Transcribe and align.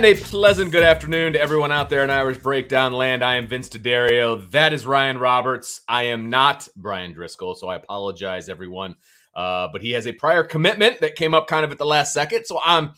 And 0.00 0.06
a 0.06 0.14
pleasant 0.14 0.72
good 0.72 0.82
afternoon 0.82 1.34
to 1.34 1.40
everyone 1.42 1.70
out 1.72 1.90
there 1.90 2.02
in 2.02 2.08
Irish 2.08 2.38
Breakdown 2.38 2.94
Land. 2.94 3.22
I 3.22 3.34
am 3.34 3.46
Vince 3.46 3.68
D'Addario. 3.68 4.50
That 4.50 4.72
is 4.72 4.86
Ryan 4.86 5.18
Roberts. 5.18 5.82
I 5.86 6.04
am 6.04 6.30
not 6.30 6.66
Brian 6.74 7.12
Driscoll, 7.12 7.54
so 7.54 7.68
I 7.68 7.76
apologize, 7.76 8.48
everyone. 8.48 8.96
Uh, 9.34 9.68
but 9.70 9.82
he 9.82 9.90
has 9.90 10.06
a 10.06 10.12
prior 10.12 10.42
commitment 10.42 11.00
that 11.00 11.16
came 11.16 11.34
up 11.34 11.48
kind 11.48 11.66
of 11.66 11.70
at 11.70 11.76
the 11.76 11.84
last 11.84 12.14
second, 12.14 12.46
so 12.46 12.58
I'm 12.64 12.92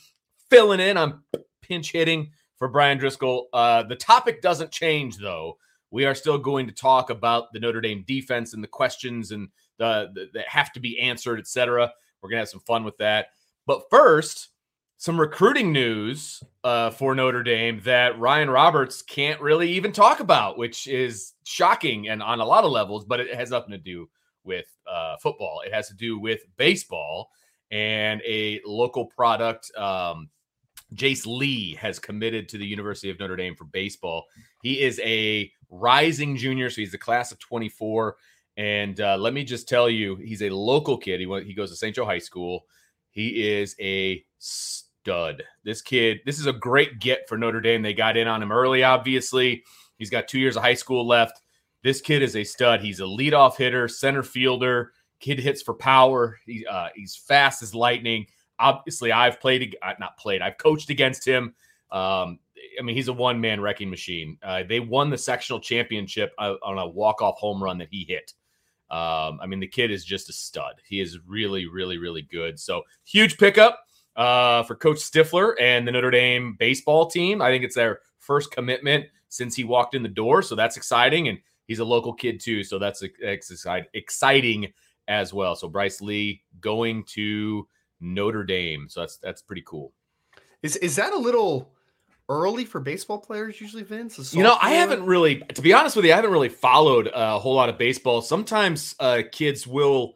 filling 0.49 0.79
in. 0.79 0.97
I'm 0.97 1.25
pinch 1.61 1.91
hitting 1.91 2.31
for 2.55 2.69
Brian 2.69 2.99
Driscoll. 2.99 3.49
Uh, 3.53 3.83
the 3.83 3.97
topic 3.97 4.41
doesn't 4.41 4.71
change, 4.71 5.17
though. 5.17 5.59
We 5.91 6.05
are 6.07 6.15
still 6.15 6.39
going 6.39 6.69
to 6.69 6.73
talk 6.73 7.11
about 7.11 7.53
the 7.53 7.59
Notre 7.59 7.81
Dame 7.81 8.05
defense 8.07 8.55
and 8.55 8.63
the 8.63 8.69
questions 8.69 9.33
and 9.33 9.49
the, 9.79 10.09
the 10.15 10.29
that 10.35 10.47
have 10.47 10.73
to 10.75 10.79
be 10.79 11.01
answered, 11.01 11.41
etc. 11.41 11.93
We're 12.23 12.29
gonna 12.29 12.43
have 12.43 12.49
some 12.49 12.61
fun 12.61 12.85
with 12.85 12.99
that. 12.99 13.31
But 13.67 13.91
first, 13.91 14.51
some 15.03 15.19
recruiting 15.19 15.73
news 15.73 16.45
uh, 16.63 16.89
for 16.91 17.13
Notre 17.13 17.43
Dame 17.43 17.81
that 17.83 18.17
Ryan 18.21 18.49
Roberts 18.49 19.03
can't 19.03 19.41
really 19.41 19.69
even 19.73 19.91
talk 19.91 20.21
about, 20.21 20.57
which 20.57 20.87
is 20.87 21.33
shocking 21.43 22.09
and 22.09 22.23
on 22.23 22.39
a 22.39 22.45
lot 22.45 22.63
of 22.63 22.71
levels, 22.71 23.05
but 23.05 23.19
it 23.19 23.35
has 23.35 23.51
nothing 23.51 23.73
to 23.73 23.79
do 23.79 24.09
with 24.45 24.67
uh, 24.87 25.17
football. 25.17 25.61
It 25.67 25.75
has 25.75 25.89
to 25.89 25.95
do 25.95 26.21
with 26.21 26.43
baseball 26.57 27.31
and 27.73 28.23
a 28.25 28.61
local 28.65 29.07
product. 29.07 29.77
Um, 29.77 30.31
Jace 30.95 31.27
Lee 31.27 31.75
has 31.75 31.99
committed 31.99 32.49
to 32.51 32.57
the 32.57 32.67
University 32.67 33.11
of 33.11 33.19
Notre 33.19 33.35
Dame 33.35 33.57
for 33.57 33.65
baseball. 33.65 34.27
He 34.63 34.83
is 34.83 35.01
a 35.03 35.51
rising 35.69 36.37
junior, 36.37 36.71
so 36.71 36.81
he's 36.81 36.93
the 36.93 36.99
class 36.99 37.33
of 37.33 37.41
24. 37.41 38.19
And 38.57 39.01
uh, 39.01 39.17
let 39.17 39.35
me 39.35 39.43
just 39.43 39.69
tell 39.69 39.91
you, 39.91 40.15
he's 40.15 40.43
a 40.43 40.51
local 40.51 40.97
kid. 40.97 41.19
He 41.19 41.27
went, 41.27 41.45
he 41.45 41.55
goes 41.55 41.71
to 41.71 41.77
St. 41.77 41.93
Joe 41.93 42.05
High 42.05 42.19
School. 42.19 42.67
He 43.11 43.51
is 43.51 43.75
a 43.81 44.25
stud. 45.03 45.43
This 45.65 45.83
kid, 45.83 46.21
this 46.25 46.39
is 46.39 46.47
a 46.47 46.53
great 46.53 47.01
get 47.01 47.29
for 47.29 47.37
Notre 47.37 47.61
Dame. 47.61 47.83
They 47.83 47.93
got 47.93 48.17
in 48.17 48.29
on 48.29 48.43
him 48.43 48.53
early, 48.53 48.85
obviously. 48.85 49.65
He's 49.99 50.11
got 50.11 50.29
two 50.29 50.39
years 50.39 50.57
of 50.57 50.63
high 50.63 50.75
school 50.75 51.07
left. 51.07 51.41
This 51.83 52.01
kid 52.01 52.23
is 52.23 52.37
a 52.37 52.45
stud. 52.45 52.81
He's 52.81 53.01
a 53.01 53.05
leadoff 53.05 53.57
hitter, 53.57 53.89
center 53.89 54.23
fielder. 54.23 54.93
Kid 55.21 55.41
hits 55.41 55.61
for 55.61 55.75
power. 55.75 56.39
He, 56.47 56.65
uh, 56.67 56.89
he's 56.95 57.17
fast 57.17 57.63
as 57.63 57.75
lightning. 57.75 58.27
Obviously, 58.61 59.11
I've 59.11 59.41
played, 59.41 59.77
uh, 59.83 59.95
not 59.99 60.17
played, 60.17 60.41
I've 60.41 60.59
coached 60.59 60.91
against 60.91 61.27
him. 61.27 61.55
Um, 61.91 62.39
I 62.79 62.83
mean, 62.83 62.95
he's 62.95 63.09
a 63.09 63.13
one 63.13 63.41
man 63.41 63.61
wrecking 63.61 63.91
machine. 63.91 64.39
Uh, 64.43 64.63
they 64.69 64.79
won 64.79 65.11
the 65.11 65.19
sectional 65.19 65.59
championship 65.59 66.33
uh, 66.39 66.55
on 66.63 66.79
a 66.79 66.87
walk 66.87 67.23
off 67.23 67.39
home 67.39 67.63
run 67.63 67.79
that 67.79 67.89
he 67.91 68.05
hit. 68.09 68.33
Um, 68.89 69.41
I 69.43 69.47
mean, 69.47 69.59
the 69.59 69.67
kid 69.67 69.91
is 69.91 70.05
just 70.05 70.29
a 70.29 70.33
stud. 70.33 70.75
He 70.87 71.01
is 71.01 71.19
really, 71.27 71.67
really, 71.67 71.99
really 71.99 72.23
good. 72.23 72.61
So, 72.61 72.83
huge 73.05 73.37
pickup 73.39 73.81
uh, 74.17 74.63
for 74.65 74.75
Coach 74.75 74.99
Stiffler 74.99 75.59
and 75.61 75.87
the 75.87 75.93
Notre 75.93 76.11
Dame 76.11 76.57
baseball 76.59 77.07
team. 77.07 77.41
I 77.41 77.51
think 77.51 77.65
it's 77.65 77.75
their 77.75 78.01
first 78.19 78.51
commitment 78.51 79.07
since 79.29 79.57
he 79.57 79.65
walked 79.65 79.95
in 79.95 80.03
the 80.03 80.09
door, 80.09 80.43
so 80.43 80.55
that's 80.55 80.77
exciting. 80.77 81.29
And 81.29 81.39
he's 81.67 81.79
a 81.79 81.85
local 81.85 82.13
kid 82.13 82.41
too, 82.41 82.65
so 82.65 82.79
that's 82.79 83.03
exciting 83.95 84.73
as 85.09 85.33
well. 85.33 85.57
So 85.57 85.69
Bryce 85.69 86.01
Lee 86.01 86.43
going 86.61 87.05
to 87.05 87.67
Notre 88.01 88.45
Dame, 88.45 88.89
so 88.89 89.01
that's 89.01 89.17
that's 89.17 89.43
pretty 89.43 89.63
cool. 89.67 89.93
Is 90.63 90.77
is 90.77 90.97
that 90.97 91.13
a 91.13 91.19
little 91.19 91.73
early 92.29 92.65
for 92.65 92.81
baseball 92.81 93.19
players 93.19 93.61
usually, 93.61 93.83
Vince? 93.83 94.35
You 94.35 94.43
know, 94.43 94.57
I 94.61 94.71
haven't 94.71 95.05
really, 95.05 95.37
to 95.55 95.63
be 95.63 95.73
honest 95.73 95.97
with 95.97 96.05
you, 96.05 96.13
I 96.13 96.17
haven't 96.17 96.31
really 96.31 96.49
followed 96.49 97.11
a 97.13 97.39
whole 97.39 97.55
lot 97.55 97.69
of 97.69 97.79
baseball. 97.79 98.23
Sometimes 98.23 98.95
uh, 99.01 99.23
kids 99.31 99.67
will. 99.67 100.15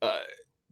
Uh, 0.00 0.18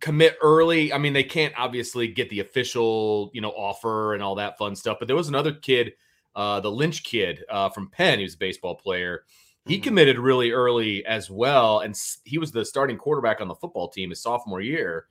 commit 0.07 0.39
early. 0.41 0.93
I 0.93 0.99
mean, 0.99 1.15
they 1.15 1.25
can't 1.25 1.53
obviously 1.59 2.07
get 2.07 2.31
the 2.31 2.39
official, 2.39 3.29
you 3.35 3.41
know, 3.41 3.51
offer 3.51 4.15
and 4.15 4.23
all 4.23 4.37
that 4.37 4.57
fun 4.57 4.77
stuff. 4.77 4.99
But 5.01 5.09
there 5.09 5.17
was 5.17 5.27
another 5.27 5.53
kid, 5.53 5.95
uh, 6.37 6.61
the 6.61 6.71
Lynch 6.71 7.03
kid 7.03 7.43
uh, 7.51 7.71
from 7.71 7.91
Penn, 7.91 8.21
he 8.21 8.23
was 8.23 8.35
a 8.35 8.39
baseball 8.39 8.77
player. 8.77 9.25
He 9.67 9.75
mm-hmm. 9.75 9.83
committed 9.83 10.21
really 10.21 10.53
early 10.53 11.05
as 11.07 11.29
well, 11.29 11.81
and 11.81 12.01
he 12.23 12.39
was 12.39 12.53
the 12.53 12.65
starting 12.65 12.99
quarterback 12.99 13.41
on 13.41 13.49
the 13.49 13.57
football 13.57 13.89
team 13.89 14.11
his 14.11 14.23
sophomore 14.23 14.61
year, 14.61 15.07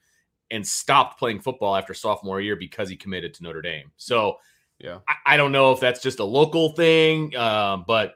and 0.49 0.65
stopped 0.65 1.19
playing 1.19 1.41
football 1.41 1.75
after 1.75 1.93
sophomore 1.93 2.39
year 2.39 2.55
because 2.55 2.87
he 2.87 2.95
committed 2.95 3.33
to 3.33 3.43
Notre 3.43 3.61
Dame. 3.61 3.91
So, 3.97 4.37
yeah, 4.79 4.99
I, 5.09 5.33
I 5.33 5.37
don't 5.37 5.51
know 5.51 5.73
if 5.73 5.81
that's 5.81 6.01
just 6.01 6.19
a 6.19 6.23
local 6.23 6.69
thing, 6.69 7.35
uh, 7.35 7.75
but 7.85 8.13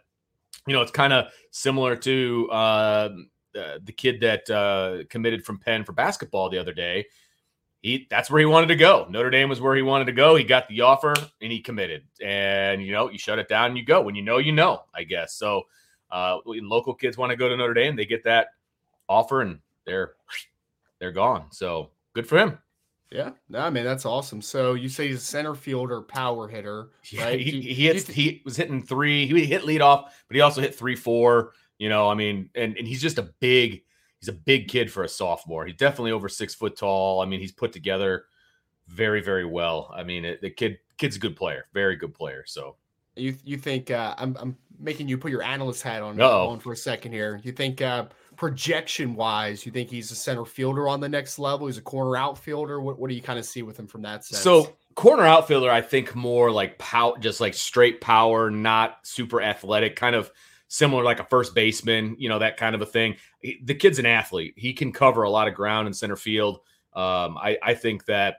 you 0.66 0.74
know, 0.74 0.82
it's 0.82 0.92
kind 0.92 1.12
of 1.12 1.26
similar 1.52 1.98
to 1.98 2.50
uh, 3.58 3.80
the 3.84 3.92
kid 3.92 4.22
that 4.22 4.50
uh, 4.50 5.04
committed 5.10 5.46
from 5.46 5.60
Penn 5.60 5.84
for 5.84 5.94
basketball 5.94 6.50
the 6.50 6.58
other 6.58 6.74
day. 6.74 7.06
He 7.82 8.08
that's 8.10 8.30
where 8.30 8.40
he 8.40 8.46
wanted 8.46 8.68
to 8.68 8.76
go. 8.76 9.08
Notre 9.10 9.30
Dame 9.30 9.48
was 9.48 9.62
where 9.62 9.76
he 9.76 9.82
wanted 9.82 10.06
to 10.06 10.12
go. 10.12 10.36
He 10.36 10.44
got 10.44 10.68
the 10.68 10.82
offer 10.82 11.14
and 11.42 11.52
he 11.52 11.62
committed. 11.62 12.04
And 12.22 12.84
you 12.84 12.92
know, 12.92 13.10
you 13.10 13.18
shut 13.18 13.40
it 13.40 13.48
down 13.48 13.68
and 13.68 13.78
you 13.78 13.86
go. 13.86 14.02
When 14.02 14.16
you 14.16 14.22
know, 14.22 14.38
you 14.38 14.52
know. 14.52 14.84
I 14.94 15.04
guess 15.04 15.36
so. 15.36 15.64
Uh, 16.12 16.40
when 16.44 16.68
local 16.68 16.94
kids 16.94 17.18
want 17.18 17.30
to 17.30 17.38
go 17.38 17.48
to 17.48 17.56
Notre 17.56 17.74
Dame, 17.74 17.96
they 17.96 18.06
get 18.06 18.24
that 18.26 18.48
offer 19.08 19.42
and 19.42 19.60
they're 19.86 20.14
they're 21.00 21.12
gone. 21.12 21.46
So 21.52 21.92
good 22.14 22.28
for 22.28 22.38
him. 22.38 22.60
Yeah, 23.12 23.32
no, 23.50 23.60
I 23.60 23.72
mean 23.72 23.86
that's 23.86 24.06
awesome. 24.06 24.42
So 24.42 24.76
you 24.76 24.88
say 24.88 25.08
he's 25.08 25.18
a 25.18 25.26
center 25.26 25.56
fielder, 25.56 26.02
power 26.02 26.48
hitter, 26.48 26.90
yeah, 27.12 27.26
right? 27.26 27.40
He, 27.40 27.62
he, 27.62 27.88
hits, 27.88 28.08
he 28.08 28.42
was 28.46 28.56
hitting 28.56 28.84
three. 28.84 29.26
He 29.26 29.46
hit 29.46 29.64
lead 29.64 29.82
off, 29.82 30.24
but 30.28 30.36
he 30.36 30.42
also 30.42 30.62
hit 30.62 30.76
three, 30.76 30.96
four. 30.96 31.54
You 31.80 31.90
know, 31.90 32.08
I 32.08 32.14
mean, 32.14 32.52
and, 32.54 32.78
and 32.78 32.88
he's 32.88 33.02
just 33.02 33.18
a 33.18 33.34
big, 33.40 33.82
he's 34.20 34.30
a 34.30 34.34
big 34.34 34.68
kid 34.68 34.92
for 34.92 35.04
a 35.04 35.10
sophomore. 35.10 35.66
He's 35.66 35.78
definitely 35.78 36.12
over 36.12 36.30
six 36.30 36.54
foot 36.54 36.78
tall. 36.78 37.22
I 37.22 37.26
mean, 37.26 37.40
he's 37.40 37.52
put 37.52 37.72
together 37.72 38.26
very, 38.88 39.22
very 39.22 39.46
well. 39.46 39.92
I 39.96 40.04
mean, 40.04 40.26
it, 40.26 40.42
the 40.42 40.52
kid, 40.52 40.78
kid's 40.98 41.16
a 41.16 41.20
good 41.20 41.36
player, 41.36 41.66
very 41.74 41.96
good 41.96 42.14
player. 42.14 42.44
So 42.46 42.76
you 43.16 43.36
you 43.44 43.58
think 43.58 43.92
uh, 43.92 44.16
I'm 44.18 44.36
I'm 44.40 44.58
making 44.80 45.08
you 45.08 45.18
put 45.18 45.32
your 45.32 45.44
analyst 45.44 45.84
hat 45.84 46.02
on, 46.02 46.20
on 46.22 46.60
for 46.60 46.74
a 46.74 46.78
second 46.78 47.12
here. 47.12 47.40
You 47.44 47.52
think 47.52 47.82
uh, 47.82 48.06
projection 48.36 49.16
wise, 49.16 49.66
you 49.66 49.72
think 49.72 49.90
he's 49.90 50.12
a 50.12 50.16
center 50.16 50.46
fielder 50.46 50.88
on 50.88 51.00
the 51.00 51.10
next 51.10 51.38
level? 51.38 51.68
He's 51.68 51.78
a 51.78 51.82
corner 51.82 52.16
outfielder. 52.16 52.80
What 52.80 53.00
what 53.00 53.10
do 53.10 53.16
you 53.16 53.22
kind 53.22 53.40
of 53.40 53.46
see 53.46 53.62
with 53.62 53.78
him 53.78 53.88
from 53.88 54.02
that 54.04 54.26
sense? 54.26 54.42
So 54.42 54.76
corner 54.96 55.26
outfielder, 55.26 55.70
I 55.70 55.82
think 55.82 56.16
more 56.16 56.52
like 56.52 56.78
power, 56.78 57.18
just 57.20 57.42
like 57.42 57.54
straight 57.54 58.02
power, 58.02 58.50
not 58.50 59.00
super 59.04 59.42
athletic, 59.42 59.96
kind 59.96 60.16
of 60.16 60.32
similar 60.70 61.04
like 61.04 61.20
a 61.20 61.26
first 61.26 61.54
baseman, 61.54 62.16
you 62.18 62.30
know, 62.30 62.40
that 62.40 62.56
kind 62.56 62.74
of 62.74 62.82
a 62.82 62.86
thing. 62.86 63.18
The 63.64 63.76
kid's 63.76 64.00
an 64.00 64.06
athlete. 64.06 64.54
He 64.56 64.72
can 64.72 64.94
cover 64.94 65.24
a 65.24 65.30
lot 65.30 65.48
of 65.48 65.54
ground 65.54 65.88
in 65.88 65.94
center 65.94 66.16
field. 66.16 66.60
Um, 66.94 67.38
I, 67.38 67.58
I 67.62 67.74
think 67.74 68.06
that 68.06 68.38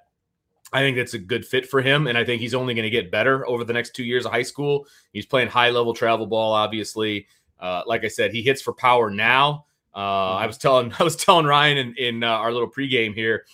I 0.73 0.81
think 0.81 0.97
that's 0.97 1.15
a 1.15 1.19
good 1.19 1.45
fit 1.45 1.69
for 1.69 1.83
him, 1.83 2.07
and 2.07 2.17
I 2.17 2.25
think 2.25 2.41
he's 2.41 2.55
only 2.55 2.75
going 2.75 2.85
to 2.85 2.91
get 2.91 3.11
better 3.11 3.47
over 3.49 3.65
the 3.65 3.73
next 3.73 3.95
two 3.95 4.05
years 4.05 4.25
of 4.25 4.33
high 4.33 4.45
school. 4.45 4.87
He's 5.13 5.27
playing 5.27 5.49
high 5.49 5.71
level 5.71 5.93
travel 5.93 6.27
ball, 6.27 6.53
obviously. 6.53 7.27
Uh, 7.59 7.83
like 7.87 8.05
I 8.05 8.09
said, 8.09 8.33
he 8.33 8.43
hits 8.43 8.63
for 8.63 8.73
power 8.73 9.11
now. 9.11 9.67
Uh, 9.95 10.35
I 10.37 10.47
was 10.47 10.57
telling 10.57 10.93
I 10.99 11.03
was 11.03 11.17
telling 11.17 11.47
Ryan 11.47 11.79
in, 11.79 11.95
in 11.97 12.25
uh, 12.25 12.29
our 12.29 12.53
little 12.53 12.71
pregame 12.71 13.15
here, 13.15 13.45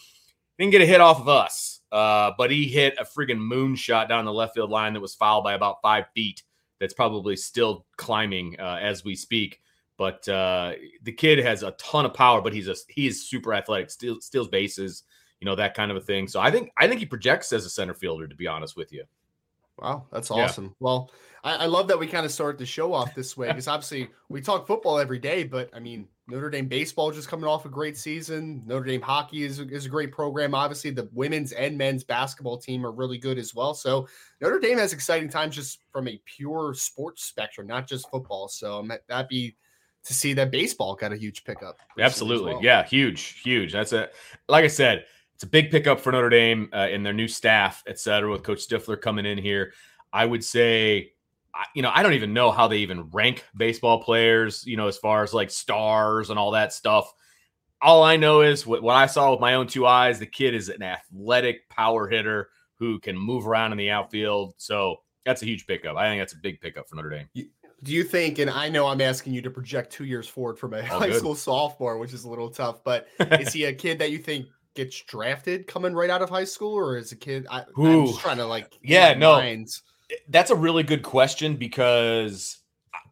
didn't 0.59 0.73
get 0.73 0.83
a 0.83 0.87
hit 0.87 1.01
off 1.01 1.19
of 1.19 1.29
us, 1.29 1.81
uh, 1.91 2.33
but 2.37 2.51
he 2.51 2.67
hit 2.67 2.95
a 3.01 3.05
friggin' 3.05 3.39
moonshot 3.39 4.09
down 4.09 4.27
the 4.27 4.33
left 4.33 4.55
field 4.55 4.71
line 4.71 4.93
that 4.93 5.01
was 5.01 5.15
fouled 5.15 5.45
by 5.45 5.55
about 5.55 5.81
five 5.81 6.05
feet. 6.15 6.43
That's 6.81 6.95
probably 6.95 7.37
still 7.37 7.87
climbing 7.97 8.57
uh, 8.59 8.79
as 8.81 9.05
we 9.05 9.15
speak. 9.15 9.61
But 9.97 10.29
uh, 10.29 10.73
the 11.03 11.13
kid 11.13 11.39
has 11.39 11.63
a 11.63 11.71
ton 11.73 12.05
of 12.05 12.13
power, 12.13 12.43
but 12.43 12.53
he's 12.53 12.69
a 12.69 12.77
he 12.89 13.07
is 13.07 13.29
super 13.29 13.55
athletic, 13.55 13.91
steals, 13.91 14.27
steals 14.27 14.49
bases 14.49 15.05
you 15.41 15.47
know 15.47 15.55
that 15.55 15.75
kind 15.75 15.91
of 15.91 15.97
a 15.97 16.01
thing. 16.01 16.29
So 16.29 16.41
I 16.41 16.51
think 16.51 16.71
I 16.77 16.89
think 16.89 17.01
he 17.01 17.07
projects 17.07 17.53
as 17.53 17.65
a 17.65 17.71
center 17.71 17.95
fielder. 17.95 18.27
To 18.27 18.35
be 18.35 18.47
honest 18.47 18.77
with 18.77 18.93
you. 18.93 19.05
Wow, 19.79 20.07
that's 20.11 20.31
awesome. 20.31 20.65
Yeah. 20.65 20.71
Well, 20.81 21.11
I, 21.45 21.55
I, 21.57 21.67
love 21.67 21.87
that 21.89 21.99
we 21.99 22.07
kind 22.07 22.25
of 22.25 22.33
started 22.33 22.59
the 22.59 22.65
show 22.65 22.95
off 22.95 23.15
this 23.15 23.37
way 23.37 23.49
because 23.49 23.69
obviously 23.69 24.09
we 24.31 24.41
talk 24.41 24.67
football 24.67 24.99
every 24.99 25.19
day, 25.19 25.45
but 25.45 25.69
I 25.75 25.81
mean 25.81 26.09
Notre 26.29 26.51
Dame 26.51 26.67
baseball 26.67 27.13
just 27.13 27.29
coming 27.29 27.47
off 27.47 27.67
a 27.67 27.69
great 27.69 27.97
season. 27.97 28.63
Notre 28.67 28.85
Dame 28.85 29.01
hockey 29.01 29.45
is, 29.45 29.61
is 29.61 29.87
a 29.87 29.89
great 29.89 30.11
program. 30.11 30.55
Obviously, 30.55 30.91
the 30.91 31.09
women's 31.13 31.53
and 31.53 31.79
men's 31.79 32.03
basketball 32.03 32.59
team 32.59 32.85
are 32.85 32.91
really 32.91 33.19
good 33.19 33.39
as 33.39 33.55
well. 33.55 33.75
So 33.75 34.09
Notre 34.41 34.59
Dame 34.59 34.79
has 34.79 34.93
exciting 34.93 35.29
times 35.29 35.55
just 35.55 35.81
from 35.93 36.09
a 36.09 36.21
pure 36.25 36.75
sports 36.75 37.25
spectrum, 37.25 37.67
not 37.67 37.87
just 37.87 38.11
football. 38.11 38.49
So 38.49 38.87
that'd 39.09 39.29
be 39.29 39.57
to 40.05 40.15
see 40.15 40.33
that 40.35 40.51
baseball 40.51 40.95
got 40.95 41.13
a 41.13 41.17
huge 41.17 41.45
pickup. 41.45 41.79
Absolutely, 41.99 42.55
well. 42.55 42.63
yeah, 42.63 42.85
huge, 42.85 43.41
huge. 43.43 43.73
That's 43.73 43.93
a 43.93 44.09
like 44.49 44.65
I 44.65 44.69
said 44.69 45.05
it's 45.35 45.45
a 45.45 45.49
big 45.49 45.71
pickup 45.71 46.01
for 46.01 46.13
Notre 46.13 46.31
Dame 46.31 46.71
uh, 46.73 46.89
in 46.91 47.03
their 47.03 47.13
new 47.13 47.29
staff, 47.29 47.83
et 47.87 47.99
cetera, 47.99 48.31
with 48.31 48.43
Coach 48.43 48.61
Stiffler 48.61 48.97
coming 48.97 49.27
in 49.27 49.37
here. 49.37 49.73
I 50.13 50.25
would 50.25 50.43
say, 50.43 51.13
you 51.75 51.83
know, 51.83 51.91
I 51.95 52.03
don't 52.03 52.15
even 52.15 52.33
know 52.33 52.51
how 52.51 52.69
they 52.69 52.79
even 52.79 53.11
rank 53.11 53.45
baseball 53.57 54.03
players, 54.03 54.65
you 54.67 54.77
know, 54.77 54.89
as 54.89 54.99
far 54.99 55.23
as 55.23 55.35
like 55.35 55.51
stars 55.51 56.31
and 56.31 56.39
all 56.39 56.53
that 56.53 56.73
stuff. 56.73 57.13
All 57.83 58.03
I 58.03 58.17
know 58.17 58.41
is 58.41 58.67
what, 58.67 58.83
what 58.83 58.97
I 58.97 59.07
saw 59.07 59.31
with 59.31 59.41
my 59.41 59.55
own 59.55 59.67
two 59.67 59.87
eyes 59.87 60.19
the 60.19 60.27
kid 60.27 60.55
is 60.55 60.69
an 60.69 60.83
athletic 60.83 61.69
power 61.69 62.09
hitter 62.09 62.49
who 62.79 62.99
can 62.99 63.17
move 63.17 63.47
around 63.47 63.73
in 63.73 63.79
the 63.79 63.91
outfield. 63.91 64.55
So 64.59 64.97
that's 65.25 65.43
a 65.43 65.47
huge 65.47 65.67
pickup. 65.67 65.97
I 65.97 66.09
think 66.09 66.21
that's 66.21 66.33
a 66.33 66.39
big 66.39 66.61
pickup 66.61 66.89
for 66.89 66.97
Notre 66.97 67.11
Dame. 67.11 67.49
Do 67.83 67.93
you 67.93 68.05
think, 68.05 68.39
and 68.39 68.51
I 68.51 68.69
know 68.69 68.87
I'm 68.87 69.01
asking 69.01 69.35
you 69.35 69.43
to 69.43 69.51
project 69.51 69.93
two 69.93 70.05
years 70.05 70.27
forward 70.27 70.59
from 70.59 70.73
a 70.73 70.79
oh, 70.79 70.83
high 70.83 71.09
good. 71.09 71.19
school 71.19 71.35
sophomore, 71.35 71.99
which 71.99 72.15
is 72.15 72.25
a 72.25 72.29
little 72.29 72.49
tough, 72.49 72.83
but 72.83 73.09
is 73.41 73.53
he 73.53 73.65
a 73.65 73.73
kid 73.73 73.99
that 73.99 74.11
you 74.11 74.19
think 74.19 74.47
gets 74.75 75.03
drafted 75.03 75.67
coming 75.67 75.93
right 75.93 76.11
out 76.11 76.23
of 76.23 76.31
high 76.31 76.45
school, 76.45 76.73
or 76.73 76.97
is 76.97 77.13
a 77.13 77.17
kid? 77.17 77.47
I, 77.51 77.65
am 77.77 78.07
just 78.07 78.21
trying 78.21 78.39
to 78.39 78.47
like, 78.47 78.79
yeah, 78.83 79.15
no, 79.15 79.33
minds. 79.33 79.83
That's 80.29 80.51
a 80.51 80.57
really 80.57 80.83
good 80.83 81.03
question 81.03 81.57
because 81.57 82.59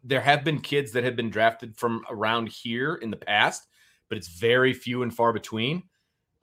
there 0.03 0.21
have 0.21 0.43
been 0.43 0.61
kids 0.61 0.91
that 0.93 1.03
have 1.03 1.15
been 1.15 1.29
drafted 1.29 1.75
from 1.77 2.03
around 2.09 2.49
here 2.49 2.95
in 2.95 3.09
the 3.09 3.17
past, 3.17 3.67
but 4.09 4.17
it's 4.17 4.27
very 4.27 4.73
few 4.73 5.03
and 5.03 5.13
far 5.13 5.33
between. 5.33 5.83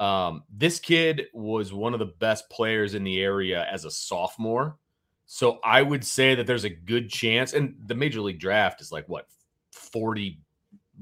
Um, 0.00 0.42
this 0.50 0.80
kid 0.80 1.26
was 1.32 1.72
one 1.72 1.92
of 1.92 2.00
the 2.00 2.12
best 2.18 2.50
players 2.50 2.94
in 2.94 3.04
the 3.04 3.20
area 3.22 3.66
as 3.70 3.84
a 3.84 3.90
sophomore. 3.90 4.78
So 5.26 5.60
I 5.64 5.80
would 5.80 6.04
say 6.04 6.34
that 6.34 6.46
there's 6.46 6.64
a 6.64 6.70
good 6.70 7.08
chance, 7.08 7.52
and 7.52 7.76
the 7.86 7.94
major 7.94 8.20
league 8.20 8.40
draft 8.40 8.80
is 8.80 8.90
like 8.90 9.08
what 9.08 9.28
40 9.72 10.40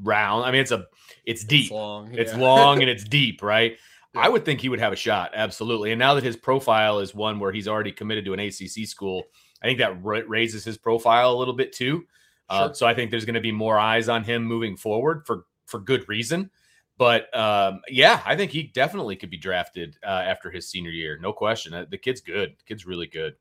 round. 0.02 0.44
I 0.44 0.50
mean, 0.50 0.60
it's 0.60 0.70
a 0.70 0.86
it's 1.24 1.44
deep. 1.44 1.64
It's 1.64 1.70
long, 1.70 2.12
yeah. 2.12 2.20
it's 2.20 2.34
long 2.34 2.82
and 2.82 2.90
it's 2.90 3.04
deep, 3.04 3.42
right? 3.42 3.76
I 4.14 4.28
would 4.28 4.44
think 4.44 4.60
he 4.60 4.68
would 4.68 4.80
have 4.80 4.92
a 4.92 4.96
shot, 4.96 5.32
absolutely. 5.34 5.92
And 5.92 5.98
now 5.98 6.14
that 6.14 6.24
his 6.24 6.36
profile 6.36 6.98
is 6.98 7.14
one 7.14 7.38
where 7.38 7.52
he's 7.52 7.68
already 7.68 7.92
committed 7.92 8.24
to 8.24 8.34
an 8.34 8.40
ACC 8.40 8.86
school, 8.86 9.24
I 9.62 9.66
think 9.66 9.78
that 9.78 10.02
raises 10.02 10.64
his 10.64 10.78
profile 10.78 11.32
a 11.32 11.38
little 11.38 11.54
bit 11.54 11.72
too. 11.72 12.04
Uh, 12.48 12.58
sure. 12.58 12.70
Uh, 12.70 12.72
so 12.72 12.86
I 12.86 12.94
think 12.94 13.10
there's 13.10 13.24
going 13.24 13.34
to 13.34 13.40
be 13.40 13.52
more 13.52 13.78
eyes 13.78 14.08
on 14.08 14.24
him 14.24 14.44
moving 14.44 14.76
forward 14.76 15.24
for 15.26 15.44
for 15.66 15.78
good 15.78 16.08
reason. 16.08 16.50
But 16.98 17.34
um, 17.34 17.80
yeah, 17.88 18.20
I 18.26 18.36
think 18.36 18.50
he 18.50 18.64
definitely 18.64 19.16
could 19.16 19.30
be 19.30 19.38
drafted 19.38 19.96
uh, 20.04 20.08
after 20.10 20.50
his 20.50 20.68
senior 20.68 20.90
year, 20.90 21.18
no 21.18 21.32
question. 21.32 21.72
Uh, 21.72 21.86
the 21.88 21.96
kid's 21.96 22.20
good. 22.20 22.50
The 22.58 22.64
kid's 22.66 22.84
really 22.84 23.06
good. 23.06 23.36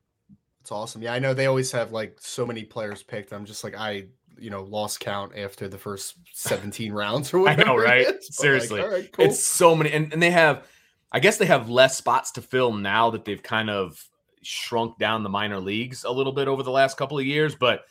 It's 0.61 0.71
awesome. 0.71 1.01
Yeah, 1.01 1.13
I 1.13 1.19
know 1.19 1.33
they 1.33 1.47
always 1.47 1.71
have 1.71 1.91
like 1.91 2.17
so 2.21 2.45
many 2.45 2.63
players 2.63 3.03
picked. 3.03 3.33
I'm 3.33 3.45
just 3.45 3.63
like 3.63 3.75
I 3.75 4.05
you 4.41 4.49
know 4.49 4.63
lost 4.63 4.99
count 4.99 5.37
after 5.37 5.67
the 5.67 5.77
first 5.77 6.15
17 6.33 6.91
rounds 6.93 7.33
or 7.33 7.39
whatever. 7.39 7.61
I 7.61 7.65
know, 7.65 7.75
right? 7.75 8.23
Seriously, 8.23 8.81
like, 8.81 9.11
cool. 9.11 9.25
it's 9.25 9.43
so 9.43 9.75
many, 9.75 9.91
and, 9.91 10.11
and 10.13 10.21
they 10.21 10.31
have, 10.31 10.67
I 11.11 11.19
guess 11.19 11.37
they 11.37 11.45
have 11.45 11.69
less 11.69 11.97
spots 11.97 12.31
to 12.31 12.41
fill 12.41 12.73
now 12.73 13.09
that 13.11 13.25
they've 13.25 13.41
kind 13.41 13.69
of 13.69 14.03
shrunk 14.41 14.97
down 14.97 15.23
the 15.23 15.29
minor 15.29 15.59
leagues 15.59 16.03
a 16.03 16.11
little 16.11 16.33
bit 16.33 16.47
over 16.47 16.63
the 16.63 16.71
last 16.71 16.97
couple 16.97 17.19
of 17.19 17.25
years, 17.25 17.55
but. 17.55 17.81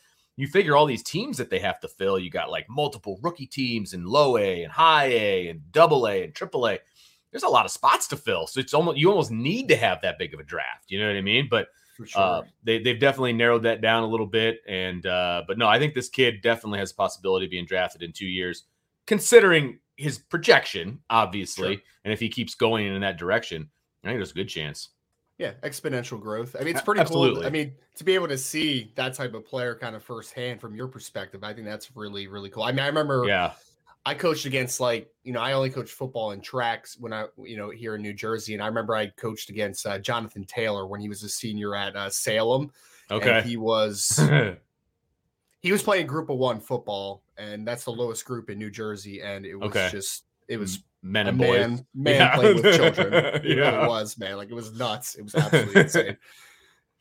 You 0.40 0.46
figure 0.46 0.76
all 0.76 0.86
these 0.86 1.02
teams 1.02 1.36
that 1.38 1.50
they 1.50 1.58
have 1.58 1.80
to 1.80 1.88
fill, 1.88 2.16
you 2.16 2.30
got 2.30 2.48
like 2.48 2.70
multiple 2.70 3.18
rookie 3.22 3.48
teams 3.48 3.92
in 3.92 4.04
low 4.04 4.36
A 4.36 4.62
and 4.62 4.70
high 4.70 5.06
A 5.06 5.48
and 5.48 5.72
double 5.72 6.06
A 6.06 6.22
and 6.22 6.32
triple 6.32 6.68
A. 6.68 6.78
There's 7.32 7.42
a 7.42 7.48
lot 7.48 7.64
of 7.64 7.72
spots 7.72 8.06
to 8.06 8.16
fill. 8.16 8.46
So 8.46 8.60
it's 8.60 8.72
almost 8.72 8.98
you 8.98 9.10
almost 9.10 9.32
need 9.32 9.66
to 9.66 9.76
have 9.76 10.00
that 10.02 10.16
big 10.16 10.32
of 10.34 10.38
a 10.38 10.44
draft. 10.44 10.92
You 10.92 11.00
know 11.00 11.08
what 11.08 11.16
I 11.16 11.22
mean? 11.22 11.48
But 11.50 11.70
uh, 12.00 12.06
sure. 12.06 12.22
Uh, 12.22 12.42
they 12.64 12.78
they've 12.78 12.98
definitely 12.98 13.32
narrowed 13.32 13.62
that 13.64 13.80
down 13.80 14.02
a 14.02 14.06
little 14.06 14.26
bit, 14.26 14.60
and 14.68 15.04
uh, 15.06 15.42
but 15.46 15.58
no, 15.58 15.66
I 15.66 15.78
think 15.78 15.94
this 15.94 16.08
kid 16.08 16.42
definitely 16.42 16.78
has 16.78 16.92
a 16.92 16.94
possibility 16.94 17.46
of 17.46 17.50
being 17.50 17.66
drafted 17.66 18.02
in 18.02 18.12
two 18.12 18.26
years, 18.26 18.64
considering 19.06 19.78
his 19.96 20.18
projection, 20.18 21.00
obviously, 21.10 21.74
sure. 21.74 21.82
and 22.04 22.12
if 22.12 22.20
he 22.20 22.28
keeps 22.28 22.54
going 22.54 22.86
in 22.86 23.00
that 23.00 23.18
direction, 23.18 23.68
I 24.04 24.08
think 24.08 24.18
there's 24.18 24.30
a 24.30 24.34
good 24.34 24.48
chance. 24.48 24.90
Yeah, 25.38 25.52
exponential 25.62 26.20
growth. 26.20 26.56
I 26.58 26.64
mean, 26.64 26.74
it's 26.74 26.84
pretty 26.84 27.00
Absolutely. 27.00 27.42
cool. 27.42 27.46
I 27.46 27.50
mean, 27.50 27.72
to 27.94 28.04
be 28.04 28.14
able 28.16 28.26
to 28.26 28.38
see 28.38 28.92
that 28.96 29.14
type 29.14 29.34
of 29.34 29.46
player 29.46 29.76
kind 29.76 29.94
of 29.94 30.02
firsthand 30.02 30.60
from 30.60 30.74
your 30.74 30.88
perspective, 30.88 31.44
I 31.44 31.54
think 31.54 31.64
that's 31.64 31.94
really, 31.96 32.26
really 32.26 32.50
cool. 32.50 32.64
I 32.64 32.72
mean, 32.72 32.80
I 32.80 32.88
remember 32.88 33.24
yeah. 33.24 33.52
I 34.04 34.14
coached 34.14 34.46
against 34.46 34.80
like 34.80 35.12
you 35.22 35.32
know 35.32 35.40
I 35.40 35.52
only 35.52 35.70
coached 35.70 35.92
football 35.92 36.30
and 36.30 36.42
tracks 36.42 36.96
when 36.98 37.12
I 37.12 37.26
you 37.44 37.56
know 37.56 37.70
here 37.70 37.94
in 37.96 38.02
New 38.02 38.14
Jersey, 38.14 38.54
and 38.54 38.62
I 38.62 38.66
remember 38.66 38.94
I 38.94 39.08
coached 39.08 39.50
against 39.50 39.86
uh, 39.86 39.98
Jonathan 39.98 40.44
Taylor 40.44 40.86
when 40.86 41.00
he 41.00 41.08
was 41.08 41.22
a 41.22 41.28
senior 41.28 41.74
at 41.74 41.94
uh, 41.96 42.10
Salem. 42.10 42.70
Okay, 43.10 43.42
he 43.42 43.56
was 43.56 44.20
he 45.60 45.72
was 45.72 45.82
playing 45.82 46.06
Group 46.06 46.30
of 46.30 46.38
One 46.38 46.60
football, 46.60 47.22
and 47.36 47.66
that's 47.66 47.84
the 47.84 47.92
lowest 47.92 48.24
group 48.24 48.50
in 48.50 48.58
New 48.58 48.70
Jersey, 48.70 49.20
and 49.20 49.44
it 49.44 49.56
was 49.56 49.70
okay. 49.70 49.88
just 49.90 50.24
it 50.48 50.58
was 50.58 50.82
men 51.02 51.26
and 51.26 51.38
boys, 51.38 51.60
man, 51.60 51.86
man 51.94 52.14
yeah. 52.14 52.34
playing 52.36 52.62
with 52.62 52.76
children. 52.76 53.12
It 53.12 53.44
yeah. 53.44 53.76
really 53.76 53.88
was, 53.88 54.18
man. 54.18 54.36
Like 54.36 54.50
it 54.50 54.54
was 54.54 54.72
nuts. 54.72 55.14
It 55.14 55.22
was 55.22 55.34
absolutely 55.34 55.80
insane. 55.82 56.16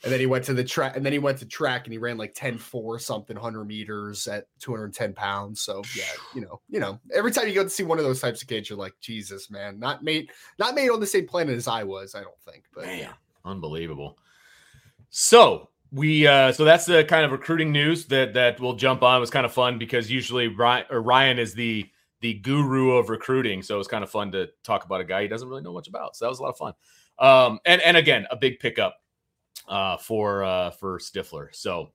And 0.03 0.13
then 0.13 0.19
he 0.19 0.27
went 0.27 0.45
to 0.45 0.53
the 0.53 0.63
track, 0.63 0.95
and 0.95 1.03
then 1.03 1.11
he 1.11 1.19
went 1.19 1.39
to 1.39 1.45
track, 1.45 1.85
and 1.85 1.91
he 1.91 1.97
ran 1.97 2.17
like 2.17 2.35
10 2.35 2.59
4 2.59 2.99
something, 2.99 3.35
100 3.35 3.65
meters 3.65 4.27
at 4.27 4.45
210 4.59 5.13
pounds. 5.13 5.61
So, 5.61 5.81
yeah, 5.95 6.03
you 6.35 6.41
know, 6.41 6.61
you 6.69 6.79
know, 6.79 6.99
every 7.13 7.31
time 7.31 7.47
you 7.47 7.55
go 7.55 7.63
to 7.63 7.69
see 7.69 7.83
one 7.83 7.97
of 7.97 8.03
those 8.03 8.21
types 8.21 8.41
of 8.41 8.47
kids, 8.47 8.69
you're 8.69 8.77
like, 8.77 8.93
Jesus, 9.01 9.49
man, 9.49 9.79
not 9.79 10.03
made, 10.03 10.29
not 10.59 10.75
made 10.75 10.89
on 10.89 10.99
the 10.99 11.07
same 11.07 11.27
planet 11.27 11.55
as 11.55 11.67
I 11.67 11.83
was, 11.83 12.13
I 12.13 12.21
don't 12.21 12.39
think. 12.41 12.65
But 12.75 12.85
man, 12.85 12.99
yeah, 12.99 13.13
unbelievable. 13.43 14.19
So, 15.09 15.69
we 15.91 16.27
uh 16.27 16.51
so 16.51 16.65
that's 16.65 16.85
the 16.85 17.03
kind 17.05 17.23
of 17.23 17.31
recruiting 17.31 17.71
news 17.71 18.05
that 18.05 18.33
that 18.33 18.59
we'll 18.59 18.75
jump 18.75 19.03
on 19.03 19.17
it 19.17 19.19
was 19.19 19.29
kind 19.29 19.45
of 19.45 19.53
fun 19.53 19.77
because 19.77 20.11
usually 20.11 20.47
Ryan 20.47 20.85
or 20.89 21.01
Ryan 21.01 21.39
is 21.39 21.53
the 21.53 21.89
the 22.19 22.33
guru 22.35 22.91
of 22.91 23.09
recruiting 23.09 23.61
so 23.61 23.75
it 23.75 23.77
was 23.77 23.87
kind 23.87 24.03
of 24.03 24.09
fun 24.09 24.31
to 24.33 24.49
talk 24.63 24.83
about 24.83 24.99
a 24.99 25.05
guy 25.05 25.21
he 25.21 25.27
doesn't 25.27 25.47
really 25.47 25.61
know 25.61 25.73
much 25.73 25.87
about 25.87 26.15
so 26.15 26.25
that 26.25 26.29
was 26.29 26.39
a 26.39 26.43
lot 26.43 26.49
of 26.49 26.57
fun 26.57 26.73
um 27.19 27.59
and 27.65 27.81
and 27.83 27.95
again 27.95 28.25
a 28.31 28.35
big 28.35 28.59
pickup 28.59 28.97
uh, 29.67 29.97
for 29.97 30.43
uh, 30.43 30.71
for 30.71 30.99
Stiffler. 30.99 31.49
So 31.53 31.91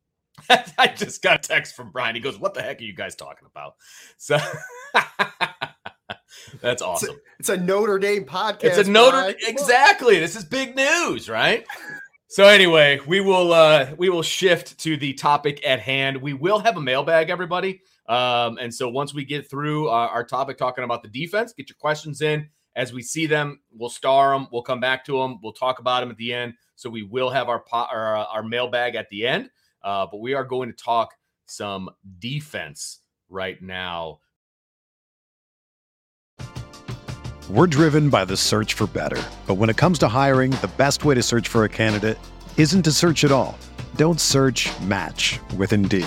I 0.78 0.92
just 0.96 1.22
got 1.22 1.44
a 1.44 1.48
text 1.48 1.74
from 1.74 1.90
Brian. 1.90 2.14
He 2.14 2.20
goes, 2.20 2.38
"What 2.38 2.54
the 2.54 2.62
heck 2.62 2.80
are 2.80 2.84
you 2.84 2.94
guys 2.94 3.14
talking 3.14 3.48
about?" 3.50 3.74
So 4.16 4.38
that's 6.60 6.82
awesome. 6.82 7.16
It's 7.38 7.48
a, 7.48 7.54
it's 7.54 7.62
a, 7.62 7.64
Notre 7.64 7.98
Dame 7.98 8.24
podcast. 8.24 8.64
It's 8.64 8.88
a 8.88 8.90
Notre 8.90 9.34
exactly. 9.46 10.18
This 10.18 10.36
is 10.36 10.44
big 10.44 10.76
news, 10.76 11.28
right? 11.28 11.64
So 12.28 12.44
anyway, 12.44 13.00
we 13.06 13.20
will 13.20 13.52
uh, 13.52 13.94
we 13.96 14.10
will 14.10 14.22
shift 14.22 14.78
to 14.80 14.96
the 14.96 15.14
topic 15.14 15.66
at 15.66 15.80
hand. 15.80 16.18
We 16.18 16.34
will 16.34 16.58
have 16.58 16.76
a 16.76 16.80
mailbag, 16.80 17.30
everybody. 17.30 17.82
Um, 18.08 18.56
and 18.58 18.72
so 18.72 18.88
once 18.88 19.12
we 19.12 19.24
get 19.24 19.50
through 19.50 19.88
our, 19.88 20.08
our 20.08 20.24
topic 20.24 20.56
talking 20.56 20.84
about 20.84 21.02
the 21.02 21.08
defense, 21.08 21.52
get 21.52 21.68
your 21.68 21.76
questions 21.78 22.22
in 22.22 22.48
as 22.78 22.92
we 22.92 23.02
see 23.02 23.26
them. 23.26 23.60
We'll 23.72 23.90
star 23.90 24.32
them. 24.32 24.46
We'll 24.52 24.62
come 24.62 24.80
back 24.80 25.04
to 25.06 25.18
them. 25.18 25.40
We'll 25.42 25.52
talk 25.52 25.80
about 25.80 26.00
them 26.00 26.10
at 26.10 26.16
the 26.16 26.32
end. 26.32 26.54
So 26.76 26.88
we 26.88 27.02
will 27.02 27.28
have 27.28 27.48
our 27.48 27.62
our, 27.72 28.16
uh, 28.16 28.24
our 28.24 28.42
mailbag 28.42 28.94
at 28.94 29.10
the 29.10 29.26
end, 29.26 29.50
uh, 29.82 30.06
but 30.10 30.20
we 30.20 30.32
are 30.32 30.44
going 30.44 30.70
to 30.70 30.76
talk 30.76 31.14
some 31.46 31.90
defense 32.20 33.00
right 33.28 33.60
now. 33.60 34.20
We're 37.50 37.66
driven 37.66 38.10
by 38.10 38.24
the 38.26 38.36
search 38.36 38.74
for 38.74 38.86
better, 38.86 39.22
but 39.46 39.54
when 39.54 39.70
it 39.70 39.76
comes 39.76 39.98
to 40.00 40.08
hiring, 40.08 40.52
the 40.52 40.70
best 40.76 41.04
way 41.04 41.14
to 41.14 41.22
search 41.22 41.48
for 41.48 41.64
a 41.64 41.68
candidate 41.68 42.18
isn't 42.56 42.82
to 42.82 42.92
search 42.92 43.24
at 43.24 43.32
all. 43.32 43.58
Don't 43.96 44.20
search. 44.20 44.70
Match 44.82 45.40
with 45.56 45.72
Indeed. 45.72 46.06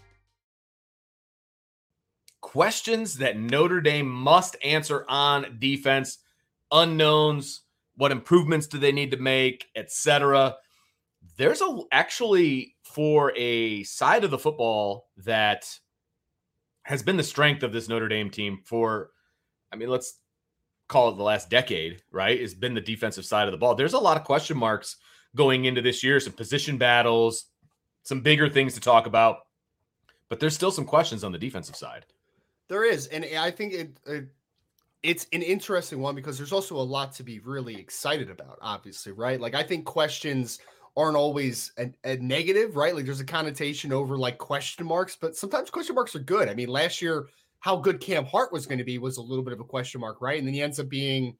Questions 2.51 3.15
that 3.17 3.37
Notre 3.37 3.81
Dame 3.81 4.09
must 4.09 4.57
answer 4.63 5.05
on 5.07 5.57
defense, 5.59 6.17
unknowns, 6.71 7.61
what 7.95 8.11
improvements 8.11 8.67
do 8.67 8.77
they 8.77 8.91
need 8.91 9.11
to 9.11 9.17
make, 9.17 9.67
etc 9.75 10.55
there's 11.37 11.61
a 11.61 11.79
actually 11.91 12.75
for 12.83 13.33
a 13.35 13.83
side 13.83 14.23
of 14.23 14.31
the 14.31 14.37
football 14.37 15.09
that 15.17 15.65
has 16.83 17.03
been 17.03 17.17
the 17.17 17.23
strength 17.23 17.63
of 17.63 17.71
this 17.71 17.87
Notre 17.87 18.07
Dame 18.07 18.29
team 18.29 18.59
for, 18.65 19.11
I 19.71 19.75
mean, 19.75 19.89
let's 19.89 20.19
call 20.87 21.09
it 21.09 21.17
the 21.17 21.23
last 21.23 21.49
decade, 21.49 22.01
right? 22.11 22.39
Has 22.39 22.53
been 22.53 22.73
the 22.73 22.81
defensive 22.81 23.25
side 23.25 23.47
of 23.47 23.51
the 23.51 23.57
ball. 23.57 23.75
There's 23.75 23.93
a 23.93 23.99
lot 23.99 24.17
of 24.17 24.23
question 24.23 24.57
marks 24.57 24.97
going 25.35 25.65
into 25.65 25.81
this 25.81 26.03
year, 26.03 26.19
some 26.19 26.33
position 26.33 26.77
battles, 26.77 27.45
some 28.03 28.21
bigger 28.21 28.49
things 28.49 28.73
to 28.73 28.79
talk 28.79 29.05
about, 29.05 29.37
but 30.27 30.39
there's 30.39 30.55
still 30.55 30.71
some 30.71 30.85
questions 30.85 31.23
on 31.23 31.31
the 31.31 31.37
defensive 31.37 31.75
side. 31.75 32.05
There 32.71 32.85
is, 32.85 33.07
and 33.07 33.25
I 33.37 33.51
think 33.51 33.73
it, 33.73 33.99
it 34.05 34.29
it's 35.03 35.27
an 35.33 35.41
interesting 35.41 35.99
one 35.99 36.15
because 36.15 36.37
there's 36.37 36.53
also 36.53 36.77
a 36.77 36.79
lot 36.81 37.13
to 37.15 37.23
be 37.23 37.39
really 37.39 37.75
excited 37.75 38.29
about. 38.29 38.59
Obviously, 38.61 39.11
right? 39.11 39.41
Like 39.41 39.55
I 39.55 39.61
think 39.61 39.83
questions 39.83 40.59
aren't 40.95 41.17
always 41.17 41.73
a, 41.77 41.91
a, 42.05 42.15
negative, 42.15 42.77
right? 42.77 42.95
Like 42.95 43.03
there's 43.03 43.19
a 43.19 43.25
connotation 43.25 43.91
over 43.91 44.17
like 44.17 44.37
question 44.37 44.85
marks, 44.85 45.17
but 45.19 45.35
sometimes 45.35 45.69
question 45.69 45.95
marks 45.95 46.15
are 46.15 46.19
good. 46.19 46.47
I 46.47 46.53
mean, 46.53 46.69
last 46.69 47.01
year, 47.01 47.27
how 47.59 47.75
good 47.75 47.99
Cam 47.99 48.23
Hart 48.23 48.53
was 48.53 48.65
going 48.65 48.77
to 48.77 48.85
be 48.85 48.99
was 48.99 49.17
a 49.17 49.21
little 49.21 49.43
bit 49.43 49.51
of 49.51 49.59
a 49.59 49.65
question 49.65 49.99
mark, 49.99 50.21
right? 50.21 50.39
And 50.39 50.47
then 50.47 50.53
he 50.53 50.61
ends 50.61 50.79
up 50.79 50.87
being, 50.87 51.35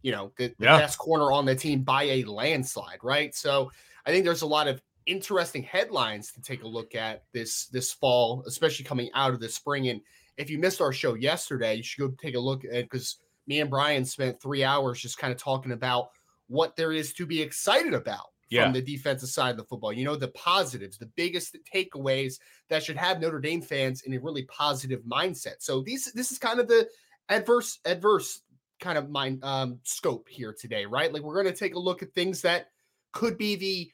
you 0.00 0.10
know, 0.10 0.32
the, 0.38 0.54
the 0.58 0.64
yeah. 0.64 0.78
best 0.78 0.96
corner 0.96 1.32
on 1.32 1.44
the 1.44 1.54
team 1.54 1.82
by 1.82 2.04
a 2.04 2.24
landslide, 2.24 3.00
right? 3.02 3.34
So 3.34 3.70
I 4.06 4.10
think 4.10 4.24
there's 4.24 4.40
a 4.40 4.46
lot 4.46 4.68
of 4.68 4.80
interesting 5.04 5.64
headlines 5.64 6.32
to 6.32 6.40
take 6.40 6.62
a 6.62 6.68
look 6.68 6.94
at 6.94 7.24
this 7.34 7.66
this 7.66 7.92
fall, 7.92 8.42
especially 8.46 8.86
coming 8.86 9.10
out 9.12 9.34
of 9.34 9.40
the 9.40 9.50
spring. 9.50 9.88
And 9.88 10.00
if 10.36 10.50
you 10.50 10.58
missed 10.58 10.80
our 10.80 10.92
show 10.92 11.14
yesterday, 11.14 11.74
you 11.74 11.82
should 11.82 12.00
go 12.00 12.14
take 12.20 12.34
a 12.34 12.40
look 12.40 12.64
at 12.64 12.84
because 12.84 13.18
me 13.46 13.60
and 13.60 13.70
Brian 13.70 14.04
spent 14.04 14.40
three 14.40 14.64
hours 14.64 15.00
just 15.00 15.18
kind 15.18 15.32
of 15.32 15.38
talking 15.38 15.72
about 15.72 16.08
what 16.48 16.76
there 16.76 16.92
is 16.92 17.12
to 17.14 17.26
be 17.26 17.42
excited 17.42 17.94
about 17.94 18.26
yeah. 18.50 18.64
from 18.64 18.72
the 18.72 18.82
defensive 18.82 19.28
side 19.28 19.50
of 19.50 19.56
the 19.56 19.64
football. 19.64 19.92
You 19.92 20.04
know, 20.04 20.16
the 20.16 20.28
positives, 20.28 20.98
the 20.98 21.10
biggest 21.16 21.56
takeaways 21.72 22.38
that 22.68 22.84
should 22.84 22.96
have 22.96 23.20
Notre 23.20 23.40
Dame 23.40 23.62
fans 23.62 24.02
in 24.02 24.14
a 24.14 24.20
really 24.20 24.44
positive 24.44 25.00
mindset. 25.00 25.56
So 25.60 25.82
these 25.82 26.12
this 26.12 26.30
is 26.30 26.38
kind 26.38 26.60
of 26.60 26.68
the 26.68 26.88
adverse 27.28 27.80
adverse 27.84 28.42
kind 28.78 28.98
of 28.98 29.10
mind 29.10 29.42
um 29.42 29.78
scope 29.84 30.28
here 30.28 30.54
today, 30.58 30.86
right? 30.86 31.12
Like 31.12 31.22
we're 31.22 31.40
going 31.42 31.52
to 31.52 31.58
take 31.58 31.74
a 31.74 31.78
look 31.80 32.02
at 32.02 32.12
things 32.12 32.42
that 32.42 32.68
could 33.12 33.38
be 33.38 33.56
the 33.56 33.90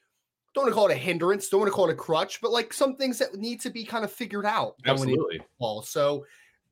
don't 0.53 0.65
want 0.65 0.71
to 0.71 0.75
call 0.75 0.87
it 0.87 0.93
a 0.93 0.97
hindrance, 0.97 1.49
don't 1.49 1.61
want 1.61 1.71
to 1.71 1.75
call 1.75 1.89
it 1.89 1.93
a 1.93 1.95
crutch, 1.95 2.41
but 2.41 2.51
like 2.51 2.73
some 2.73 2.95
things 2.95 3.17
that 3.19 3.35
need 3.35 3.59
to 3.61 3.69
be 3.69 3.83
kind 3.83 4.03
of 4.03 4.11
figured 4.11 4.45
out. 4.45 4.75
Absolutely. 4.85 5.41
Fall. 5.59 5.81
So 5.81 6.25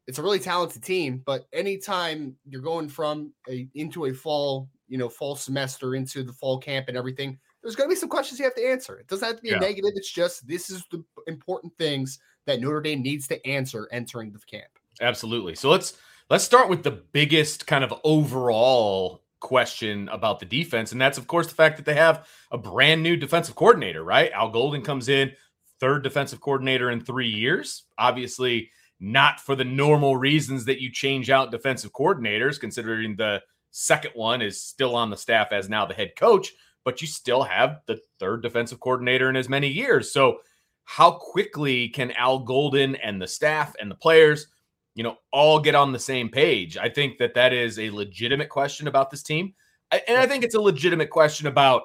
it's 0.08 0.20
a 0.20 0.24
really 0.24 0.40
talented 0.40 0.84
team, 0.84 1.22
but 1.26 1.48
anytime 1.54 2.36
you're 2.46 2.62
going 2.62 2.90
from 2.90 3.34
a 3.50 3.68
into 3.76 4.06
a 4.06 4.14
fall, 4.14 4.70
you 4.88 4.98
know, 4.98 5.10
fall 5.10 5.36
semester 5.36 5.96
into 5.96 6.24
the 6.24 6.34
fall 6.34 6.58
camp 6.58 6.88
and 6.88 6.98
everything, 6.98 7.40
there's 7.62 7.76
going 7.76 7.90
to 7.90 7.94
be 7.94 8.00
some 8.00 8.10
questions 8.10 8.40
you 8.40 8.46
have 8.46 8.56
to 8.56 8.66
answer. 8.66 8.98
It 8.98 9.08
doesn't 9.08 9.28
have 9.28 9.38
to 9.38 9.42
be 9.42 9.50
yeah. 9.50 9.58
a 9.58 9.60
negative. 9.60 9.92
It's 9.96 10.12
just 10.12 10.48
this 10.48 10.70
is 10.70 10.84
the 10.92 11.04
important 11.28 11.74
things 11.78 12.20
that 12.46 12.60
Notre 12.60 12.82
Dame 12.82 13.02
needs 13.02 13.28
to 13.28 13.46
answer 13.48 13.88
entering 13.92 14.32
the 14.32 14.40
camp. 14.40 14.72
Absolutely. 15.00 15.56
So 15.56 15.70
let's 15.70 15.98
let's 16.30 16.44
start 16.44 16.70
with 16.70 16.84
the 16.84 16.92
biggest 16.92 17.68
kind 17.68 17.84
of 17.84 17.94
overall 18.04 19.24
question 19.42 20.08
about 20.10 20.40
the 20.40 20.46
defense, 20.46 20.94
and 20.94 21.02
that's 21.02 21.18
of 21.18 21.28
course 21.28 21.48
the 21.48 21.56
fact 21.56 21.76
that 21.78 21.86
they 21.86 21.96
have 21.96 22.28
a 22.52 22.58
brand 22.58 23.04
new 23.04 23.18
defensive 23.18 23.56
coordinator. 23.56 24.04
Right, 24.04 24.32
Al 24.32 24.50
Golden 24.50 24.82
comes 24.82 25.10
in, 25.10 25.34
third 25.82 26.04
defensive 26.04 26.40
coordinator 26.40 26.90
in 26.92 27.02
three 27.02 27.30
years. 27.30 27.84
Obviously, 27.98 28.72
not 29.00 29.42
for 29.42 29.56
the 29.56 29.66
normal 29.66 30.16
reasons 30.16 30.64
that 30.66 30.82
you 30.82 30.90
change 30.90 31.30
out 31.30 31.52
defensive 31.52 31.92
coordinators, 31.92 32.60
considering 32.60 33.18
the 33.18 33.42
second 33.72 34.12
one 34.16 34.42
is 34.42 34.62
still 34.62 34.96
on 34.96 35.10
the 35.10 35.18
staff 35.18 35.52
as 35.52 35.68
now 35.68 35.86
the 35.86 35.94
head 35.94 36.12
coach 36.16 36.54
but 36.84 37.02
you 37.02 37.08
still 37.08 37.44
have 37.44 37.82
the 37.86 38.00
third 38.20 38.42
defensive 38.42 38.80
coordinator 38.80 39.30
in 39.30 39.36
as 39.36 39.50
many 39.50 39.68
years. 39.68 40.12
So, 40.12 40.40
how 40.84 41.12
quickly 41.12 41.90
can 41.90 42.12
Al 42.12 42.40
Golden 42.40 42.96
and 42.96 43.22
the 43.22 43.28
staff 43.28 43.76
and 43.80 43.90
the 43.90 43.96
players, 43.96 44.48
you 44.96 45.04
know, 45.04 45.18
all 45.32 45.60
get 45.60 45.76
on 45.76 45.92
the 45.92 46.00
same 46.00 46.30
page? 46.30 46.78
I 46.78 46.90
think 46.90 47.18
that 47.20 47.34
that 47.36 47.54
is 47.54 47.80
a 47.80 47.90
legitimate 47.90 48.50
question 48.50 48.88
about 48.88 49.10
this 49.10 49.24
team. 49.24 49.54
And 49.92 50.18
I 50.18 50.26
think 50.26 50.44
it's 50.44 50.56
a 50.56 50.62
legitimate 50.62 51.10
question 51.10 51.48
about 51.48 51.84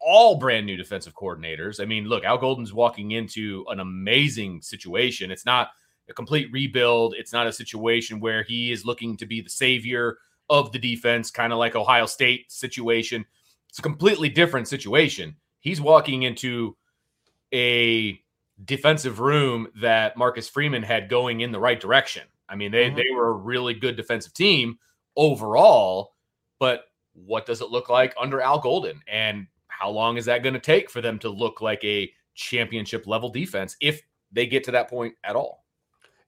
all 0.00 0.36
brand 0.36 0.66
new 0.66 0.76
defensive 0.76 1.14
coordinators. 1.14 1.80
I 1.80 1.84
mean, 1.84 2.04
look, 2.04 2.24
Al 2.24 2.38
Golden's 2.38 2.72
walking 2.72 3.12
into 3.12 3.64
an 3.68 3.80
amazing 3.80 4.62
situation. 4.62 5.30
It's 5.30 5.46
not 5.46 5.70
a 6.08 6.14
complete 6.14 6.48
rebuild, 6.52 7.14
it's 7.18 7.32
not 7.32 7.46
a 7.46 7.52
situation 7.52 8.18
where 8.18 8.42
he 8.42 8.72
is 8.72 8.86
looking 8.86 9.16
to 9.18 9.26
be 9.26 9.40
the 9.40 9.50
savior 9.50 10.16
of 10.48 10.72
the 10.72 10.78
defense, 10.78 11.30
kind 11.30 11.52
of 11.52 11.58
like 11.58 11.76
Ohio 11.76 12.06
State 12.06 12.50
situation. 12.50 13.24
It's 13.68 13.78
a 13.78 13.82
completely 13.82 14.30
different 14.30 14.68
situation. 14.68 15.36
He's 15.60 15.80
walking 15.80 16.22
into 16.22 16.76
a 17.52 18.18
defensive 18.64 19.20
room 19.20 19.68
that 19.80 20.16
Marcus 20.16 20.48
Freeman 20.48 20.82
had 20.82 21.08
going 21.08 21.40
in 21.40 21.52
the 21.52 21.60
right 21.60 21.78
direction. 21.78 22.24
I 22.48 22.56
mean, 22.56 22.72
they, 22.72 22.86
mm-hmm. 22.86 22.96
they 22.96 23.10
were 23.14 23.28
a 23.28 23.32
really 23.32 23.74
good 23.74 23.96
defensive 23.96 24.34
team 24.34 24.78
overall, 25.16 26.14
but 26.58 26.84
what 27.12 27.46
does 27.46 27.60
it 27.60 27.70
look 27.70 27.88
like 27.88 28.14
under 28.18 28.40
Al 28.40 28.58
Golden? 28.58 29.02
And 29.06 29.46
how 29.68 29.90
long 29.90 30.16
is 30.16 30.24
that 30.24 30.42
going 30.42 30.54
to 30.54 30.60
take 30.60 30.90
for 30.90 31.00
them 31.00 31.18
to 31.20 31.28
look 31.28 31.60
like 31.60 31.84
a 31.84 32.10
championship 32.34 33.06
level 33.06 33.28
defense 33.28 33.76
if 33.80 34.02
they 34.32 34.46
get 34.46 34.64
to 34.64 34.72
that 34.72 34.88
point 34.88 35.14
at 35.24 35.36
all? 35.36 35.64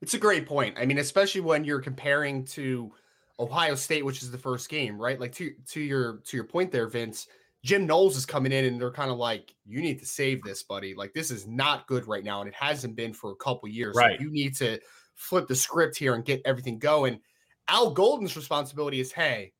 It's 0.01 0.13
a 0.13 0.19
great 0.19 0.45
point. 0.45 0.77
I 0.79 0.85
mean, 0.85 0.97
especially 0.97 1.41
when 1.41 1.63
you're 1.63 1.81
comparing 1.81 2.45
to 2.45 2.91
Ohio 3.39 3.75
State, 3.75 4.05
which 4.05 4.21
is 4.21 4.31
the 4.31 4.37
first 4.37 4.69
game, 4.69 4.99
right? 4.99 5.19
Like 5.19 5.33
to 5.33 5.53
to 5.69 5.81
your 5.81 6.17
to 6.25 6.37
your 6.37 6.43
point 6.43 6.71
there, 6.71 6.87
Vince. 6.87 7.27
Jim 7.63 7.85
Knowles 7.85 8.17
is 8.17 8.25
coming 8.25 8.51
in 8.51 8.65
and 8.65 8.81
they're 8.81 8.91
kind 8.91 9.11
of 9.11 9.17
like, 9.17 9.53
you 9.65 9.81
need 9.81 9.99
to 9.99 10.05
save 10.05 10.43
this, 10.43 10.63
buddy. 10.63 10.95
Like 10.95 11.13
this 11.13 11.29
is 11.29 11.47
not 11.47 11.87
good 11.87 12.07
right 12.07 12.23
now, 12.23 12.41
and 12.41 12.47
it 12.47 12.55
hasn't 12.55 12.95
been 12.95 13.13
for 13.13 13.31
a 13.31 13.35
couple 13.35 13.69
years. 13.69 13.95
Right. 13.95 14.11
Like, 14.11 14.21
you 14.21 14.31
need 14.31 14.55
to 14.57 14.79
flip 15.15 15.47
the 15.47 15.55
script 15.55 15.97
here 15.97 16.15
and 16.15 16.25
get 16.25 16.41
everything 16.45 16.79
going. 16.79 17.19
Al 17.67 17.91
Golden's 17.91 18.35
responsibility 18.35 18.99
is, 18.99 19.11
hey, 19.11 19.53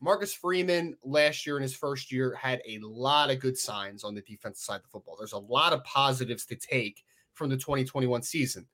Marcus 0.00 0.32
Freeman 0.32 0.96
last 1.04 1.46
year 1.46 1.56
in 1.56 1.62
his 1.62 1.74
first 1.74 2.10
year 2.10 2.34
had 2.34 2.60
a 2.66 2.78
lot 2.80 3.30
of 3.30 3.38
good 3.38 3.56
signs 3.56 4.02
on 4.02 4.14
the 4.14 4.22
defensive 4.22 4.62
side 4.62 4.76
of 4.76 4.82
the 4.82 4.88
football. 4.88 5.16
There's 5.18 5.32
a 5.32 5.38
lot 5.38 5.72
of 5.72 5.84
positives 5.84 6.46
to 6.46 6.56
take 6.56 7.04
from 7.34 7.50
the 7.50 7.56
2021 7.56 8.22
season. 8.22 8.66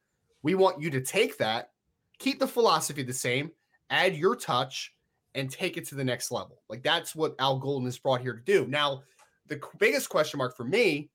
We 0.42 0.54
want 0.54 0.80
you 0.80 0.88
to 0.90 1.00
take 1.00 1.36
that, 1.38 1.70
keep 2.18 2.38
the 2.38 2.46
philosophy 2.46 3.02
the 3.02 3.12
same, 3.12 3.50
add 3.90 4.16
your 4.16 4.36
touch, 4.36 4.94
and 5.36 5.50
take 5.50 5.76
it 5.76 5.86
to 5.88 5.94
the 5.94 6.02
next 6.02 6.32
level. 6.32 6.62
Like 6.68 6.82
that's 6.82 7.14
what 7.14 7.36
Al 7.38 7.58
Golden 7.58 7.86
is 7.86 7.98
brought 7.98 8.22
here 8.22 8.32
to 8.32 8.42
do. 8.42 8.66
Now, 8.66 9.02
the 9.46 9.60
biggest 9.78 10.08
question 10.08 10.38
mark 10.38 10.56
for 10.56 10.64
me 10.64 11.10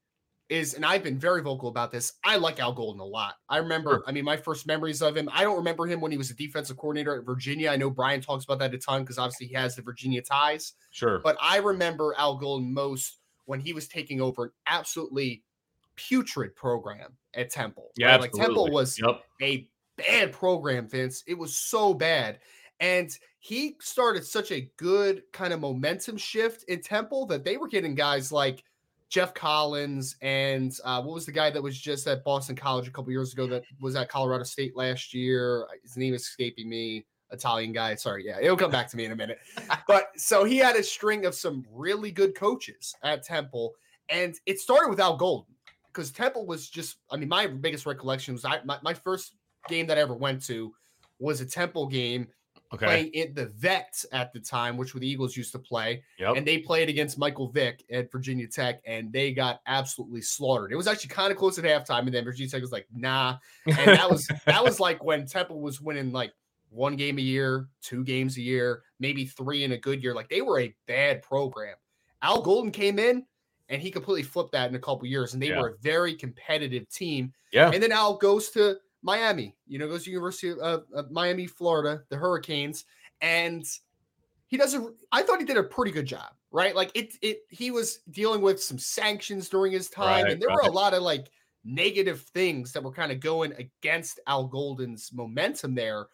is, 0.48 0.74
and 0.76 0.86
I've 0.86 1.04
been 1.04 1.18
very 1.18 1.42
vocal 1.42 1.70
about 1.70 1.92
this. 1.92 2.14
I 2.24 2.38
like 2.38 2.60
Al 2.60 2.74
Golden 2.74 3.02
a 3.02 3.06
lot. 3.06 3.36
I 3.50 3.58
remember, 3.58 4.04
I 4.06 4.12
mean, 4.12 4.26
my 4.26 4.38
first 4.38 4.68
memories 4.68 5.02
of 5.02 5.18
him. 5.18 5.30
I 5.34 5.44
don't 5.44 5.58
remember 5.58 5.88
him 5.88 6.02
when 6.02 6.12
he 6.12 6.18
was 6.18 6.30
a 6.30 6.36
defensive 6.36 6.78
coordinator 6.78 7.18
at 7.18 7.26
Virginia. 7.26 7.70
I 7.70 7.78
know 7.78 7.90
Brian 7.90 8.22
talks 8.22 8.44
about 8.44 8.60
that 8.60 8.74
a 8.74 8.78
ton 8.78 9.02
because 9.02 9.18
obviously 9.18 9.48
he 9.48 9.54
has 9.56 9.76
the 9.76 9.82
Virginia 9.82 10.22
ties. 10.22 10.74
Sure. 10.92 11.20
But 11.20 11.38
I 11.42 11.58
remember 11.58 12.14
Al 12.18 12.38
Golden 12.38 12.74
most 12.74 13.20
when 13.46 13.60
he 13.60 13.74
was 13.74 13.88
taking 13.88 14.22
over 14.22 14.46
an 14.46 14.52
absolutely 14.68 15.44
putrid 15.96 16.56
program 16.56 17.18
at 17.34 17.50
Temple. 17.50 17.92
Yeah, 17.96 18.12
right? 18.12 18.22
like 18.22 18.32
Temple 18.34 18.70
was 18.72 19.00
yep. 19.00 19.22
a 19.42 19.68
bad 19.98 20.32
program, 20.34 20.88
Vince. 20.88 21.24
It 21.28 21.38
was 21.38 21.56
so 21.56 21.94
bad. 21.94 22.40
And 22.82 23.16
he 23.40 23.78
started 23.80 24.26
such 24.26 24.52
a 24.52 24.70
good 24.78 25.24
kind 25.32 25.54
of 25.54 25.62
momentum 25.62 26.18
shift 26.18 26.64
in 26.64 26.82
Temple 26.82 27.26
that 27.28 27.46
they 27.46 27.56
were 27.58 27.68
getting 27.68 27.96
guys 27.96 28.32
like 28.32 28.64
Geoff 29.10 29.34
Collins 29.34 30.16
and 30.22 30.76
uh, 30.84 31.02
what 31.02 31.14
was 31.14 31.26
the 31.26 31.32
guy 31.32 31.50
that 31.50 31.62
was 31.62 31.78
just 31.78 32.08
at 32.08 32.24
Boston 32.24 32.56
College 32.56 32.88
a 32.88 32.92
couple 32.92 33.12
years 33.12 33.34
ago 33.34 33.46
that 33.48 33.64
was 33.80 33.96
at 33.96 34.10
Colorado 34.10 34.44
State 34.44 34.76
last 34.76 35.14
year? 35.14 35.68
His 35.84 35.96
name 35.96 36.14
is 36.14 36.22
escaping 36.22 36.70
me. 36.70 37.06
Italian 37.32 37.72
guy. 37.72 37.96
Sorry, 37.96 38.26
yeah, 38.26 38.40
it'll 38.42 38.58
come 38.58 38.72
back 38.72 38.90
to 38.90 38.98
me 38.98 39.06
in 39.06 39.12
a 39.12 39.16
minute. 39.16 39.40
But 39.88 40.12
so 40.18 40.44
he 40.44 40.58
had 40.58 40.76
a 40.76 40.84
string 40.84 41.26
of 41.26 41.36
some 41.36 41.66
really 41.72 42.12
good 42.12 42.36
coaches 42.36 42.94
at 43.04 43.24
Temple, 43.24 43.74
and 44.10 44.36
it 44.46 44.60
started 44.60 44.90
with 44.90 45.00
Al 45.00 45.18
Golden 45.18 45.54
because 45.88 46.12
Temple 46.12 46.46
was 46.46 46.70
just. 46.70 46.98
I 47.10 47.18
mean, 47.18 47.30
my 47.30 47.48
biggest 47.48 47.86
recollection 47.86 48.34
was 48.34 48.46
I 48.46 48.60
my, 48.64 48.78
my 48.84 48.94
first 48.94 49.36
game 49.68 49.88
that 49.88 49.98
I 49.98 50.02
ever 50.02 50.16
went 50.16 50.44
to 50.46 50.74
was 51.20 51.42
a 51.42 51.46
Temple 51.46 51.88
game 51.88 52.28
Okay. 52.74 52.86
playing 52.86 53.08
in 53.14 53.34
the 53.34 53.48
Vets 53.48 54.06
at 54.14 54.32
the 54.32 54.40
time, 54.40 54.78
which 54.78 54.94
were 54.94 55.00
the 55.02 55.08
Eagles 55.10 55.36
used 55.36 55.52
to 55.52 55.60
play. 55.60 56.04
Yep. 56.20 56.38
And 56.38 56.48
they 56.48 56.60
played 56.60 56.88
against 56.88 57.18
Michael 57.18 57.50
Vick 57.50 57.84
at 57.92 58.12
Virginia 58.12 58.48
Tech, 58.48 58.82
and 58.86 59.12
they 59.12 59.34
got 59.34 59.60
absolutely 59.68 60.22
slaughtered. 60.22 60.72
It 60.72 60.76
was 60.78 60.88
actually 60.88 61.10
kind 61.10 61.32
of 61.32 61.38
close 61.38 61.58
at 61.60 61.66
halftime, 61.66 62.06
and 62.06 62.14
then 62.14 62.24
Virginia 62.24 62.50
Tech 62.50 62.62
was 62.62 62.72
like, 62.72 62.88
"Nah." 62.94 63.38
And 63.66 63.76
that 63.76 64.10
was 64.10 64.26
that 64.46 64.64
was 64.64 64.80
like 64.80 65.04
when 65.04 65.26
Temple 65.26 65.60
was 65.60 65.82
winning 65.82 66.12
like 66.14 66.32
one 66.70 66.96
game 66.96 67.18
a 67.18 67.22
year, 67.22 67.68
two 67.82 68.04
games 68.06 68.38
a 68.38 68.42
year, 68.42 68.84
maybe 69.00 69.26
three 69.26 69.66
in 69.66 69.74
a 69.74 69.78
good 69.78 70.02
year. 70.02 70.14
Like 70.16 70.30
they 70.30 70.42
were 70.42 70.62
a 70.62 70.74
bad 70.88 71.22
program. 71.22 71.76
Al 72.22 72.42
Golden 72.42 72.72
came 72.72 73.00
in, 73.00 73.26
and 73.68 73.82
he 73.82 73.92
completely 73.92 74.24
flipped 74.24 74.54
that 74.54 74.70
in 74.70 74.76
a 74.76 74.80
couple 74.80 75.06
years, 75.08 75.34
and 75.34 75.44
they 75.44 75.48
Yeah. 75.50 75.60
were 75.60 75.70
a 75.72 75.78
very 75.80 76.14
competitive 76.16 76.88
team. 76.90 77.34
yeah. 77.52 77.70
And 77.70 77.84
then 77.84 77.92
Al 77.92 78.16
goes 78.16 78.50
to 78.52 78.78
Miami, 79.04 79.56
you 79.68 79.80
know, 79.80 79.88
goes 79.88 80.04
to 80.04 80.12
University 80.12 80.52
of, 80.52 80.84
of 80.94 81.12
Miami, 81.12 81.48
Florida, 81.48 82.04
the 82.10 82.18
Hurricanes, 82.18 82.86
and 83.22 83.66
he 84.48 84.58
does 84.58 84.74
a. 84.74 84.90
I 85.12 85.24
thought 85.24 85.40
he 85.40 85.46
did 85.46 85.58
a 85.58 85.64
pretty 85.64 85.92
good 85.92 86.06
job, 86.06 86.32
right? 86.52 86.76
Like 86.76 86.92
it, 86.94 87.14
it. 87.22 87.40
He 87.50 87.72
was 87.72 88.00
dealing 88.12 88.42
with 88.42 88.62
some 88.62 88.78
sanctions 88.78 89.50
during 89.50 89.72
his 89.72 89.90
time, 89.90 90.26
Right, 90.26 90.34
and 90.34 90.42
there 90.42 90.50
were 90.50 90.62
a 90.62 90.72
lot 90.72 90.94
of 90.94 91.02
like 91.02 91.30
negative 91.64 92.22
things 92.34 92.72
that 92.74 92.84
were 92.84 92.92
kind 92.92 93.12
of 93.12 93.20
going 93.20 93.54
against 93.54 94.20
Al 94.28 94.46
Golden's 94.46 95.12
momentum 95.14 95.76
there. 95.76 96.08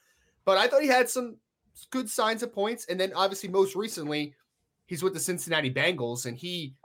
But 0.46 0.58
I 0.58 0.68
thought 0.68 0.82
he 0.82 0.88
had 0.88 1.10
some 1.10 1.38
good 1.90 2.10
signs 2.10 2.44
of 2.44 2.54
points, 2.54 2.86
and 2.90 3.00
then 3.00 3.12
obviously 3.14 3.50
most 3.50 3.76
recently, 3.76 4.34
he's 4.86 5.04
with 5.04 5.14
the 5.14 5.20
Cincinnati 5.20 5.74
Bengals, 5.74 6.26
and 6.26 6.38
he 6.38 6.76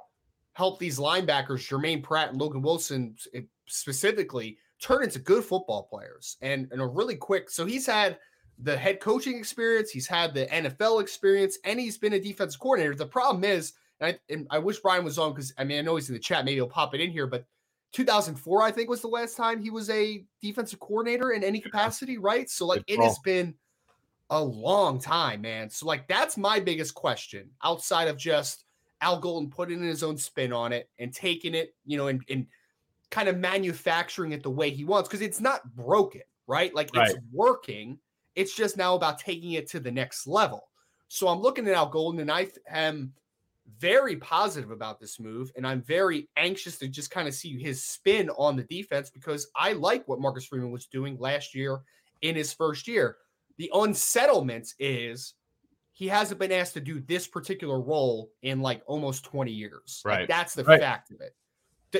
helped 0.54 0.80
these 0.80 0.98
linebackers, 0.98 1.66
Germaine 1.66 2.02
Pratt 2.02 2.30
and 2.30 2.40
Logan 2.40 2.62
Wilson 2.62 3.16
eh, 3.34 3.42
specifically, 3.66 4.58
turn 4.82 5.04
into 5.04 5.18
good 5.18 5.44
football 5.44 5.84
players 5.84 6.36
and, 6.42 6.68
and 6.72 6.80
a 6.80 6.86
really 6.86 7.16
quick. 7.16 7.48
So 7.48 7.64
he's 7.64 7.86
had 7.86 8.18
the 8.58 8.76
head 8.76 9.00
coaching 9.00 9.38
experience, 9.38 9.90
he's 9.90 10.06
had 10.06 10.34
the 10.34 10.46
NFL 10.46 11.00
experience, 11.00 11.58
and 11.64 11.80
he's 11.80 11.98
been 11.98 12.14
a 12.14 12.20
defensive 12.20 12.60
coordinator. 12.60 12.94
The 12.94 13.06
problem 13.06 13.44
is, 13.44 13.72
and 14.00 14.14
I, 14.14 14.32
and 14.32 14.46
I 14.50 14.58
wish 14.58 14.80
Brian 14.80 15.04
was 15.04 15.18
on 15.18 15.32
because 15.32 15.54
I 15.56 15.64
mean, 15.64 15.78
I 15.78 15.82
know 15.82 15.96
he's 15.96 16.08
in 16.08 16.14
the 16.14 16.20
chat, 16.20 16.44
maybe 16.44 16.56
he'll 16.56 16.68
pop 16.68 16.94
it 16.94 17.00
in 17.00 17.10
here, 17.10 17.26
but 17.26 17.46
2004, 17.92 18.62
I 18.62 18.70
think, 18.70 18.88
was 18.88 19.02
the 19.02 19.08
last 19.08 19.36
time 19.36 19.62
he 19.62 19.70
was 19.70 19.90
a 19.90 20.24
defensive 20.40 20.80
coordinator 20.80 21.32
in 21.32 21.44
any 21.44 21.60
capacity, 21.60 22.18
right? 22.18 22.48
So, 22.48 22.66
like, 22.66 22.82
it 22.86 22.98
has 22.98 23.18
been 23.18 23.54
a 24.30 24.42
long 24.42 24.98
time, 24.98 25.42
man. 25.42 25.68
So, 25.68 25.86
like, 25.86 26.08
that's 26.08 26.36
my 26.36 26.58
biggest 26.58 26.94
question 26.94 27.50
outside 27.62 28.08
of 28.08 28.16
just 28.16 28.64
Al 29.02 29.20
Golden 29.20 29.50
putting 29.50 29.80
in 29.80 29.86
his 29.86 30.02
own 30.02 30.16
spin 30.16 30.52
on 30.52 30.72
it 30.72 30.88
and 30.98 31.12
taking 31.12 31.54
it, 31.54 31.74
you 31.84 31.98
know, 31.98 32.06
and, 32.06 32.22
and 32.30 32.46
kind 33.12 33.28
of 33.28 33.36
manufacturing 33.36 34.32
it 34.32 34.42
the 34.42 34.50
way 34.50 34.70
he 34.70 34.84
wants 34.84 35.08
because 35.08 35.20
it's 35.20 35.40
not 35.40 35.76
broken, 35.76 36.22
right? 36.48 36.74
Like, 36.74 36.90
it's 36.94 37.14
working. 37.30 38.00
It's 38.34 38.56
just 38.56 38.76
now 38.76 38.96
about 38.96 39.20
taking 39.20 39.52
it 39.52 39.68
to 39.70 39.78
the 39.78 39.92
next 39.92 40.26
level. 40.26 40.64
So, 41.06 41.28
I'm 41.28 41.40
looking 41.40 41.68
at 41.68 41.74
Al 41.74 41.88
Golden 41.88 42.20
and 42.20 42.32
I 42.32 42.48
am 42.68 43.12
very 43.78 44.16
positive 44.16 44.70
about 44.72 44.98
this 44.98 45.20
move, 45.20 45.52
and 45.56 45.64
I'm 45.66 45.82
very 45.82 46.28
anxious 46.36 46.78
to 46.78 46.88
just 46.88 47.10
kind 47.12 47.28
of 47.28 47.34
see 47.34 47.56
his 47.62 47.84
spin 47.84 48.28
on 48.30 48.56
the 48.56 48.64
defense 48.64 49.08
because 49.10 49.46
I 49.54 49.74
like 49.74 50.08
what 50.08 50.20
Marcus 50.20 50.46
Freeman 50.46 50.72
was 50.72 50.86
doing 50.86 51.16
last 51.18 51.54
year 51.54 51.82
in 52.22 52.34
his 52.34 52.52
first 52.52 52.88
year. 52.88 53.18
The 53.58 53.70
unsettlement 53.74 54.74
is 54.78 55.34
he 55.92 56.08
hasn't 56.08 56.40
been 56.40 56.50
asked 56.50 56.74
to 56.74 56.80
do 56.80 57.00
this 57.00 57.26
particular 57.28 57.80
role 57.80 58.32
in 58.42 58.60
like 58.60 58.82
almost 58.86 59.24
20 59.24 59.52
years. 59.52 60.02
Like, 60.04 60.20
Right. 60.20 60.28
that's 60.28 60.54
the 60.54 60.64
Right. 60.64 60.80
fact 60.80 61.12
of 61.12 61.20
it. 61.20 61.36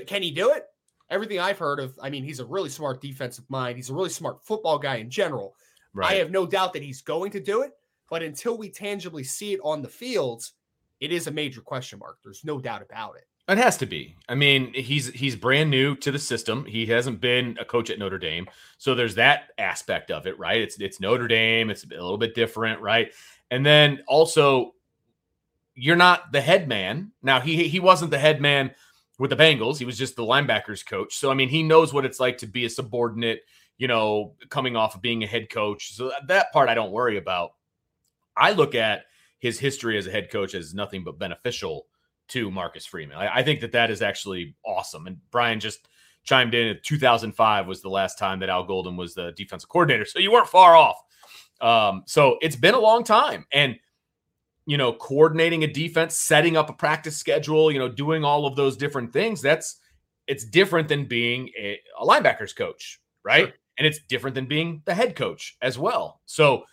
Can 0.07 0.23
he 0.23 0.31
do 0.31 0.51
it? 0.51 0.67
Everything 1.13 1.39
I've 1.39 1.59
heard 1.59 1.79
of, 1.79 1.97
I 2.03 2.11
mean, 2.11 2.25
he's 2.25 2.41
a 2.41 2.45
really 2.45 2.71
smart 2.71 3.01
defensive 3.01 3.45
mind. 3.49 3.77
He's 3.77 3.91
a 3.91 3.95
really 3.95 4.09
smart 4.09 4.43
football 4.45 4.79
guy 4.79 4.97
in 4.97 5.11
general. 5.11 5.55
I 6.03 6.15
have 6.15 6.31
no 6.31 6.47
doubt 6.47 6.73
that 6.73 6.83
he's 6.83 7.03
going 7.03 7.31
to 7.33 7.41
do 7.41 7.63
it, 7.63 7.73
but 8.09 8.23
until 8.23 8.57
we 8.57 8.71
tangibly 8.71 9.25
see 9.25 9.53
it 9.53 9.61
on 9.63 9.83
the 9.83 9.89
fields, 9.89 10.53
it 11.01 11.13
is 11.13 11.27
a 11.27 11.31
major 11.31 11.61
question 11.61 11.99
mark. 11.99 12.19
There's 12.25 12.45
no 12.45 12.59
doubt 12.59 12.83
about 12.83 13.17
it. 13.17 13.27
It 13.49 13.59
has 13.59 13.77
to 13.79 13.87
be. 13.87 14.17
I 14.29 14.35
mean, 14.35 14.73
he's 14.73 15.09
he's 15.09 15.35
brand 15.35 15.69
new 15.69 15.97
to 15.97 16.13
the 16.13 16.19
system. 16.19 16.65
He 16.65 16.87
hasn't 16.87 17.21
been 17.21 17.59
a 17.61 17.65
coach 17.65 17.91
at 17.91 17.99
Notre 17.99 18.19
Dame, 18.19 18.49
so 18.79 18.95
there's 18.95 19.17
that 19.17 19.49
aspect 19.59 20.11
of 20.11 20.27
it, 20.27 20.39
right? 20.39 20.63
It's 20.63 20.81
it's 20.81 21.01
Notre 21.01 21.27
Dame. 21.27 21.69
It's 21.69 21.85
a 21.85 21.89
little 21.89 22.19
bit 22.19 22.35
different, 22.35 22.81
right? 22.81 23.13
And 23.51 23.67
then 23.67 24.03
also, 24.07 24.75
you're 25.75 25.97
not 25.97 26.31
the 26.31 26.41
head 26.41 26.69
man. 26.69 27.11
Now 27.21 27.41
he 27.41 27.67
he 27.69 27.81
wasn't 27.81 28.13
the 28.13 28.19
head 28.19 28.41
man 28.41 28.71
with 29.23 29.31
the 29.31 29.37
Bengals. 29.37 29.79
He 29.79 29.85
was 29.85 29.97
just 29.97 30.17
the 30.17 30.25
linebackers 30.25 30.85
coach. 30.85 31.15
So 31.15 31.31
I 31.31 31.35
mean, 31.35 31.49
he 31.49 31.63
knows 31.63 31.95
what 31.95 32.05
it's 32.05 32.19
like 32.19 32.39
to 32.39 32.47
be 32.49 32.65
a 32.65 32.69
subordinate. 32.69 33.43
You 33.79 33.87
know, 33.87 34.35
coming 34.49 34.75
off 34.75 34.97
of 34.97 35.01
being 35.01 35.23
a 35.23 35.29
head 35.29 35.49
coach. 35.49 35.95
So 35.95 36.11
that- 36.27 36.53
part 36.53 36.69
I 36.69 36.75
don't 36.75 36.91
worry 36.91 37.19
about. 37.19 37.53
I 38.37 38.51
look 38.51 38.75
at 38.75 39.05
his 39.39 39.61
history 39.61 39.97
as 39.97 40.09
a 40.09 40.11
head 40.11 40.31
coach 40.31 40.55
as 40.55 40.75
nothing 40.75 41.05
but 41.05 41.21
beneficial 41.21 41.87
to 42.29 42.51
Marcus 42.51 42.85
Freeman. 42.85 43.17
I, 43.17 43.37
I 43.37 43.43
think 43.45 43.61
that 43.61 43.71
that 43.73 43.93
is 43.93 44.03
actually 44.03 44.57
awesome. 44.67 45.07
And 45.07 45.19
Brian 45.31 45.61
just 45.61 45.87
chimed 46.25 46.55
in. 46.55 46.79
2005 46.83 47.67
was 47.69 47.81
the 47.81 47.89
last 47.89 48.19
time 48.19 48.41
that 48.41 48.49
Al 48.49 48.65
Golden 48.65 48.97
was 48.97 49.15
the 49.15 49.31
defensive 49.37 49.69
coordinator, 49.69 50.05
so 50.05 50.19
you 50.19 50.33
weren't 50.33 50.49
far 50.49 50.75
off. 50.75 50.97
Um, 51.61 52.03
so 52.07 52.39
it's 52.43 52.57
been 52.57 52.75
a 52.75 52.81
long 52.81 53.05
time, 53.05 53.47
and 53.53 53.77
you 54.67 54.77
know, 54.77 54.93
coordinating 54.93 55.65
a 55.65 55.67
defense, 55.67 56.17
setting 56.17 56.57
up 56.57 56.71
a 56.71 56.73
practice 56.73 57.17
schedule, 57.17 57.71
you 57.71 57.79
know, 57.79 57.89
doing 57.89 58.25
all 58.25 58.47
of 58.47 58.57
those 58.57 58.77
different 58.77 59.13
things. 59.13 59.43
That's 59.43 59.81
it's 60.27 60.45
different 60.45 60.89
than 60.89 61.07
being 61.07 61.51
a, 61.59 61.79
a 62.01 62.07
linebackers 62.07 62.55
coach, 62.55 63.01
right? 63.25 63.47
Sure. 63.47 63.55
And 63.79 63.87
it's 63.87 64.01
different 64.09 64.35
than 64.35 64.47
being 64.47 64.83
the 64.85 64.95
head 64.95 65.17
coach 65.17 65.57
as 65.63 65.79
well. 65.79 66.21
So 66.27 66.65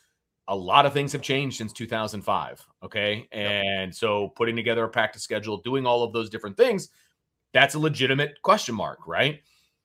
a 0.47 0.55
lot 0.55 0.85
of 0.85 0.93
things 0.93 1.11
have 1.13 1.21
changed 1.21 1.57
since 1.57 1.71
2005. 1.73 2.65
Okay. 2.83 3.27
And 3.31 3.95
so 3.95 4.29
putting 4.35 4.55
together 4.55 4.83
a 4.83 4.89
practice 4.89 5.23
schedule, 5.23 5.61
doing 5.61 5.85
all 5.85 6.03
of 6.03 6.11
those 6.11 6.29
different 6.29 6.57
things, 6.57 6.89
that's 7.53 7.75
a 7.75 7.79
legitimate 7.79 8.41
question 8.43 8.75
mark, 8.75 9.07
right? 9.07 9.41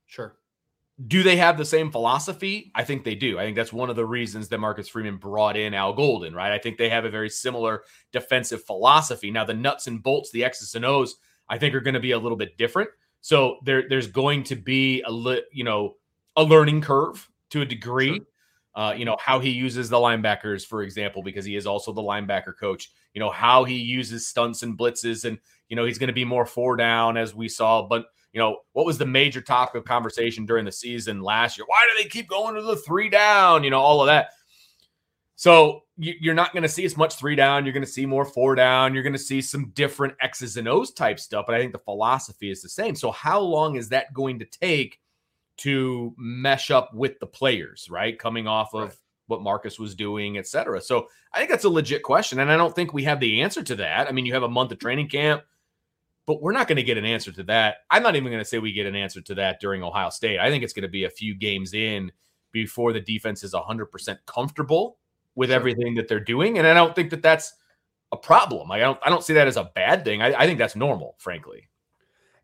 Sure. 0.06 0.36
Do 1.08 1.24
they 1.24 1.36
have 1.36 1.58
the 1.58 1.64
same 1.64 1.90
philosophy? 1.90 2.70
I 2.72 2.84
think 2.84 3.02
they 3.02 3.16
do. 3.16 3.36
I 3.36 3.42
think 3.42 3.56
that's 3.56 3.72
one 3.72 3.90
of 3.90 3.96
the 3.96 4.06
reasons 4.06 4.48
that 4.48 4.58
Marcus 4.58 4.88
Freeman 4.88 5.16
brought 5.16 5.56
in 5.56 5.74
Al 5.74 5.92
Golden, 5.92 6.32
right? 6.34 6.52
I 6.52 6.58
think 6.58 6.78
they 6.78 6.88
have 6.88 7.04
a 7.04 7.10
very 7.10 7.28
similar 7.28 7.82
defensive 8.12 8.64
philosophy. 8.64 9.32
Now, 9.32 9.44
the 9.44 9.54
nuts 9.54 9.88
and 9.88 10.00
bolts, 10.00 10.30
the 10.30 10.44
X's 10.44 10.76
and 10.76 10.84
O's, 10.84 11.16
I 11.48 11.58
think 11.58 11.74
are 11.74 11.80
going 11.80 11.94
to 11.94 12.00
be 12.00 12.12
a 12.12 12.18
little 12.18 12.38
bit 12.38 12.56
different. 12.56 12.90
So 13.22 13.56
there, 13.64 13.88
there's 13.88 14.06
going 14.06 14.44
to 14.44 14.54
be 14.54 15.02
a 15.02 15.10
li- 15.10 15.42
you 15.52 15.64
know, 15.64 15.96
a 16.36 16.44
learning 16.44 16.82
curve 16.82 17.28
to 17.50 17.62
a 17.62 17.66
degree. 17.66 18.14
Sure. 18.18 18.26
Uh, 18.76 18.92
you 18.92 19.04
know, 19.04 19.16
how 19.18 19.40
he 19.40 19.50
uses 19.50 19.88
the 19.88 19.96
linebackers, 19.96 20.64
for 20.64 20.82
example, 20.82 21.22
because 21.22 21.44
he 21.44 21.56
is 21.56 21.66
also 21.66 21.92
the 21.92 22.02
linebacker 22.02 22.52
coach. 22.58 22.92
You 23.14 23.20
know, 23.20 23.30
how 23.30 23.64
he 23.64 23.76
uses 23.76 24.28
stunts 24.28 24.62
and 24.62 24.78
blitzes, 24.78 25.24
and, 25.24 25.38
you 25.68 25.76
know, 25.76 25.84
he's 25.84 25.98
going 25.98 26.08
to 26.08 26.14
be 26.14 26.24
more 26.24 26.46
four 26.46 26.76
down 26.76 27.16
as 27.16 27.34
we 27.34 27.48
saw. 27.48 27.86
But, 27.86 28.06
you 28.34 28.40
know, 28.40 28.58
what 28.72 28.84
was 28.84 28.98
the 28.98 29.06
major 29.06 29.40
topic 29.40 29.76
of 29.76 29.84
conversation 29.84 30.44
during 30.44 30.64
the 30.64 30.72
season 30.72 31.22
last 31.22 31.56
year? 31.56 31.64
Why 31.66 31.86
do 31.88 32.02
they 32.02 32.08
keep 32.08 32.28
going 32.28 32.56
to 32.56 32.62
the 32.62 32.76
three 32.76 33.08
down? 33.08 33.62
You 33.62 33.70
know, 33.70 33.80
all 33.80 34.00
of 34.00 34.06
that. 34.08 34.30
So 35.36 35.82
you're 35.96 36.34
not 36.34 36.52
going 36.52 36.64
to 36.64 36.68
see 36.68 36.84
as 36.84 36.96
much 36.96 37.14
three 37.14 37.36
down. 37.36 37.64
You're 37.64 37.72
going 37.72 37.84
to 37.84 37.90
see 37.90 38.06
more 38.06 38.24
four 38.24 38.56
down. 38.56 38.92
You're 38.92 39.04
going 39.04 39.12
to 39.12 39.18
see 39.18 39.40
some 39.40 39.70
different 39.74 40.14
X's 40.20 40.56
and 40.56 40.66
O's 40.66 40.92
type 40.92 41.20
stuff. 41.20 41.46
But 41.46 41.54
I 41.54 41.60
think 41.60 41.72
the 41.72 41.78
philosophy 41.78 42.50
is 42.50 42.60
the 42.60 42.68
same. 42.68 42.96
So 42.96 43.12
how 43.12 43.38
long 43.40 43.76
is 43.76 43.88
that 43.90 44.12
going 44.12 44.40
to 44.40 44.44
take 44.44 44.98
to 45.58 46.12
mesh 46.18 46.72
up 46.72 46.92
with 46.92 47.20
the 47.20 47.26
players, 47.26 47.88
right? 47.88 48.18
Coming 48.18 48.48
off 48.48 48.74
of 48.74 48.88
right. 48.88 48.96
what 49.28 49.42
Marcus 49.42 49.78
was 49.78 49.94
doing, 49.94 50.38
et 50.38 50.48
cetera. 50.48 50.80
So 50.80 51.08
I 51.32 51.38
think 51.38 51.50
that's 51.50 51.64
a 51.64 51.68
legit 51.68 52.02
question. 52.02 52.40
And 52.40 52.50
I 52.50 52.56
don't 52.56 52.74
think 52.74 52.92
we 52.92 53.04
have 53.04 53.20
the 53.20 53.42
answer 53.42 53.62
to 53.62 53.76
that. 53.76 54.08
I 54.08 54.12
mean, 54.12 54.26
you 54.26 54.34
have 54.34 54.42
a 54.42 54.48
month 54.48 54.72
of 54.72 54.80
training 54.80 55.08
camp, 55.08 55.44
but 56.26 56.40
we're 56.40 56.52
not 56.52 56.68
going 56.68 56.76
to 56.76 56.82
get 56.82 56.98
an 56.98 57.04
answer 57.04 57.32
to 57.32 57.42
that. 57.44 57.78
I'm 57.90 58.02
not 58.02 58.16
even 58.16 58.30
going 58.30 58.42
to 58.42 58.48
say 58.48 58.58
we 58.58 58.72
get 58.72 58.86
an 58.86 58.96
answer 58.96 59.20
to 59.20 59.34
that 59.36 59.60
during 59.60 59.82
Ohio 59.82 60.10
State. 60.10 60.38
I 60.38 60.50
think 60.50 60.64
it's 60.64 60.72
going 60.72 60.82
to 60.82 60.88
be 60.88 61.04
a 61.04 61.10
few 61.10 61.34
games 61.34 61.74
in 61.74 62.10
before 62.52 62.92
the 62.92 63.00
defense 63.00 63.42
is 63.42 63.52
100% 63.52 64.18
comfortable 64.26 64.98
with 65.34 65.50
sure. 65.50 65.56
everything 65.56 65.94
that 65.96 66.08
they're 66.08 66.20
doing. 66.20 66.58
And 66.58 66.66
I 66.66 66.74
don't 66.74 66.94
think 66.94 67.10
that 67.10 67.22
that's 67.22 67.54
a 68.12 68.16
problem. 68.16 68.70
I 68.70 68.78
don't 68.78 68.98
I 69.04 69.10
don't 69.10 69.24
see 69.24 69.34
that 69.34 69.48
as 69.48 69.56
a 69.56 69.70
bad 69.74 70.04
thing. 70.04 70.22
I, 70.22 70.32
I 70.34 70.46
think 70.46 70.58
that's 70.58 70.76
normal, 70.76 71.16
frankly. 71.18 71.68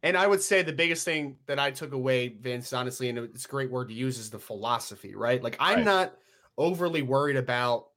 And 0.03 0.17
I 0.17 0.27
would 0.27 0.43
say 0.43 0.63
the 0.63 0.73
biggest 0.73 1.05
thing 1.05 1.37
that 1.47 1.59
I 1.59 1.71
took 1.71 1.93
away, 1.93 2.29
Vince, 2.29 2.73
honestly, 2.73 3.11
and 3.11 3.19
it's 3.19 3.45
a 3.45 3.49
great 3.49 3.71
word 3.71 3.89
to 3.89 3.95
use, 3.95 4.19
is 4.19 4.31
the 4.31 4.39
philosophy, 4.39 5.15
right? 5.15 5.43
Like 5.43 5.57
I'm 5.61 5.77
right. 5.77 5.85
not 5.85 6.15
overly 6.57 7.03
worried 7.03 7.37
about 7.37 7.90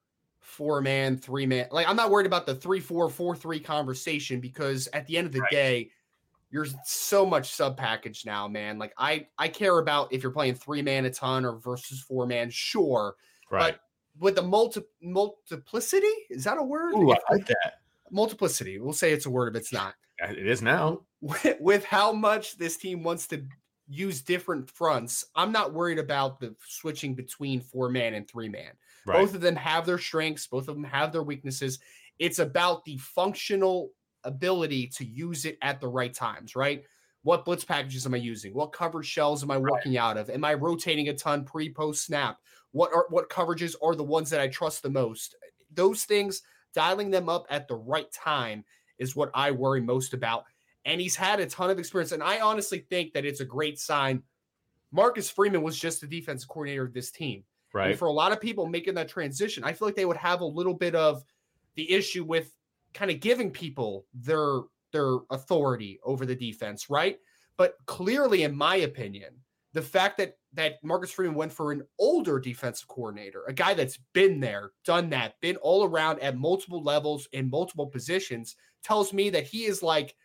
four 0.43 0.82
man, 0.82 1.17
three 1.17 1.45
man. 1.45 1.67
Like 1.71 1.88
I'm 1.88 1.95
not 1.95 2.12
worried 2.12 2.27
about 2.27 2.45
the 2.45 2.56
three, 2.56 2.79
four, 2.79 3.10
four, 3.10 3.36
three 3.36 3.60
conversation 3.60 4.39
because 4.39 4.88
at 4.93 5.08
the 5.08 5.17
end 5.17 5.27
of 5.27 5.34
the 5.34 5.41
right. 5.41 5.51
day, 5.51 5.89
you're 6.51 6.67
so 6.86 7.25
much 7.25 7.51
sub 7.51 7.77
package 7.77 8.25
now, 8.25 8.47
man. 8.47 8.77
Like 8.77 8.93
I 8.97 9.27
I 9.38 9.47
care 9.47 9.79
about 9.79 10.13
if 10.13 10.21
you're 10.21 10.32
playing 10.32 10.56
three 10.56 10.82
man 10.82 11.06
a 11.06 11.10
ton 11.10 11.45
or 11.45 11.58
versus 11.58 12.01
four 12.01 12.27
man, 12.27 12.49
sure. 12.51 13.15
Right. 13.49 13.73
But 13.73 13.79
with 14.19 14.36
the 14.36 14.43
multi 14.43 14.82
multiplicity. 15.01 16.08
Is 16.29 16.43
that 16.43 16.58
a 16.58 16.63
word? 16.63 16.93
Ooh, 16.93 17.12
I 17.12 17.17
like 17.32 17.47
that. 17.47 17.79
Multiplicity. 18.12 18.79
We'll 18.79 18.93
say 18.93 19.12
it's 19.12 19.25
a 19.25 19.29
word 19.29 19.56
if 19.56 19.62
it's 19.62 19.73
not. 19.73 19.95
It 20.19 20.45
is 20.45 20.62
now. 20.62 21.01
With, 21.21 21.58
with 21.60 21.86
how 21.86 22.12
much 22.12 22.58
this 22.58 22.77
team 22.77 23.01
wants 23.01 23.27
to 23.27 23.43
use 23.88 24.21
different 24.21 24.69
fronts, 24.69 25.25
I'm 25.36 25.51
not 25.51 25.73
worried 25.73 25.99
about 25.99 26.39
the 26.39 26.56
switching 26.67 27.15
between 27.15 27.62
four 27.62 27.89
man 27.89 28.13
and 28.13 28.27
three 28.27 28.49
man. 28.49 28.71
Right. 29.06 29.20
Both 29.20 29.36
of 29.36 29.42
them 29.42 29.56
have 29.56 29.86
their 29.86 29.98
strengths, 29.98 30.48
both 30.48 30.68
of 30.68 30.76
them 30.76 30.84
have 30.84 31.12
their 31.12 31.24
weaknesses. 31.24 31.80
It's 32.20 32.39
about 32.39 32.86
the 32.86 32.98
functional 32.98 33.89
ability 34.24 34.88
to 34.96 35.06
use 35.06 35.46
it 35.46 35.58
at 35.62 35.82
the 35.82 35.88
right 35.88 36.13
times, 36.13 36.56
right? 36.56 36.84
What 37.24 37.46
blitz 37.46 37.63
packages 37.63 38.06
am 38.06 38.13
I 38.13 38.18
using? 38.18 38.54
What 38.54 38.74
coverage 38.74 39.08
shells 39.08 39.44
am 39.44 39.52
I 39.52 39.58
working 39.58 39.94
right. 39.94 40.02
out 40.02 40.18
of? 40.18 40.30
Am 40.30 40.44
I 40.44 40.54
rotating 40.54 41.10
a 41.10 41.13
ton 41.13 41.46
pre 41.46 41.72
post 41.72 42.06
snap? 42.06 42.38
What 42.72 42.92
are 42.94 43.08
what 43.10 43.30
coverages 43.30 43.76
are 43.82 43.96
the 43.96 44.04
ones 44.04 44.30
that 44.30 44.42
I 44.42 44.48
trust 44.48 44.84
the 44.84 44.89
most? 44.89 45.36
Those 45.74 46.04
things, 46.04 46.42
dialing 46.74 47.12
them 47.12 47.30
up 47.30 47.46
at 47.50 47.68
the 47.68 47.76
right 47.76 48.12
time 48.12 48.66
is 49.00 49.16
what 49.16 49.32
I 49.34 49.52
worry 49.52 49.82
most 49.82 50.13
about. 50.13 50.46
And 50.86 51.00
he's 51.00 51.16
had 51.16 51.39
a 51.39 51.46
ton 51.46 51.70
of 51.70 51.80
experience. 51.80 52.12
And 52.12 52.22
I 52.22 52.42
honestly 52.42 52.86
think 52.89 53.13
that 53.13 53.26
it's 53.26 53.39
a 53.39 53.46
great 53.46 53.80
sign. 53.80 54.24
Marcus 54.92 55.30
Freeman 55.30 55.63
was 55.63 55.80
just 55.80 56.02
the 56.02 56.08
defensive 56.08 56.50
coordinator 56.50 56.84
of 56.84 56.94
this 56.94 57.10
team. 57.10 57.44
Right. 57.74 57.92
And 57.92 58.00
for 58.00 58.08
a 58.08 58.12
lot 58.12 58.32
of 58.32 58.40
people 58.40 58.68
making 58.68 58.94
that 58.96 59.10
transition, 59.10 59.64
I 59.64 59.74
feel 59.74 59.88
like 59.88 59.96
they 59.96 60.06
would 60.06 60.18
have 60.18 60.42
a 60.42 60.46
little 60.46 60.76
bit 60.76 60.96
of 60.96 61.24
the 61.76 61.92
issue 61.92 62.24
with 62.24 62.54
kind 62.94 63.10
of 63.10 63.20
giving 63.20 63.52
people 63.52 64.06
their 64.14 64.62
their 64.92 65.18
authority 65.32 66.00
over 66.04 66.26
the 66.26 66.36
defense, 66.36 66.90
right? 66.90 67.18
But 67.58 67.78
clearly, 67.88 68.44
in 68.44 68.56
my 68.56 68.78
opinion, 68.78 69.34
the 69.74 69.82
fact 69.82 70.18
that 70.18 70.38
that 70.54 70.84
Marcus 70.84 71.12
Freeman 71.12 71.36
went 71.36 71.52
for 71.52 71.72
an 71.72 71.82
older 71.98 72.40
defensive 72.40 72.88
coordinator, 72.88 73.44
a 73.48 73.54
guy 73.54 73.74
that's 73.74 73.98
been 74.14 74.40
there, 74.40 74.72
done 74.86 75.10
that, 75.10 75.40
been 75.42 75.56
all 75.58 75.84
around 75.84 76.20
at 76.20 76.38
multiple 76.38 76.84
levels 76.84 77.28
in 77.32 77.50
multiple 77.50 77.88
positions, 77.88 78.56
tells 78.84 79.14
me 79.14 79.32
that 79.32 79.46
he 79.48 79.66
is 79.66 79.82
like, 79.82 80.16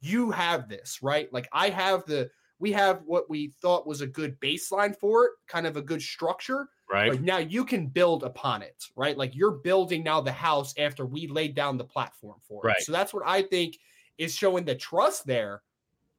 you 0.00 0.30
have 0.30 0.68
this, 0.68 0.98
right? 1.02 1.32
Like 1.32 1.48
I 1.52 1.70
have 1.70 2.04
the, 2.04 2.30
we 2.58 2.72
have 2.72 3.02
what 3.04 3.28
we 3.28 3.48
thought 3.60 3.86
was 3.86 4.00
a 4.00 4.06
good 4.06 4.38
baseline 4.40 4.96
for 4.96 5.26
it, 5.26 5.32
kind 5.46 5.66
of 5.66 5.76
a 5.76 5.82
good 5.82 6.00
structure. 6.00 6.68
Right. 6.90 7.10
Like 7.10 7.20
now 7.20 7.38
you 7.38 7.64
can 7.64 7.88
build 7.88 8.22
upon 8.22 8.62
it, 8.62 8.84
right? 8.94 9.18
Like 9.18 9.34
you're 9.34 9.50
building 9.50 10.04
now 10.04 10.20
the 10.20 10.32
house 10.32 10.72
after 10.78 11.04
we 11.04 11.26
laid 11.26 11.54
down 11.54 11.76
the 11.76 11.84
platform 11.84 12.38
for 12.48 12.64
it. 12.64 12.68
Right. 12.68 12.80
So 12.80 12.92
that's 12.92 13.12
what 13.12 13.24
I 13.26 13.42
think 13.42 13.78
is 14.18 14.34
showing 14.34 14.64
the 14.64 14.74
trust 14.74 15.26
there 15.26 15.62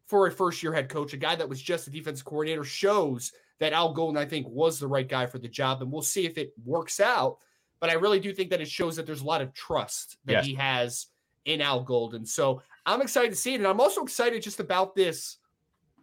for 0.05 0.27
a 0.27 0.31
first 0.31 0.61
year 0.61 0.73
head 0.73 0.89
coach, 0.89 1.13
a 1.13 1.17
guy 1.17 1.35
that 1.35 1.47
was 1.47 1.61
just 1.61 1.87
a 1.87 1.91
defensive 1.91 2.25
coordinator, 2.25 2.63
shows 2.63 3.31
that 3.59 3.73
Al 3.73 3.93
Golden, 3.93 4.17
I 4.17 4.25
think, 4.25 4.47
was 4.49 4.79
the 4.79 4.87
right 4.87 5.07
guy 5.07 5.25
for 5.25 5.39
the 5.39 5.47
job. 5.47 5.81
And 5.81 5.91
we'll 5.91 6.01
see 6.01 6.25
if 6.25 6.37
it 6.37 6.53
works 6.65 6.99
out. 6.99 7.37
But 7.79 7.89
I 7.89 7.93
really 7.93 8.19
do 8.19 8.33
think 8.33 8.49
that 8.49 8.61
it 8.61 8.67
shows 8.67 8.95
that 8.95 9.05
there's 9.05 9.21
a 9.21 9.25
lot 9.25 9.41
of 9.41 9.53
trust 9.53 10.17
that 10.25 10.33
yes. 10.33 10.45
he 10.45 10.53
has 10.55 11.07
in 11.45 11.61
Al 11.61 11.83
Golden. 11.83 12.25
So 12.25 12.61
I'm 12.85 13.01
excited 13.01 13.31
to 13.31 13.35
see 13.35 13.53
it. 13.53 13.57
And 13.57 13.67
I'm 13.67 13.79
also 13.79 14.03
excited 14.03 14.41
just 14.41 14.59
about 14.59 14.95
this. 14.95 15.37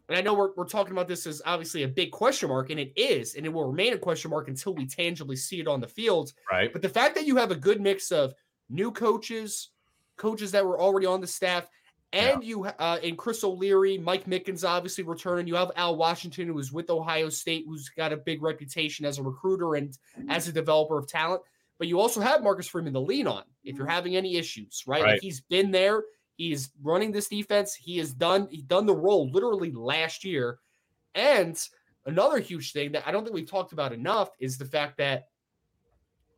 And 0.09 0.19
I 0.19 0.21
know 0.21 0.35
we're, 0.35 0.53
we're 0.55 0.67
talking 0.67 0.93
about 0.93 1.09
this 1.09 1.27
as 1.27 1.40
obviously 1.47 1.83
a 1.83 1.88
big 1.88 2.11
question 2.11 2.51
mark, 2.51 2.71
and 2.71 2.79
it 2.79 2.93
is, 2.97 3.37
and 3.37 3.47
it 3.47 3.49
will 3.49 3.67
remain 3.67 3.95
a 3.95 3.99
question 3.99 4.31
mark 4.31 4.49
until 4.49 4.75
we 4.75 4.87
tangibly 4.87 5.37
see 5.37 5.61
it 5.61 5.69
on 5.69 5.81
the 5.81 5.88
field. 5.88 6.33
Right. 6.51 6.73
But 6.73 6.83
the 6.83 6.88
fact 6.88 7.14
that 7.14 7.27
you 7.27 7.37
have 7.37 7.51
a 7.51 7.57
good 7.57 7.81
mix 7.81 8.12
of 8.12 8.35
new 8.69 8.90
coaches, 8.90 9.71
coaches 10.17 10.53
that 10.53 10.64
were 10.64 10.79
already 10.79 11.07
on 11.07 11.21
the 11.21 11.27
staff, 11.27 11.69
and 12.12 12.43
yeah. 12.43 12.49
you 12.49 12.64
uh 12.64 12.99
in 13.03 13.17
Chris 13.17 13.43
O'Leary, 13.43 13.99
Mike 13.99 14.27
Mickens 14.27 14.67
obviously 14.67 15.03
returning. 15.03 15.49
You 15.49 15.57
have 15.57 15.73
Al 15.75 15.97
Washington, 15.97 16.47
who 16.47 16.55
was 16.55 16.71
with 16.71 16.88
Ohio 16.90 17.29
State, 17.29 17.64
who's 17.67 17.88
got 17.88 18.12
a 18.12 18.17
big 18.17 18.43
reputation 18.43 19.05
as 19.05 19.19
a 19.19 19.23
recruiter 19.23 19.75
and 19.75 19.97
as 20.29 20.47
a 20.47 20.53
developer 20.53 20.97
of 20.97 21.09
talent. 21.09 21.43
But 21.79 21.88
you 21.88 21.99
also 21.99 22.21
have 22.21 22.43
Marcus 22.43 22.69
Freeman 22.69 22.93
to 22.93 23.01
lean 23.01 23.27
on 23.27 23.43
if 23.64 23.77
you're 23.77 23.87
having 23.87 24.17
any 24.17 24.37
issues, 24.37 24.85
right? 24.87 25.03
right. 25.03 25.12
Like 25.12 25.23
he's 25.23 25.40
been 25.40 25.73
there. 25.73 26.05
He's 26.37 26.70
running 26.83 27.12
this 27.12 27.29
defense. 27.29 27.75
He 27.75 27.99
has 27.99 28.12
done 28.12 28.49
he's 28.51 28.62
done 28.62 28.87
the 28.87 28.94
role 28.94 29.31
literally 29.31 29.73
last 29.73 30.25
year. 30.25 30.59
And 31.14 31.61
another 32.07 32.40
huge 32.40 32.73
thing 32.73 32.92
that 32.92 33.07
I 33.07 33.12
don't 33.12 33.25
think 33.25 33.35
we've 33.35 33.51
talked 33.51 33.73
about 33.73 33.92
enough 33.92 34.31
is 34.40 34.59
the 34.59 34.64
fact 34.64 34.99
that 34.99 35.29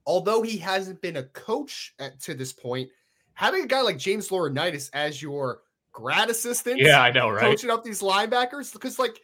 although 0.05 0.43
he 0.43 0.57
hasn't 0.59 1.01
been 1.01 1.17
a 1.17 1.25
coach 1.25 1.95
at, 1.99 2.21
to 2.21 2.35
this 2.35 2.53
point, 2.53 2.91
having 3.33 3.65
a 3.65 3.67
guy 3.67 3.81
like 3.81 3.99
James 3.99 4.29
Laurinaitis 4.29 4.91
as 4.93 5.21
your 5.21 5.61
grad 5.93 6.29
assistant. 6.29 6.79
Yeah, 6.79 7.01
I 7.01 7.11
know, 7.11 7.31
right? 7.31 7.41
Coaching 7.41 7.71
up 7.71 7.83
these 7.83 8.03
linebackers 8.03 8.73
because 8.73 8.99
like 8.99 9.21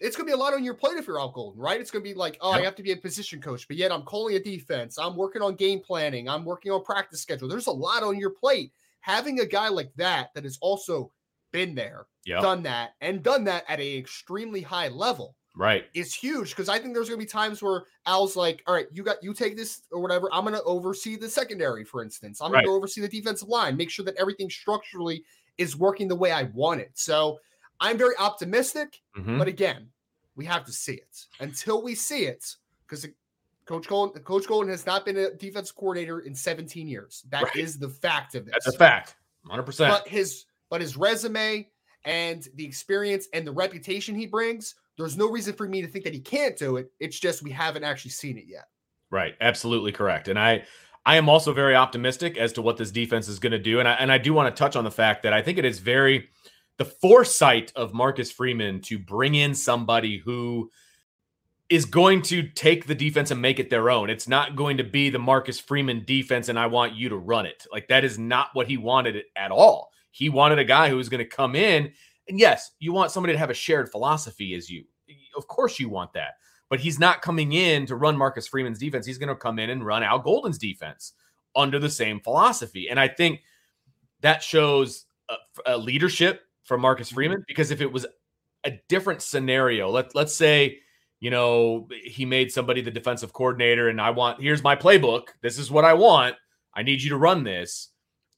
it's 0.00 0.16
gonna 0.16 0.26
be 0.26 0.32
a 0.32 0.36
lot 0.36 0.54
on 0.54 0.64
your 0.64 0.74
plate 0.74 0.96
if 0.96 1.06
you're 1.06 1.20
Al 1.20 1.30
Golden, 1.30 1.60
right? 1.60 1.80
It's 1.80 1.90
gonna 1.90 2.02
be 2.02 2.14
like, 2.14 2.36
oh, 2.40 2.52
yep. 2.52 2.60
I 2.60 2.64
have 2.64 2.74
to 2.76 2.82
be 2.82 2.92
a 2.92 2.96
position 2.96 3.40
coach, 3.40 3.68
but 3.68 3.76
yet 3.76 3.92
I'm 3.92 4.02
calling 4.02 4.34
a 4.34 4.40
defense. 4.40 4.98
I'm 4.98 5.14
working 5.14 5.42
on 5.42 5.54
game 5.54 5.80
planning. 5.80 6.28
I'm 6.28 6.44
working 6.44 6.72
on 6.72 6.82
practice 6.82 7.20
schedule. 7.20 7.48
There's 7.48 7.68
a 7.68 7.72
lot 7.72 8.02
on 8.02 8.18
your 8.18 8.30
plate. 8.30 8.72
Having 9.00 9.40
a 9.40 9.46
guy 9.46 9.68
like 9.68 9.92
that 9.96 10.30
that 10.34 10.44
has 10.44 10.58
also 10.60 11.10
been 11.52 11.74
there, 11.74 12.06
yep. 12.24 12.42
done 12.42 12.62
that, 12.64 12.90
and 13.00 13.22
done 13.22 13.44
that 13.44 13.64
at 13.68 13.80
an 13.80 13.86
extremely 13.86 14.62
high 14.62 14.88
level 14.88 15.34
right. 15.56 15.86
is 15.94 16.14
huge 16.14 16.50
because 16.50 16.68
i 16.68 16.78
think 16.78 16.94
there's 16.94 17.08
going 17.08 17.18
to 17.18 17.26
be 17.26 17.28
times 17.28 17.60
where 17.60 17.82
al's 18.06 18.36
like 18.36 18.62
all 18.68 18.74
right 18.74 18.86
you 18.92 19.02
got 19.02 19.16
you 19.20 19.34
take 19.34 19.56
this 19.56 19.82
or 19.90 20.00
whatever 20.00 20.28
i'm 20.32 20.44
going 20.44 20.54
to 20.54 20.62
oversee 20.62 21.16
the 21.16 21.28
secondary 21.28 21.84
for 21.84 22.04
instance. 22.04 22.40
I'm 22.40 22.52
going 22.52 22.64
to 22.64 22.70
oversee 22.70 23.00
the 23.00 23.08
defensive 23.08 23.48
line 23.48 23.76
make 23.76 23.90
sure 23.90 24.04
that 24.04 24.14
everything 24.14 24.48
structurally 24.48 25.24
is 25.58 25.76
working 25.76 26.06
the 26.06 26.14
way 26.14 26.30
i 26.30 26.44
want 26.54 26.80
it. 26.80 26.92
So 26.94 27.40
i'm 27.80 27.98
very 27.98 28.14
optimistic 28.16 29.00
mm-hmm. 29.18 29.38
but 29.38 29.48
again 29.48 29.88
we 30.40 30.46
have 30.46 30.64
to 30.64 30.72
see 30.72 30.94
it. 30.94 31.26
Until 31.40 31.82
we 31.82 31.94
see 31.94 32.24
it 32.24 32.44
because 32.86 33.06
coach 33.70 33.86
golden 33.86 34.22
coach 34.22 34.46
golden 34.46 34.70
has 34.70 34.84
not 34.84 35.04
been 35.04 35.16
a 35.16 35.34
defense 35.34 35.70
coordinator 35.70 36.20
in 36.20 36.34
17 36.34 36.88
years 36.88 37.24
That 37.30 37.44
right. 37.44 37.56
is 37.56 37.78
the 37.78 37.88
fact 37.88 38.34
of 38.34 38.44
this 38.44 38.52
that's 38.52 38.74
a 38.74 38.78
fact 38.78 39.16
100% 39.48 39.88
but 39.88 40.06
his 40.06 40.44
but 40.68 40.80
his 40.80 40.96
resume 40.96 41.68
and 42.04 42.46
the 42.54 42.64
experience 42.64 43.28
and 43.32 43.46
the 43.46 43.52
reputation 43.52 44.14
he 44.14 44.26
brings 44.26 44.74
there's 45.00 45.16
no 45.16 45.30
reason 45.30 45.54
for 45.54 45.66
me 45.66 45.80
to 45.80 45.88
think 45.88 46.04
that 46.04 46.12
he 46.12 46.20
can't 46.20 46.58
do 46.58 46.76
it. 46.76 46.92
It's 47.00 47.18
just 47.18 47.42
we 47.42 47.50
haven't 47.50 47.84
actually 47.84 48.10
seen 48.10 48.36
it 48.36 48.44
yet. 48.46 48.66
Right. 49.10 49.34
Absolutely 49.40 49.92
correct. 49.92 50.28
And 50.28 50.38
I 50.38 50.64
I 51.06 51.16
am 51.16 51.28
also 51.28 51.54
very 51.54 51.74
optimistic 51.74 52.36
as 52.36 52.52
to 52.54 52.62
what 52.62 52.76
this 52.76 52.90
defense 52.90 53.26
is 53.26 53.38
going 53.38 53.52
to 53.52 53.58
do. 53.58 53.80
And 53.80 53.88
I, 53.88 53.94
and 53.94 54.12
I 54.12 54.18
do 54.18 54.34
want 54.34 54.54
to 54.54 54.58
touch 54.58 54.76
on 54.76 54.84
the 54.84 54.90
fact 54.90 55.22
that 55.22 55.32
I 55.32 55.40
think 55.40 55.56
it 55.56 55.64
is 55.64 55.78
very 55.78 56.28
the 56.76 56.84
foresight 56.84 57.72
of 57.76 57.94
Marcus 57.94 58.30
Freeman 58.30 58.80
to 58.82 58.98
bring 58.98 59.34
in 59.34 59.54
somebody 59.54 60.18
who 60.18 60.70
is 61.70 61.84
going 61.84 62.20
to 62.20 62.42
take 62.42 62.86
the 62.86 62.94
defense 62.96 63.30
and 63.30 63.40
make 63.40 63.60
it 63.60 63.70
their 63.70 63.90
own. 63.90 64.10
It's 64.10 64.26
not 64.26 64.56
going 64.56 64.76
to 64.78 64.84
be 64.84 65.08
the 65.08 65.20
Marcus 65.20 65.60
Freeman 65.60 66.04
defense 66.04 66.48
and 66.48 66.58
I 66.58 66.66
want 66.66 66.94
you 66.94 67.08
to 67.08 67.16
run 67.16 67.46
it. 67.46 67.64
Like 67.72 67.86
that 67.88 68.04
is 68.04 68.18
not 68.18 68.48
what 68.54 68.66
he 68.66 68.76
wanted 68.76 69.22
at 69.36 69.52
all. 69.52 69.92
He 70.10 70.28
wanted 70.28 70.58
a 70.58 70.64
guy 70.64 70.88
who 70.88 70.96
was 70.96 71.08
going 71.08 71.24
to 71.24 71.36
come 71.36 71.54
in 71.54 71.92
and 72.28 72.38
yes, 72.38 72.72
you 72.80 72.92
want 72.92 73.12
somebody 73.12 73.32
to 73.32 73.38
have 73.38 73.50
a 73.50 73.54
shared 73.54 73.90
philosophy 73.90 74.54
as 74.54 74.68
you. 74.68 74.84
Of 75.36 75.46
course, 75.46 75.78
you 75.78 75.88
want 75.88 76.12
that. 76.14 76.34
but 76.70 76.80
he's 76.80 76.98
not 76.98 77.20
coming 77.20 77.52
in 77.52 77.84
to 77.86 77.96
run 77.96 78.16
Marcus 78.16 78.46
Freeman's 78.46 78.78
defense. 78.78 79.04
He's 79.04 79.18
going 79.18 79.28
to 79.28 79.34
come 79.34 79.58
in 79.58 79.70
and 79.70 79.84
run 79.84 80.04
Al 80.04 80.20
Golden's 80.20 80.58
defense 80.58 81.12
under 81.56 81.78
the 81.78 81.90
same 81.90 82.20
philosophy. 82.20 82.88
And 82.88 82.98
I 82.98 83.08
think 83.08 83.40
that 84.20 84.42
shows 84.42 85.06
a, 85.28 85.34
a 85.66 85.76
leadership 85.76 86.42
from 86.62 86.80
Marcus 86.80 87.08
mm-hmm. 87.08 87.16
Freeman 87.16 87.44
because 87.46 87.70
if 87.70 87.80
it 87.80 87.92
was 87.92 88.06
a 88.64 88.78
different 88.88 89.20
scenario, 89.20 89.90
let 89.90 90.14
let's 90.14 90.34
say 90.34 90.78
you 91.20 91.30
know 91.30 91.88
he 92.04 92.24
made 92.24 92.50
somebody 92.50 92.80
the 92.80 92.90
defensive 92.90 93.32
coordinator 93.32 93.88
and 93.88 94.00
I 94.00 94.10
want 94.10 94.40
here's 94.40 94.62
my 94.62 94.74
playbook. 94.74 95.28
This 95.42 95.58
is 95.58 95.70
what 95.70 95.84
I 95.84 95.94
want. 95.94 96.36
I 96.74 96.82
need 96.82 97.02
you 97.02 97.10
to 97.10 97.16
run 97.16 97.44
this. 97.44 97.88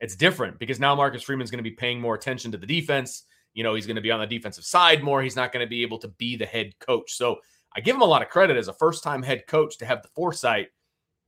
It's 0.01 0.17
different 0.17 0.59
because 0.59 0.81
now 0.81 0.95
Marcus 0.95 1.23
Freeman's 1.23 1.51
going 1.51 1.63
to 1.63 1.71
be 1.71 1.77
paying 1.77 2.01
more 2.01 2.15
attention 2.15 2.51
to 2.53 2.59
the 2.59 2.67
defense. 2.67 3.25
You 3.55 3.63
know, 3.63 3.75
he's 3.75 3.87
going 3.87 3.97
to 3.97 4.03
be 4.03 4.11
on 4.11 4.21
the 4.21 4.27
defensive 4.27 4.65
side 4.65 5.03
more. 5.03 5.23
He's 5.23 5.37
not 5.37 5.53
going 5.53 5.65
to 5.65 5.71
be 5.71 5.83
able 5.83 5.99
to 5.99 6.09
be 6.09 6.37
the 6.37 6.47
head 6.47 6.77
coach. 6.81 7.13
So 7.13 7.39
I 7.77 7.81
give 7.81 7.95
him 7.95 8.03
a 8.03 8.07
lot 8.07 8.23
of 8.23 8.29
credit 8.29 8.57
as 8.57 8.69
a 8.69 8.73
first 8.73 9.05
time 9.05 9.23
head 9.23 9.47
coach 9.47 9.79
to 9.79 9.87
have 9.87 10.03
the 10.03 10.09
foresight 10.09 10.69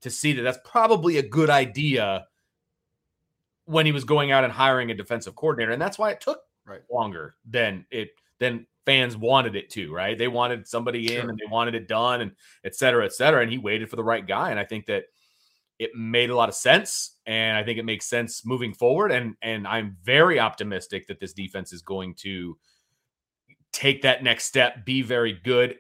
to 0.03 0.11
see 0.11 0.33
that 0.33 0.43
that's 0.43 0.59
probably 0.65 1.19
a 1.19 1.23
good 1.23 1.51
idea 1.51 2.27
when 3.67 3.87
he 3.87 3.93
was 3.93 4.05
going 4.05 4.33
out 4.33 4.45
and 4.45 4.53
hiring 4.53 4.91
a 4.91 4.95
defensive 4.95 5.35
coordinator. 5.35 5.73
And 5.73 5.81
that's 5.81 5.99
why 5.99 6.11
it 6.11 6.21
took 6.21 6.41
right. 6.67 6.83
longer 6.91 7.37
than 7.49 7.87
it 7.91 8.11
than 8.41 8.67
fans 8.87 9.17
wanted 9.17 9.57
it 9.57 9.71
to, 9.71 9.93
right? 9.93 10.19
They 10.19 10.29
wanted 10.29 10.69
somebody 10.69 11.09
sure. 11.09 11.23
in 11.23 11.31
and 11.31 11.39
they 11.39 11.51
wanted 11.51 11.75
it 11.75 11.89
done 11.89 12.21
and 12.21 12.33
et 12.65 12.75
cetera, 12.75 13.05
et 13.05 13.13
cetera. 13.13 13.43
And 13.43 13.51
he 13.51 13.59
waited 13.59 13.89
for 13.89 13.97
the 13.97 14.05
right 14.05 14.27
guy. 14.27 14.51
And 14.51 14.61
I 14.61 14.65
think 14.65 14.87
that 14.87 15.05
it 15.79 15.95
made 15.95 16.31
a 16.31 16.37
lot 16.37 16.49
of 16.49 16.55
sense. 16.55 17.17
And 17.27 17.57
I 17.57 17.65
think 17.65 17.79
it 17.79 17.85
makes 17.85 18.07
sense 18.07 18.45
moving 18.45 18.75
forward. 18.75 19.11
And 19.11 19.35
and 19.43 19.67
I'm 19.67 19.97
very 20.03 20.39
optimistic 20.39 21.07
that 21.09 21.21
this 21.21 21.33
defense 21.33 21.73
is 21.73 21.83
going 21.83 22.15
to 22.17 22.57
take 23.73 24.03
that 24.03 24.23
next 24.23 24.45
step, 24.45 24.85
be 24.85 25.03
very 25.03 25.33
good. 25.33 25.77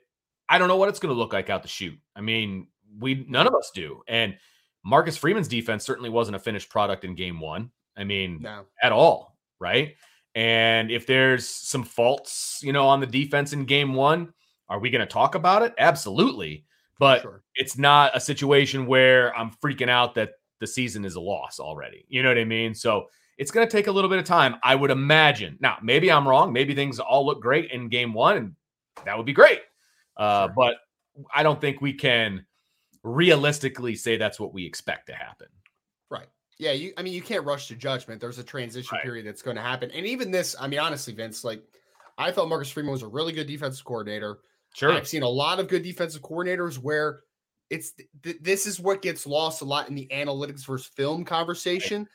I 0.48 0.58
don't 0.58 0.68
know 0.68 0.76
what 0.76 0.88
it's 0.88 0.98
going 0.98 1.14
to 1.14 1.18
look 1.18 1.32
like 1.32 1.48
out 1.48 1.62
the 1.62 1.68
shoot. 1.68 1.98
I 2.16 2.20
mean, 2.20 2.68
we 2.98 3.24
none 3.28 3.46
of 3.46 3.54
us 3.54 3.70
do. 3.74 4.02
And 4.08 4.36
Marcus 4.84 5.16
Freeman's 5.16 5.48
defense 5.48 5.84
certainly 5.84 6.10
wasn't 6.10 6.36
a 6.36 6.40
finished 6.40 6.68
product 6.70 7.04
in 7.04 7.14
game 7.14 7.40
one. 7.40 7.70
I 7.96 8.04
mean, 8.04 8.40
no. 8.42 8.64
at 8.82 8.92
all, 8.92 9.38
right? 9.60 9.94
And 10.34 10.90
if 10.90 11.06
there's 11.06 11.48
some 11.48 11.84
faults, 11.84 12.60
you 12.62 12.72
know, 12.72 12.86
on 12.86 13.00
the 13.00 13.06
defense 13.06 13.52
in 13.52 13.64
game 13.64 13.94
one, 13.94 14.32
are 14.68 14.78
we 14.78 14.90
going 14.90 15.00
to 15.00 15.06
talk 15.06 15.34
about 15.34 15.62
it? 15.62 15.74
Absolutely. 15.78 16.64
But 16.98 17.22
sure. 17.22 17.42
it's 17.54 17.78
not 17.78 18.16
a 18.16 18.20
situation 18.20 18.86
where 18.86 19.36
I'm 19.36 19.50
freaking 19.62 19.88
out 19.88 20.14
that 20.16 20.32
the 20.60 20.66
season 20.66 21.04
is 21.04 21.16
a 21.16 21.20
loss 21.20 21.60
already. 21.60 22.04
You 22.08 22.22
know 22.22 22.28
what 22.30 22.38
I 22.38 22.44
mean? 22.44 22.74
So 22.74 23.06
it's 23.38 23.50
going 23.50 23.66
to 23.66 23.70
take 23.70 23.88
a 23.88 23.92
little 23.92 24.10
bit 24.10 24.18
of 24.18 24.24
time, 24.24 24.56
I 24.62 24.74
would 24.74 24.90
imagine. 24.90 25.56
Now, 25.60 25.78
maybe 25.82 26.10
I'm 26.10 26.26
wrong. 26.26 26.52
Maybe 26.52 26.74
things 26.74 26.98
all 26.98 27.26
look 27.26 27.42
great 27.42 27.70
in 27.70 27.88
game 27.88 28.14
one, 28.14 28.36
and 28.36 28.52
that 29.04 29.16
would 29.16 29.26
be 29.26 29.32
great. 29.32 29.60
Uh, 30.16 30.46
sure. 30.46 30.54
But 30.56 30.74
I 31.34 31.42
don't 31.42 31.60
think 31.60 31.80
we 31.80 31.92
can 31.92 32.46
realistically 33.02 33.96
say 33.96 34.16
that's 34.16 34.40
what 34.40 34.54
we 34.54 34.64
expect 34.64 35.08
to 35.08 35.14
happen. 35.14 35.48
Yeah, 36.58 36.72
you 36.72 36.92
I 36.96 37.02
mean 37.02 37.12
you 37.12 37.22
can't 37.22 37.44
rush 37.44 37.68
to 37.68 37.74
judgment. 37.74 38.20
There's 38.20 38.38
a 38.38 38.44
transition 38.44 38.96
right. 38.96 39.02
period 39.02 39.26
that's 39.26 39.42
going 39.42 39.56
to 39.56 39.62
happen. 39.62 39.90
And 39.90 40.06
even 40.06 40.30
this, 40.30 40.54
I 40.58 40.68
mean 40.68 40.78
honestly, 40.78 41.12
Vince, 41.12 41.44
like 41.44 41.62
I 42.16 42.30
thought 42.30 42.48
Marcus 42.48 42.70
Freeman 42.70 42.92
was 42.92 43.02
a 43.02 43.08
really 43.08 43.32
good 43.32 43.46
defensive 43.46 43.84
coordinator. 43.84 44.38
Sure. 44.74 44.92
I've 44.92 45.08
seen 45.08 45.22
a 45.22 45.28
lot 45.28 45.60
of 45.60 45.68
good 45.68 45.82
defensive 45.82 46.22
coordinators 46.22 46.78
where 46.78 47.20
it's 47.70 47.92
th- 48.22 48.36
this 48.40 48.66
is 48.66 48.78
what 48.78 49.02
gets 49.02 49.26
lost 49.26 49.62
a 49.62 49.64
lot 49.64 49.88
in 49.88 49.94
the 49.94 50.08
analytics 50.12 50.66
versus 50.66 50.86
film 50.86 51.24
conversation. 51.24 52.02
Right. 52.02 52.08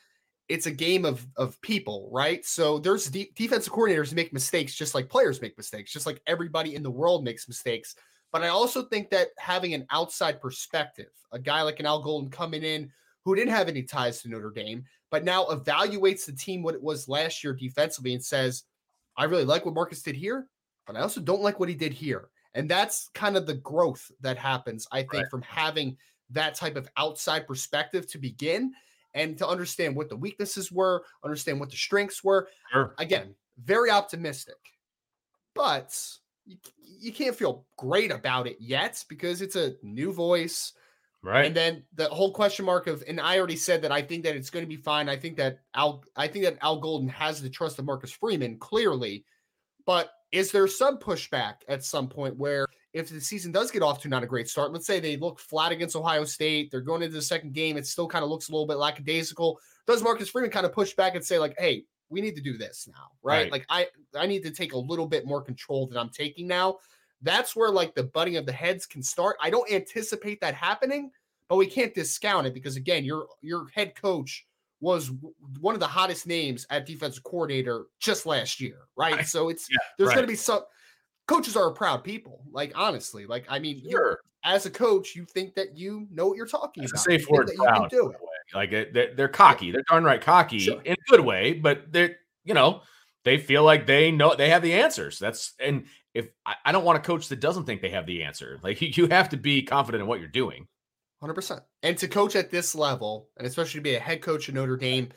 It's 0.48 0.66
a 0.66 0.70
game 0.70 1.04
of 1.04 1.26
of 1.36 1.60
people, 1.60 2.08
right? 2.12 2.44
So 2.44 2.78
there's 2.78 3.06
mm-hmm. 3.06 3.12
de- 3.12 3.32
defensive 3.36 3.72
coordinators 3.72 4.14
make 4.14 4.32
mistakes 4.32 4.74
just 4.74 4.94
like 4.94 5.08
players 5.08 5.40
make 5.42 5.56
mistakes, 5.56 5.92
just 5.92 6.06
like 6.06 6.22
everybody 6.26 6.74
in 6.74 6.82
the 6.82 6.90
world 6.90 7.24
makes 7.24 7.46
mistakes. 7.46 7.94
But 8.32 8.42
I 8.42 8.48
also 8.48 8.84
think 8.84 9.10
that 9.10 9.28
having 9.38 9.74
an 9.74 9.86
outside 9.90 10.40
perspective, 10.40 11.10
a 11.32 11.38
guy 11.38 11.62
like 11.62 11.80
an 11.80 11.86
Al 11.86 12.02
Golden 12.02 12.30
coming 12.30 12.62
in 12.62 12.90
who 13.30 13.36
didn't 13.36 13.54
have 13.54 13.68
any 13.68 13.82
ties 13.82 14.20
to 14.22 14.28
Notre 14.28 14.50
Dame, 14.50 14.84
but 15.10 15.24
now 15.24 15.44
evaluates 15.46 16.26
the 16.26 16.32
team 16.32 16.62
what 16.62 16.74
it 16.74 16.82
was 16.82 17.08
last 17.08 17.44
year 17.44 17.52
defensively 17.52 18.12
and 18.14 18.24
says, 18.24 18.64
I 19.16 19.24
really 19.24 19.44
like 19.44 19.64
what 19.64 19.74
Marcus 19.74 20.02
did 20.02 20.16
here, 20.16 20.48
but 20.86 20.96
I 20.96 21.00
also 21.00 21.20
don't 21.20 21.42
like 21.42 21.60
what 21.60 21.68
he 21.68 21.74
did 21.76 21.92
here. 21.92 22.28
And 22.54 22.68
that's 22.68 23.08
kind 23.14 23.36
of 23.36 23.46
the 23.46 23.54
growth 23.54 24.10
that 24.20 24.36
happens, 24.36 24.88
I 24.90 25.02
think, 25.02 25.12
right. 25.12 25.30
from 25.30 25.42
having 25.42 25.96
that 26.30 26.56
type 26.56 26.74
of 26.74 26.88
outside 26.96 27.46
perspective 27.46 28.08
to 28.08 28.18
begin 28.18 28.72
and 29.14 29.38
to 29.38 29.46
understand 29.46 29.94
what 29.94 30.08
the 30.08 30.16
weaknesses 30.16 30.72
were, 30.72 31.04
understand 31.24 31.60
what 31.60 31.70
the 31.70 31.76
strengths 31.76 32.24
were. 32.24 32.48
Sure. 32.72 32.94
Again, 32.98 33.34
very 33.64 33.90
optimistic. 33.90 34.56
But 35.54 35.96
you, 36.46 36.56
you 36.84 37.12
can't 37.12 37.36
feel 37.36 37.64
great 37.76 38.10
about 38.10 38.48
it 38.48 38.56
yet 38.58 39.04
because 39.08 39.42
it's 39.42 39.56
a 39.56 39.74
new 39.82 40.12
voice. 40.12 40.72
Right. 41.22 41.44
And 41.46 41.54
then 41.54 41.82
the 41.94 42.06
whole 42.06 42.32
question 42.32 42.64
mark 42.64 42.86
of, 42.86 43.04
and 43.06 43.20
I 43.20 43.38
already 43.38 43.56
said 43.56 43.82
that 43.82 43.92
I 43.92 44.00
think 44.00 44.24
that 44.24 44.36
it's 44.36 44.48
going 44.48 44.64
to 44.64 44.68
be 44.68 44.76
fine. 44.76 45.08
I 45.08 45.16
think 45.16 45.36
that 45.36 45.58
Al, 45.74 46.02
I 46.16 46.26
think 46.26 46.44
that 46.46 46.56
Al 46.62 46.80
Golden 46.80 47.08
has 47.08 47.42
the 47.42 47.50
trust 47.50 47.78
of 47.78 47.84
Marcus 47.84 48.10
Freeman 48.10 48.58
clearly, 48.58 49.24
but 49.84 50.12
is 50.32 50.50
there 50.50 50.66
some 50.66 50.98
pushback 50.98 51.56
at 51.68 51.84
some 51.84 52.08
point 52.08 52.36
where 52.38 52.66
if 52.94 53.10
the 53.10 53.20
season 53.20 53.52
does 53.52 53.70
get 53.70 53.82
off 53.82 54.00
to 54.02 54.08
not 54.08 54.22
a 54.22 54.26
great 54.26 54.48
start, 54.48 54.72
let's 54.72 54.86
say 54.86 54.98
they 54.98 55.16
look 55.16 55.38
flat 55.38 55.72
against 55.72 55.94
Ohio 55.94 56.24
State, 56.24 56.70
they're 56.70 56.80
going 56.80 57.02
into 57.02 57.14
the 57.14 57.22
second 57.22 57.52
game, 57.52 57.76
it 57.76 57.86
still 57.86 58.08
kind 58.08 58.24
of 58.24 58.30
looks 58.30 58.48
a 58.48 58.52
little 58.52 58.66
bit 58.66 58.78
lackadaisical. 58.78 59.58
Does 59.86 60.02
Marcus 60.02 60.30
Freeman 60.30 60.50
kind 60.50 60.64
of 60.64 60.72
push 60.72 60.94
back 60.94 61.14
and 61.16 61.24
say 61.24 61.38
like, 61.38 61.54
"Hey, 61.58 61.84
we 62.10 62.20
need 62.20 62.36
to 62.36 62.42
do 62.42 62.58
this 62.58 62.88
now, 62.90 63.10
right? 63.22 63.42
right? 63.42 63.52
Like 63.52 63.66
I 63.68 63.86
I 64.14 64.26
need 64.26 64.42
to 64.44 64.50
take 64.50 64.72
a 64.72 64.78
little 64.78 65.06
bit 65.06 65.26
more 65.26 65.40
control 65.40 65.86
than 65.86 65.96
I'm 65.96 66.10
taking 66.10 66.46
now. 66.46 66.78
That's 67.22 67.54
where 67.54 67.70
like 67.70 67.94
the 67.94 68.04
butting 68.04 68.36
of 68.36 68.46
the 68.46 68.52
heads 68.52 68.86
can 68.86 69.02
start. 69.02 69.36
I 69.40 69.50
don't 69.50 69.70
anticipate 69.70 70.40
that 70.40 70.54
happening, 70.54 71.10
but 71.48 71.56
we 71.56 71.66
can't 71.66 71.94
discount 71.94 72.46
it 72.46 72.54
because 72.54 72.76
again, 72.76 73.04
your 73.04 73.26
your 73.42 73.66
head 73.74 73.94
coach 73.94 74.46
was 74.80 75.10
one 75.60 75.74
of 75.74 75.80
the 75.80 75.86
hottest 75.86 76.26
names 76.26 76.66
at 76.70 76.86
defensive 76.86 77.22
coordinator 77.22 77.86
just 77.98 78.24
last 78.24 78.60
year, 78.60 78.88
right? 78.96 79.16
right. 79.16 79.26
So 79.26 79.50
it's 79.50 79.68
yeah, 79.70 79.76
there's 79.98 80.08
right. 80.08 80.14
going 80.14 80.26
to 80.26 80.32
be 80.32 80.36
some 80.36 80.62
coaches 81.26 81.56
are 81.56 81.70
proud 81.70 82.02
people. 82.02 82.42
Like 82.50 82.72
honestly, 82.74 83.26
like 83.26 83.44
I 83.48 83.58
mean, 83.58 83.82
sure. 83.88 84.20
as 84.44 84.66
a 84.66 84.70
coach, 84.70 85.14
you 85.14 85.24
think 85.24 85.54
that 85.54 85.76
you 85.76 86.08
know 86.10 86.28
what 86.28 86.36
you're 86.36 86.46
talking 86.46 86.82
That's 86.82 86.92
about. 86.92 87.14
A 87.14 87.18
safe 87.18 87.28
word, 87.28 87.50
proud. 87.56 87.90
do 87.90 88.10
it. 88.10 88.16
Like 88.54 88.70
they're, 88.70 89.14
they're 89.14 89.28
cocky. 89.28 89.70
They're 89.70 89.84
darn 89.88 90.02
right 90.02 90.20
cocky 90.20 90.58
sure. 90.58 90.80
in 90.82 90.94
a 90.94 91.10
good 91.10 91.20
way, 91.20 91.52
but 91.52 91.92
they're 91.92 92.16
you 92.44 92.54
know 92.54 92.82
they 93.24 93.38
feel 93.38 93.64
like 93.64 93.86
they 93.86 94.10
know 94.10 94.34
they 94.34 94.48
have 94.48 94.62
the 94.62 94.72
answers. 94.72 95.18
That's 95.18 95.54
and 95.60 95.84
if 96.14 96.28
I, 96.44 96.54
I 96.64 96.72
don't 96.72 96.84
want 96.84 96.98
a 96.98 97.02
coach 97.02 97.28
that 97.28 97.40
doesn't 97.40 97.64
think 97.64 97.82
they 97.82 97.90
have 97.90 98.06
the 98.06 98.22
answer. 98.22 98.58
Like 98.62 98.80
you 98.96 99.08
have 99.08 99.28
to 99.30 99.36
be 99.36 99.62
confident 99.62 100.02
in 100.02 100.08
what 100.08 100.20
you're 100.20 100.28
doing. 100.28 100.66
100%. 101.22 101.60
And 101.82 101.98
to 101.98 102.08
coach 102.08 102.34
at 102.34 102.50
this 102.50 102.74
level, 102.74 103.28
and 103.36 103.46
especially 103.46 103.80
to 103.80 103.84
be 103.84 103.94
a 103.94 104.00
head 104.00 104.22
coach 104.22 104.48
at 104.48 104.54
Notre 104.54 104.76
Dame, 104.76 105.10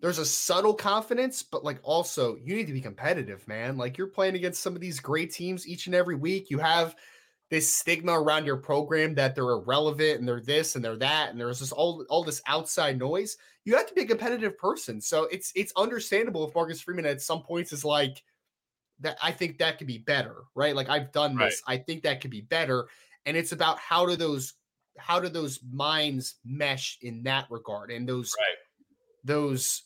there's 0.00 0.18
a 0.18 0.24
subtle 0.24 0.72
confidence, 0.72 1.42
but 1.42 1.62
like 1.62 1.78
also 1.82 2.36
you 2.42 2.56
need 2.56 2.66
to 2.68 2.72
be 2.72 2.80
competitive, 2.80 3.46
man. 3.46 3.76
Like 3.76 3.98
you're 3.98 4.06
playing 4.06 4.34
against 4.34 4.62
some 4.62 4.74
of 4.74 4.80
these 4.80 4.98
great 4.98 5.30
teams 5.30 5.68
each 5.68 5.86
and 5.86 5.94
every 5.94 6.14
week. 6.14 6.50
You 6.50 6.58
have 6.58 6.96
this 7.50 7.72
stigma 7.72 8.18
around 8.18 8.46
your 8.46 8.56
program 8.56 9.14
that 9.16 9.34
they're 9.34 9.50
irrelevant 9.50 10.20
and 10.20 10.26
they're 10.26 10.40
this 10.40 10.76
and 10.76 10.84
they're 10.84 10.96
that 10.96 11.30
and 11.30 11.40
there's 11.40 11.58
this 11.58 11.72
all 11.72 12.06
all 12.08 12.24
this 12.24 12.40
outside 12.46 12.98
noise 12.98 13.36
you 13.64 13.76
have 13.76 13.86
to 13.86 13.94
be 13.94 14.02
a 14.02 14.06
competitive 14.06 14.56
person 14.56 15.00
so 15.00 15.24
it's 15.24 15.52
it's 15.56 15.72
understandable 15.76 16.48
if 16.48 16.54
marcus 16.54 16.80
freeman 16.80 17.04
at 17.04 17.20
some 17.20 17.42
points 17.42 17.72
is 17.72 17.84
like 17.84 18.22
that 19.00 19.18
i 19.22 19.30
think 19.30 19.58
that 19.58 19.78
could 19.78 19.86
be 19.86 19.98
better 19.98 20.36
right 20.54 20.74
like 20.76 20.88
i've 20.88 21.12
done 21.12 21.36
this 21.36 21.62
right. 21.66 21.74
i 21.74 21.82
think 21.82 22.02
that 22.02 22.20
could 22.20 22.30
be 22.30 22.42
better 22.42 22.88
and 23.26 23.36
it's 23.36 23.52
about 23.52 23.78
how 23.78 24.06
do 24.06 24.16
those 24.16 24.54
how 24.98 25.18
do 25.18 25.28
those 25.28 25.60
minds 25.70 26.36
mesh 26.44 26.98
in 27.02 27.22
that 27.22 27.46
regard 27.50 27.90
and 27.90 28.08
those 28.08 28.32
right. 28.38 28.56
those 29.24 29.82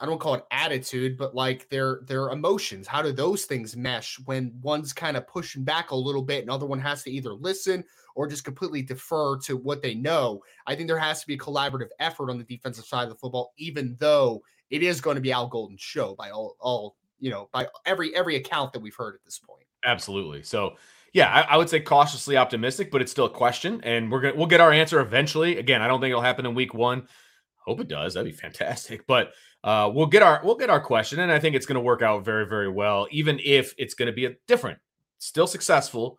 I 0.00 0.06
don't 0.06 0.18
call 0.18 0.34
it 0.34 0.46
attitude, 0.50 1.18
but 1.18 1.34
like 1.34 1.68
their 1.68 2.00
their 2.06 2.30
emotions. 2.30 2.86
How 2.86 3.02
do 3.02 3.12
those 3.12 3.44
things 3.44 3.76
mesh 3.76 4.18
when 4.24 4.58
one's 4.62 4.94
kind 4.94 5.16
of 5.16 5.26
pushing 5.26 5.62
back 5.62 5.90
a 5.90 5.96
little 5.96 6.22
bit 6.22 6.40
and 6.40 6.50
other 6.50 6.64
one 6.64 6.80
has 6.80 7.02
to 7.02 7.10
either 7.10 7.34
listen 7.34 7.84
or 8.14 8.26
just 8.26 8.42
completely 8.42 8.80
defer 8.80 9.38
to 9.40 9.58
what 9.58 9.82
they 9.82 9.94
know? 9.94 10.40
I 10.66 10.74
think 10.74 10.88
there 10.88 10.98
has 10.98 11.20
to 11.20 11.26
be 11.26 11.34
a 11.34 11.38
collaborative 11.38 11.90
effort 11.98 12.30
on 12.30 12.38
the 12.38 12.44
defensive 12.44 12.86
side 12.86 13.04
of 13.04 13.10
the 13.10 13.16
football, 13.16 13.52
even 13.58 13.94
though 14.00 14.42
it 14.70 14.82
is 14.82 15.02
going 15.02 15.16
to 15.16 15.20
be 15.20 15.32
Al 15.32 15.48
Golden's 15.48 15.82
show 15.82 16.14
by 16.14 16.30
all 16.30 16.56
all 16.60 16.96
you 17.20 17.30
know 17.30 17.48
by 17.52 17.66
every 17.86 18.14
every 18.16 18.36
account 18.36 18.72
that 18.72 18.80
we've 18.80 18.94
heard 18.94 19.14
at 19.14 19.24
this 19.24 19.38
point. 19.38 19.64
Absolutely. 19.84 20.42
So 20.42 20.76
yeah, 21.12 21.28
I, 21.28 21.54
I, 21.54 21.56
would 21.56 21.68
say 21.68 21.80
cautiously 21.80 22.36
optimistic, 22.36 22.90
but 22.90 23.02
it's 23.02 23.10
still 23.10 23.24
a 23.24 23.30
question, 23.30 23.80
and 23.82 24.10
we're 24.10 24.20
gonna 24.20 24.34
we'll 24.36 24.46
get 24.46 24.60
our 24.60 24.72
answer 24.72 25.00
eventually. 25.00 25.58
Again, 25.58 25.82
I 25.82 25.88
don't 25.88 26.00
think 26.00 26.10
it'll 26.10 26.22
happen 26.22 26.46
in 26.46 26.54
week 26.54 26.74
one. 26.74 27.08
Hope 27.56 27.80
it 27.80 27.88
does. 27.88 28.14
That'd 28.14 28.30
be 28.30 28.36
fantastic. 28.36 29.04
But 29.06 29.32
uh, 29.62 29.90
we'll 29.92 30.06
get 30.06 30.22
our 30.22 30.40
we'll 30.44 30.56
get 30.56 30.70
our 30.70 30.80
question, 30.80 31.20
and 31.20 31.32
I 31.32 31.38
think 31.38 31.56
it's 31.56 31.66
going 31.66 31.74
to 31.74 31.80
work 31.80 32.02
out 32.02 32.24
very 32.24 32.46
very 32.46 32.68
well, 32.68 33.08
even 33.10 33.40
if 33.42 33.74
it's 33.76 33.94
going 33.94 34.06
to 34.06 34.12
be 34.12 34.26
a 34.26 34.34
different, 34.46 34.78
still 35.18 35.46
successful, 35.46 36.18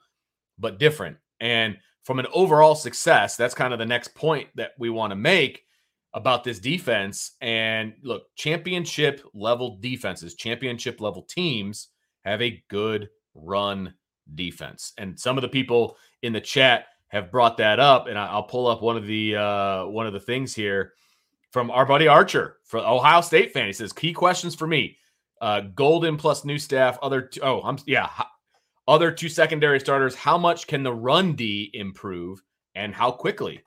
but 0.60 0.78
different. 0.78 1.18
And 1.40 1.78
from 2.04 2.20
an 2.20 2.28
overall 2.34 2.76
success, 2.76 3.36
that's 3.36 3.56
kind 3.56 3.74
of 3.74 3.80
the 3.80 3.86
next 3.86 4.14
point 4.14 4.50
that 4.56 4.72
we 4.78 4.90
want 4.90 5.12
to 5.12 5.16
make 5.16 5.64
about 6.14 6.44
this 6.44 6.60
defense. 6.60 7.32
And 7.42 7.94
look, 8.04 8.24
championship 8.36 9.22
level 9.34 9.78
defenses, 9.80 10.36
championship 10.36 11.02
level 11.02 11.24
teams 11.24 11.90
have 12.26 12.42
a 12.42 12.64
good 12.70 13.10
run 13.34 13.94
defense. 14.36 14.94
And 14.98 15.20
some 15.20 15.38
of 15.38 15.42
the 15.42 15.50
people 15.50 15.98
in 16.22 16.34
the 16.34 16.42
chat 16.42 16.88
have 17.08 17.32
brought 17.32 17.58
that 17.58 17.80
up, 17.80 18.08
and 18.08 18.18
I'll 18.18 18.44
pull 18.44 18.68
up 18.68 18.82
one 18.82 18.96
of 18.96 19.06
the 19.06 19.36
uh, 19.36 19.86
one 19.86 20.08
of 20.08 20.14
the 20.14 20.20
things 20.20 20.56
here 20.56 20.94
from 21.52 21.70
our 21.70 21.86
buddy 21.86 22.08
Archer 22.08 22.58
for 22.64 22.80
Ohio 22.80 23.22
State 23.22 23.52
fan. 23.52 23.68
He 23.68 23.74
says, 23.74 23.92
"Key 23.92 24.14
questions 24.14 24.56
for 24.56 24.66
me: 24.66 24.98
uh, 25.42 25.62
Golden 25.76 26.16
plus 26.16 26.46
new 26.46 26.58
staff. 26.58 26.98
Other 27.02 27.30
oh, 27.42 27.62
I'm 27.62 27.78
yeah, 27.86 28.10
other 28.88 29.12
two 29.12 29.28
secondary 29.28 29.80
starters. 29.80 30.16
How 30.16 30.38
much 30.38 30.68
can 30.68 30.84
the 30.84 30.94
run 30.94 31.34
D 31.34 31.70
improve, 31.74 32.42
and 32.76 32.96
how 32.96 33.12
quickly?" 33.12 33.62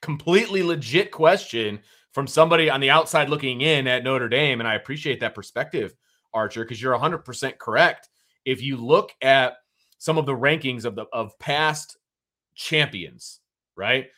Completely 0.00 0.62
legit 0.62 1.10
question 1.10 1.80
from 2.12 2.26
somebody 2.26 2.70
on 2.70 2.80
the 2.80 2.90
outside 2.90 3.28
looking 3.28 3.60
in 3.60 3.86
at 3.86 4.04
Notre 4.04 4.28
Dame, 4.28 4.60
and 4.60 4.68
I 4.68 4.74
appreciate 4.74 5.20
that 5.20 5.34
perspective, 5.34 5.94
Archer, 6.32 6.64
because 6.64 6.80
you're 6.80 6.96
100% 6.96 7.58
correct. 7.58 8.08
If 8.44 8.62
you 8.62 8.76
look 8.76 9.12
at 9.22 9.58
some 9.98 10.18
of 10.18 10.26
the 10.26 10.34
rankings 10.34 10.84
of 10.84 10.94
the 10.94 11.06
of 11.12 11.38
past 11.38 11.96
champions, 12.54 13.40
right? 13.76 14.08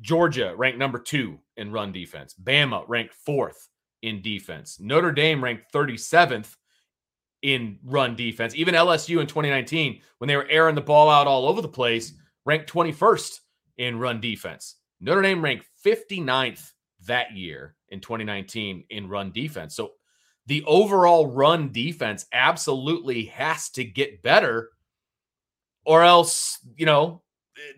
Georgia 0.00 0.54
ranked 0.56 0.78
number 0.78 0.98
two 0.98 1.38
in 1.56 1.70
run 1.70 1.92
defense. 1.92 2.34
Bama 2.42 2.84
ranked 2.88 3.14
fourth 3.14 3.68
in 4.02 4.20
defense. 4.20 4.78
Notre 4.80 5.12
Dame 5.12 5.42
ranked 5.42 5.72
37th 5.72 6.56
in 7.42 7.78
run 7.84 8.16
defense. 8.16 8.54
Even 8.54 8.74
LSU 8.74 9.20
in 9.20 9.26
2019, 9.26 10.00
when 10.18 10.28
they 10.28 10.36
were 10.36 10.48
airing 10.48 10.74
the 10.74 10.80
ball 10.80 11.08
out 11.08 11.26
all 11.26 11.46
over 11.46 11.62
the 11.62 11.68
place, 11.68 12.14
ranked 12.44 12.72
21st 12.72 13.40
in 13.78 13.98
run 13.98 14.20
defense. 14.20 14.76
Notre 15.00 15.22
Dame 15.22 15.42
ranked 15.42 15.66
59th 15.84 16.72
that 17.06 17.32
year 17.36 17.74
in 17.88 18.00
2019 18.00 18.84
in 18.90 19.08
run 19.08 19.32
defense. 19.32 19.74
So 19.74 19.92
the 20.46 20.64
overall 20.66 21.26
run 21.26 21.72
defense 21.72 22.26
absolutely 22.32 23.26
has 23.26 23.70
to 23.70 23.84
get 23.84 24.22
better, 24.22 24.70
or 25.84 26.02
else, 26.02 26.58
you 26.76 26.86
know, 26.86 27.22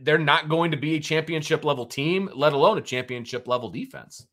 they're 0.01 0.19
not 0.19 0.49
going 0.49 0.71
to 0.71 0.77
be 0.77 0.95
a 0.95 1.01
championship 1.01 1.65
level 1.65 1.87
team, 1.87 2.31
let 2.35 2.53
alone 2.53 2.79
a 2.79 2.83
championship 2.83 3.49
level 3.49 3.71
defense. 3.71 4.27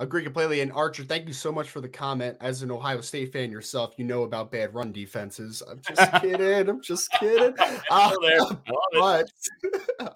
Agree 0.00 0.24
completely. 0.24 0.60
And 0.60 0.72
Archer, 0.72 1.04
thank 1.04 1.28
you 1.28 1.32
so 1.32 1.52
much 1.52 1.70
for 1.70 1.80
the 1.80 1.88
comment. 1.88 2.36
As 2.40 2.62
an 2.62 2.72
Ohio 2.72 3.00
State 3.00 3.32
fan 3.32 3.52
yourself, 3.52 3.94
you 3.96 4.04
know 4.04 4.24
about 4.24 4.50
bad 4.50 4.74
run 4.74 4.90
defenses. 4.90 5.62
I'm 5.68 5.80
just 5.86 6.12
kidding. 6.20 6.68
I'm 6.68 6.82
just 6.82 7.10
kidding. 7.12 7.54
Uh, 7.90 8.12
but 8.92 9.30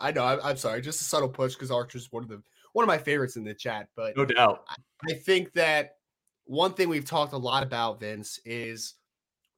I 0.00 0.10
know. 0.10 0.24
I, 0.24 0.50
am 0.50 0.56
sorry. 0.56 0.80
Just 0.80 1.00
a 1.00 1.04
subtle 1.04 1.28
push 1.28 1.54
because 1.54 1.70
Archer's 1.70 2.10
one 2.10 2.24
of 2.24 2.28
the 2.28 2.42
one 2.72 2.82
of 2.82 2.88
my 2.88 2.98
favorites 2.98 3.36
in 3.36 3.44
the 3.44 3.54
chat. 3.54 3.88
But 3.94 4.16
no 4.16 4.24
doubt, 4.24 4.64
I, 4.68 5.12
I 5.12 5.14
think 5.14 5.52
that 5.52 5.96
one 6.44 6.72
thing 6.72 6.88
we've 6.88 7.04
talked 7.04 7.32
a 7.32 7.38
lot 7.38 7.62
about, 7.62 8.00
Vince, 8.00 8.40
is 8.44 8.94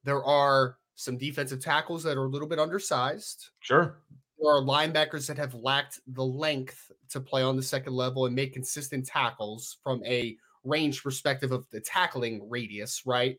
there 0.03 0.23
are 0.23 0.77
some 0.95 1.17
defensive 1.17 1.61
tackles 1.61 2.03
that 2.03 2.17
are 2.17 2.25
a 2.25 2.29
little 2.29 2.47
bit 2.47 2.59
undersized. 2.59 3.49
Sure 3.61 3.97
there 4.41 4.51
are 4.51 4.61
linebackers 4.61 5.27
that 5.27 5.37
have 5.37 5.53
lacked 5.53 5.99
the 6.07 6.23
length 6.23 6.91
to 7.09 7.19
play 7.19 7.43
on 7.43 7.55
the 7.55 7.63
second 7.63 7.93
level 7.93 8.25
and 8.25 8.35
make 8.35 8.53
consistent 8.53 9.05
tackles 9.05 9.77
from 9.83 10.03
a 10.05 10.35
range 10.63 11.03
perspective 11.03 11.51
of 11.51 11.65
the 11.71 11.79
tackling 11.79 12.49
radius, 12.49 13.03
right? 13.05 13.37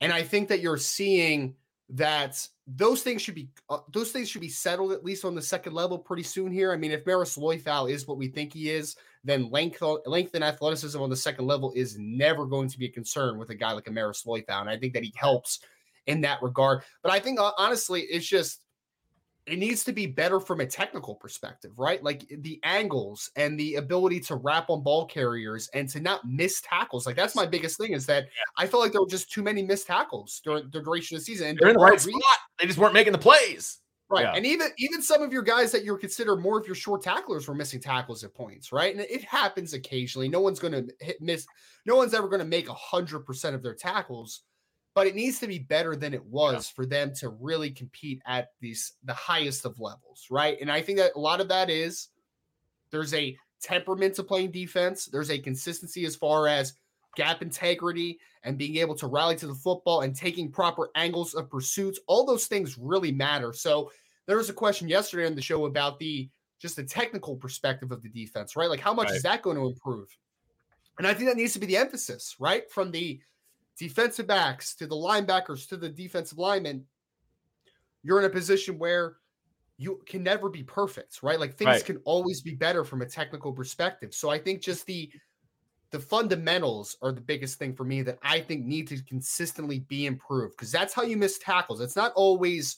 And 0.00 0.12
I 0.12 0.22
think 0.22 0.48
that 0.48 0.60
you're 0.60 0.78
seeing 0.78 1.54
that 1.90 2.46
those 2.66 3.02
things 3.02 3.20
should 3.20 3.34
be 3.34 3.50
uh, 3.68 3.78
those 3.92 4.12
things 4.12 4.28
should 4.28 4.40
be 4.40 4.48
settled 4.48 4.92
at 4.92 5.04
least 5.04 5.24
on 5.24 5.34
the 5.34 5.42
second 5.42 5.74
level 5.74 5.98
pretty 5.98 6.22
soon 6.22 6.52
here. 6.52 6.72
I 6.72 6.76
mean, 6.76 6.92
if 6.92 7.04
Marist 7.04 7.36
Liufau 7.36 7.90
is 7.90 8.06
what 8.06 8.16
we 8.16 8.28
think 8.28 8.52
he 8.52 8.70
is, 8.70 8.96
then 9.24 9.50
length 9.50 9.82
length 10.06 10.34
and 10.34 10.44
athleticism 10.44 11.00
on 11.00 11.10
the 11.10 11.16
second 11.16 11.46
level 11.46 11.72
is 11.74 11.98
never 11.98 12.46
going 12.46 12.68
to 12.68 12.78
be 12.78 12.86
a 12.86 12.90
concern 12.90 13.38
with 13.38 13.50
a 13.50 13.54
guy 13.54 13.72
like 13.72 13.86
Marist 13.86 14.26
Liufau, 14.26 14.60
and 14.60 14.70
I 14.70 14.78
think 14.78 14.94
that 14.94 15.02
he 15.02 15.12
helps 15.16 15.60
in 16.06 16.20
that 16.22 16.42
regard. 16.42 16.82
But 17.02 17.12
I 17.12 17.18
think 17.18 17.40
uh, 17.40 17.52
honestly, 17.58 18.02
it's 18.02 18.26
just 18.26 18.62
it 19.50 19.58
needs 19.58 19.84
to 19.84 19.92
be 19.92 20.06
better 20.06 20.40
from 20.40 20.60
a 20.60 20.66
technical 20.66 21.14
perspective, 21.14 21.72
right? 21.76 22.02
Like 22.02 22.24
eh, 22.30 22.36
the 22.40 22.60
angles 22.62 23.30
and 23.36 23.58
the 23.58 23.76
ability 23.76 24.20
to 24.20 24.36
wrap 24.36 24.70
on 24.70 24.82
ball 24.82 25.06
carriers 25.06 25.68
and 25.74 25.88
to 25.90 26.00
not 26.00 26.20
miss 26.24 26.60
tackles. 26.60 27.06
Like 27.06 27.16
that's 27.16 27.36
my 27.36 27.46
biggest 27.46 27.78
thing 27.78 27.92
is 27.92 28.06
that. 28.06 28.26
I 28.56 28.66
felt 28.66 28.82
like 28.82 28.92
there 28.92 29.00
were 29.00 29.08
just 29.08 29.30
too 29.30 29.42
many 29.42 29.62
missed 29.62 29.86
tackles 29.86 30.40
during 30.44 30.70
the 30.70 30.80
duration 30.80 31.16
of 31.16 31.20
the 31.20 31.24
season. 31.24 31.48
And 31.48 31.58
They're 31.58 31.68
in 31.68 31.76
the 31.76 31.82
right 31.82 32.00
spot. 32.00 32.20
They 32.58 32.66
just 32.66 32.78
weren't 32.78 32.94
making 32.94 33.12
the 33.12 33.18
plays. 33.18 33.80
Right. 34.10 34.24
Yeah. 34.24 34.32
And 34.34 34.44
even 34.44 34.68
even 34.78 35.02
some 35.02 35.22
of 35.22 35.32
your 35.32 35.42
guys 35.42 35.70
that 35.70 35.84
you 35.84 35.96
consider 35.96 36.36
more 36.36 36.58
of 36.58 36.66
your 36.66 36.74
short 36.74 37.02
tacklers 37.02 37.46
were 37.46 37.54
missing 37.54 37.80
tackles 37.80 38.24
at 38.24 38.34
points, 38.34 38.72
right? 38.72 38.92
And 38.92 39.04
it 39.08 39.22
happens 39.22 39.72
occasionally. 39.72 40.28
No 40.28 40.40
one's 40.40 40.58
gonna 40.58 40.82
hit 40.98 41.22
miss, 41.22 41.46
no 41.86 41.94
one's 41.94 42.12
ever 42.12 42.28
gonna 42.28 42.44
make 42.44 42.68
a 42.68 42.74
hundred 42.74 43.20
percent 43.20 43.54
of 43.54 43.62
their 43.62 43.74
tackles 43.74 44.42
but 44.94 45.06
it 45.06 45.14
needs 45.14 45.38
to 45.40 45.46
be 45.46 45.58
better 45.58 45.94
than 45.94 46.14
it 46.14 46.24
was 46.24 46.70
yeah. 46.70 46.74
for 46.74 46.86
them 46.86 47.12
to 47.14 47.28
really 47.28 47.70
compete 47.70 48.20
at 48.26 48.48
these 48.60 48.94
the 49.04 49.14
highest 49.14 49.64
of 49.64 49.78
levels, 49.78 50.26
right? 50.30 50.58
And 50.60 50.70
I 50.70 50.82
think 50.82 50.98
that 50.98 51.12
a 51.14 51.20
lot 51.20 51.40
of 51.40 51.48
that 51.48 51.70
is 51.70 52.08
there's 52.90 53.14
a 53.14 53.36
temperament 53.62 54.14
to 54.16 54.24
playing 54.24 54.50
defense, 54.50 55.06
there's 55.06 55.30
a 55.30 55.38
consistency 55.38 56.04
as 56.04 56.16
far 56.16 56.48
as 56.48 56.74
gap 57.16 57.42
integrity 57.42 58.18
and 58.44 58.58
being 58.58 58.76
able 58.76 58.94
to 58.94 59.06
rally 59.06 59.36
to 59.36 59.46
the 59.46 59.54
football 59.54 60.02
and 60.02 60.14
taking 60.14 60.50
proper 60.50 60.90
angles 60.94 61.34
of 61.34 61.50
pursuits. 61.50 61.98
All 62.06 62.24
those 62.24 62.46
things 62.46 62.78
really 62.78 63.12
matter. 63.12 63.52
So 63.52 63.90
there 64.26 64.36
was 64.36 64.50
a 64.50 64.54
question 64.54 64.88
yesterday 64.88 65.26
on 65.26 65.34
the 65.34 65.42
show 65.42 65.66
about 65.66 65.98
the 65.98 66.28
just 66.60 66.76
the 66.76 66.84
technical 66.84 67.36
perspective 67.36 67.90
of 67.90 68.02
the 68.02 68.08
defense, 68.08 68.54
right? 68.54 68.68
Like 68.68 68.80
how 68.80 68.92
much 68.92 69.08
right. 69.08 69.16
is 69.16 69.22
that 69.22 69.42
going 69.42 69.56
to 69.56 69.66
improve? 69.66 70.08
And 70.98 71.06
I 71.06 71.14
think 71.14 71.28
that 71.30 71.36
needs 71.36 71.54
to 71.54 71.58
be 71.58 71.66
the 71.66 71.78
emphasis, 71.78 72.36
right? 72.38 72.70
From 72.70 72.90
the 72.90 73.20
defensive 73.80 74.26
backs 74.26 74.74
to 74.74 74.86
the 74.86 74.94
linebackers 74.94 75.66
to 75.66 75.76
the 75.78 75.88
defensive 75.88 76.36
linemen, 76.36 76.84
you're 78.02 78.18
in 78.18 78.26
a 78.26 78.30
position 78.30 78.78
where 78.78 79.16
you 79.78 79.98
can 80.04 80.22
never 80.22 80.50
be 80.50 80.62
perfect, 80.62 81.22
right? 81.22 81.40
Like 81.40 81.56
things 81.56 81.68
right. 81.68 81.84
can 81.84 81.96
always 82.04 82.42
be 82.42 82.54
better 82.54 82.84
from 82.84 83.00
a 83.00 83.06
technical 83.06 83.52
perspective. 83.52 84.12
So 84.14 84.28
I 84.28 84.38
think 84.38 84.60
just 84.60 84.86
the 84.86 85.10
the 85.92 85.98
fundamentals 85.98 86.96
are 87.02 87.10
the 87.10 87.20
biggest 87.22 87.58
thing 87.58 87.74
for 87.74 87.82
me 87.82 88.02
that 88.02 88.18
I 88.22 88.40
think 88.40 88.64
need 88.64 88.86
to 88.88 89.02
consistently 89.02 89.80
be 89.80 90.06
improved 90.06 90.56
because 90.56 90.70
that's 90.70 90.94
how 90.94 91.02
you 91.02 91.16
miss 91.16 91.38
tackles. 91.38 91.80
It's 91.80 91.96
not 91.96 92.12
always 92.14 92.76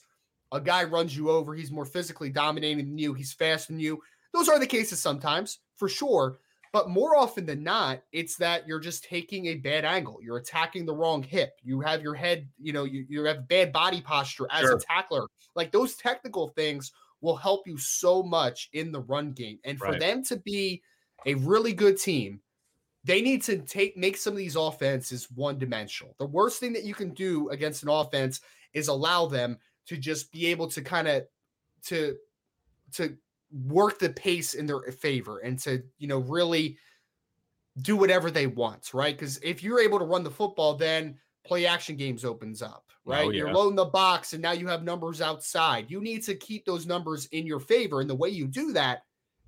a 0.51 0.59
guy 0.59 0.85
runs 0.85 1.15
you 1.15 1.29
over, 1.29 1.53
he's 1.53 1.71
more 1.71 1.85
physically 1.85 2.29
dominating 2.29 2.77
than 2.77 2.97
you, 2.97 3.13
he's 3.13 3.33
faster 3.33 3.73
than 3.73 3.79
you. 3.79 4.01
Those 4.33 4.49
are 4.49 4.57
the 4.57 4.65
cases 4.65 4.99
sometimes, 4.99 5.59
for 5.75 5.89
sure. 5.89 6.39
But 6.73 6.89
more 6.89 7.15
often 7.15 7.45
than 7.45 7.63
not, 7.63 8.01
it's 8.11 8.35
that 8.37 8.67
you're 8.67 8.79
just 8.79 9.03
taking 9.03 9.45
a 9.45 9.55
bad 9.55 9.85
angle. 9.85 10.17
You're 10.21 10.37
attacking 10.37 10.87
the 10.87 10.95
wrong 10.95 11.21
hip. 11.21 11.53
You 11.63 11.79
have 11.81 12.01
your 12.01 12.15
head, 12.15 12.49
you 12.59 12.73
know, 12.73 12.83
you, 12.83 13.05
you 13.07 13.23
have 13.25 13.47
bad 13.47 13.71
body 13.71 14.01
posture 14.01 14.47
as 14.49 14.61
sure. 14.61 14.77
a 14.77 14.79
tackler. 14.79 15.27
Like 15.55 15.71
those 15.71 15.95
technical 15.95 16.49
things 16.49 16.91
will 17.21 17.35
help 17.35 17.67
you 17.67 17.77
so 17.77 18.23
much 18.23 18.69
in 18.73 18.91
the 18.91 19.01
run 19.01 19.33
game. 19.33 19.59
And 19.63 19.77
for 19.77 19.89
right. 19.89 19.99
them 19.99 20.23
to 20.25 20.37
be 20.37 20.81
a 21.27 21.35
really 21.35 21.73
good 21.73 21.99
team, 21.99 22.41
they 23.03 23.21
need 23.21 23.43
to 23.43 23.59
take 23.59 23.95
make 23.95 24.17
some 24.17 24.33
of 24.33 24.37
these 24.37 24.55
offenses 24.55 25.29
one 25.29 25.59
dimensional. 25.59 26.15
The 26.17 26.25
worst 26.25 26.59
thing 26.59 26.73
that 26.73 26.85
you 26.85 26.95
can 26.95 27.13
do 27.13 27.49
against 27.49 27.83
an 27.83 27.89
offense 27.89 28.41
is 28.73 28.87
allow 28.87 29.27
them 29.27 29.59
to 29.87 29.97
just 29.97 30.31
be 30.31 30.47
able 30.47 30.67
to 30.69 30.81
kind 30.81 31.07
of 31.07 31.23
to 31.85 32.15
to 32.93 33.15
work 33.53 33.99
the 33.99 34.09
pace 34.09 34.53
in 34.53 34.65
their 34.65 34.81
favor 34.91 35.39
and 35.39 35.59
to, 35.59 35.83
you 35.97 36.07
know, 36.07 36.19
really 36.19 36.77
do 37.81 37.95
whatever 37.95 38.29
they 38.31 38.47
want, 38.47 38.93
right? 38.93 39.17
Because 39.17 39.37
if 39.37 39.63
you're 39.63 39.79
able 39.79 39.99
to 39.99 40.05
run 40.05 40.23
the 40.23 40.31
football, 40.31 40.75
then 40.75 41.17
play 41.45 41.65
action 41.65 41.95
games 41.95 42.23
opens 42.25 42.61
up, 42.61 42.85
right? 43.05 43.25
Oh, 43.25 43.29
yeah. 43.29 43.39
You're 43.39 43.53
loading 43.53 43.75
the 43.75 43.85
box 43.85 44.33
and 44.33 44.41
now 44.41 44.51
you 44.51 44.67
have 44.67 44.83
numbers 44.83 45.21
outside. 45.21 45.89
You 45.89 46.01
need 46.01 46.23
to 46.23 46.35
keep 46.35 46.65
those 46.65 46.85
numbers 46.85 47.25
in 47.27 47.45
your 47.45 47.59
favor. 47.59 48.01
And 48.01 48.09
the 48.09 48.15
way 48.15 48.29
you 48.29 48.47
do 48.47 48.73
that 48.73 49.01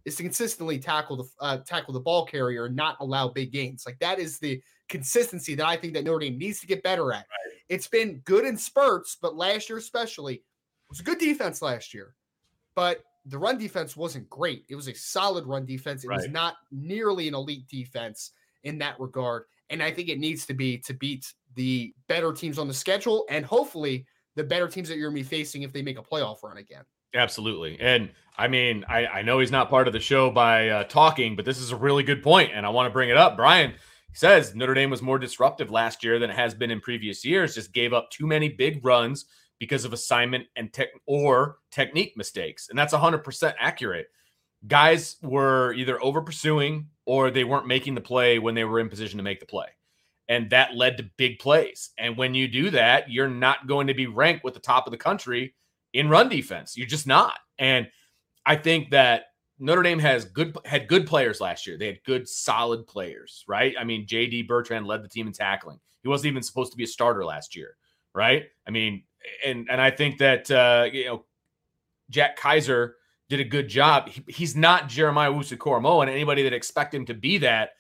is 0.06 0.16
to 0.16 0.24
consistently 0.24 0.78
tackle 0.78 1.18
the 1.18 1.24
uh, 1.40 1.58
tackle 1.58 1.94
the 1.94 2.00
ball 2.00 2.26
carrier 2.26 2.66
and 2.66 2.76
not 2.76 2.98
allow 3.00 3.28
big 3.28 3.52
gains. 3.52 3.86
Like 3.86 3.98
that 4.00 4.20
is 4.20 4.38
the 4.38 4.62
consistency 4.88 5.56
that 5.56 5.66
I 5.66 5.78
think 5.78 5.94
that 5.94 6.04
Notre 6.04 6.20
Dame 6.20 6.38
needs 6.38 6.60
to 6.60 6.68
get 6.68 6.84
better 6.84 7.12
at. 7.12 7.18
Right. 7.18 7.60
It's 7.70 7.88
been 7.88 8.22
good 8.26 8.46
in 8.46 8.58
spurts, 8.58 9.18
but 9.20 9.36
last 9.36 9.70
year 9.70 9.80
especially, 9.80 10.36
it 10.36 10.44
was 10.90 11.00
a 11.00 11.04
good 11.04 11.18
defense 11.18 11.62
last 11.62 11.94
year. 11.94 12.14
But 12.76 13.04
the 13.26 13.38
run 13.38 13.58
defense 13.58 13.98
wasn't 13.98 14.30
great. 14.30 14.66
It 14.70 14.76
was 14.76 14.88
a 14.88 14.94
solid 14.94 15.46
run 15.46 15.66
defense. 15.66 16.04
It 16.04 16.10
right. 16.10 16.18
was 16.18 16.30
not 16.30 16.56
nearly 16.72 17.28
an 17.28 17.36
elite 17.36 17.68
defense 17.68 18.32
in 18.64 18.78
that 18.80 19.00
regard. 19.00 19.44
And 19.70 19.82
I 19.82 19.92
think 19.92 20.10
it 20.10 20.20
needs 20.20 20.46
to 20.46 20.54
be 20.54 20.78
to 20.80 20.94
beat 20.94 21.34
the 21.56 21.94
better 22.08 22.34
teams 22.34 22.60
on 22.60 22.68
the 22.68 22.74
schedule 22.74 23.26
and 23.30 23.46
hopefully 23.46 24.06
the 24.36 24.44
better 24.44 24.68
teams 24.68 24.90
that 24.90 24.98
you're 24.98 25.10
going 25.10 25.24
to 25.24 25.30
be 25.30 25.38
facing 25.38 25.64
if 25.64 25.74
they 25.74 25.82
make 25.82 25.98
a 25.98 26.04
playoff 26.04 26.44
run 26.44 26.58
again. 26.58 26.84
Absolutely. 27.16 27.80
And 27.80 28.12
I 28.38 28.48
mean, 28.48 28.84
I, 28.90 29.08
I 29.08 29.22
know 29.22 29.40
he's 29.40 29.52
not 29.52 29.70
part 29.70 29.88
of 29.88 29.94
the 29.94 30.00
show 30.00 30.30
by 30.30 30.70
uh, 30.70 30.84
talking, 30.84 31.36
but 31.36 31.46
this 31.46 31.60
is 31.60 31.72
a 31.72 31.76
really 31.76 32.04
good 32.04 32.22
point, 32.22 32.52
and 32.54 32.66
I 32.66 32.70
want 32.70 32.88
to 32.88 32.92
bring 32.92 33.10
it 33.10 33.16
up. 33.16 33.38
Brian 33.38 33.74
says 34.14 34.54
Notre 34.54 34.74
Dame 34.74 34.90
was 34.90 35.02
more 35.02 35.18
disruptive 35.18 35.72
last 35.72 36.04
year 36.04 36.20
than 36.20 36.30
it 36.30 36.36
has 36.36 36.54
been 36.54 36.72
in 36.72 36.82
previous 36.82 37.24
years, 37.24 37.56
just 37.56 37.72
gave 37.72 37.94
up 37.94 38.10
too 38.12 38.28
many 38.28 38.50
big 38.50 38.86
runs 38.86 39.26
because 39.60 39.86
of 39.86 39.94
assignment 39.94 40.46
and 40.56 40.72
tech 40.74 40.90
or 41.06 41.58
technique 41.72 42.16
mistakes. 42.18 42.70
And 42.70 42.78
that's 42.78 42.94
100% 42.94 43.54
accurate. 43.60 44.08
Guys 44.68 45.18
were 45.22 45.74
either 45.74 46.02
over 46.04 46.22
pursuing 46.22 46.88
or 47.06 47.30
they 47.30 47.44
weren't 47.44 47.68
making 47.68 47.96
the 47.96 48.02
play 48.02 48.40
when 48.40 48.56
they 48.56 48.64
were 48.64 48.80
in 48.80 48.90
position 48.90 49.18
to 49.18 49.24
make 49.24 49.40
the 49.40 49.46
play. 49.46 49.68
And 50.28 50.50
that 50.50 50.76
led 50.76 50.98
to 50.98 51.10
big 51.18 51.40
plays. 51.40 51.92
And 51.98 52.18
when 52.18 52.34
you 52.34 52.48
do 52.48 52.72
that, 52.72 53.12
you're 53.12 53.30
not 53.30 53.68
going 53.68 53.88
to 53.88 53.94
be 53.94 54.08
ranked 54.08 54.44
with 54.44 54.56
the 54.56 54.60
top 54.60 54.88
of 54.88 54.92
the 54.92 54.98
country 54.98 55.54
in 55.94 56.10
run 56.10 56.30
defense. 56.30 56.76
You're 56.76 56.88
just 56.88 57.06
not. 57.06 57.38
And 57.60 57.88
I 58.46 58.56
think 58.56 58.90
that 58.90 59.26
Notre 59.60 59.84
Dame 59.84 60.00
has 60.00 60.26
good 60.26 60.58
had 60.66 60.88
good 60.88 61.08
players 61.08 61.40
last 61.40 61.66
year. 61.66 61.78
They 61.78 61.88
had 61.88 62.04
good, 62.06 62.28
solid 62.28 62.86
players, 62.88 63.44
right? 63.48 63.74
I 63.80 63.84
mean, 63.84 64.06
JD 64.06 64.48
Bertrand 64.48 64.86
led 64.86 65.04
the 65.04 65.08
team 65.08 65.28
in 65.28 65.34
tackling. 65.34 65.80
He 66.02 66.10
wasn't 66.10 66.32
even 66.32 66.44
supposed 66.44 66.72
to 66.72 66.78
be 66.78 66.84
a 66.84 66.88
starter 66.88 67.24
last 67.24 67.56
year, 67.56 67.78
right? 68.14 68.46
I 68.68 68.72
mean, 68.72 69.04
and 69.46 69.68
and 69.70 69.82
I 69.82 69.92
think 69.92 70.18
that 70.20 70.50
uh, 70.52 70.88
you 70.92 71.06
know 71.06 71.26
Jack 72.10 72.38
Kiser 72.38 72.94
did 73.30 73.40
a 73.40 73.44
good 73.44 73.68
job. 73.68 74.10
He, 74.10 74.24
he's 74.28 74.56
not 74.56 74.88
Jeremiah 74.88 75.32
Owusu-Koramoah, 75.32 76.04
and 76.04 76.12
anybody 76.12 76.44
that 76.44 76.54
expect 76.54 76.94
him 76.94 77.06
to 77.08 77.14
be 77.14 77.40
that 77.40 77.72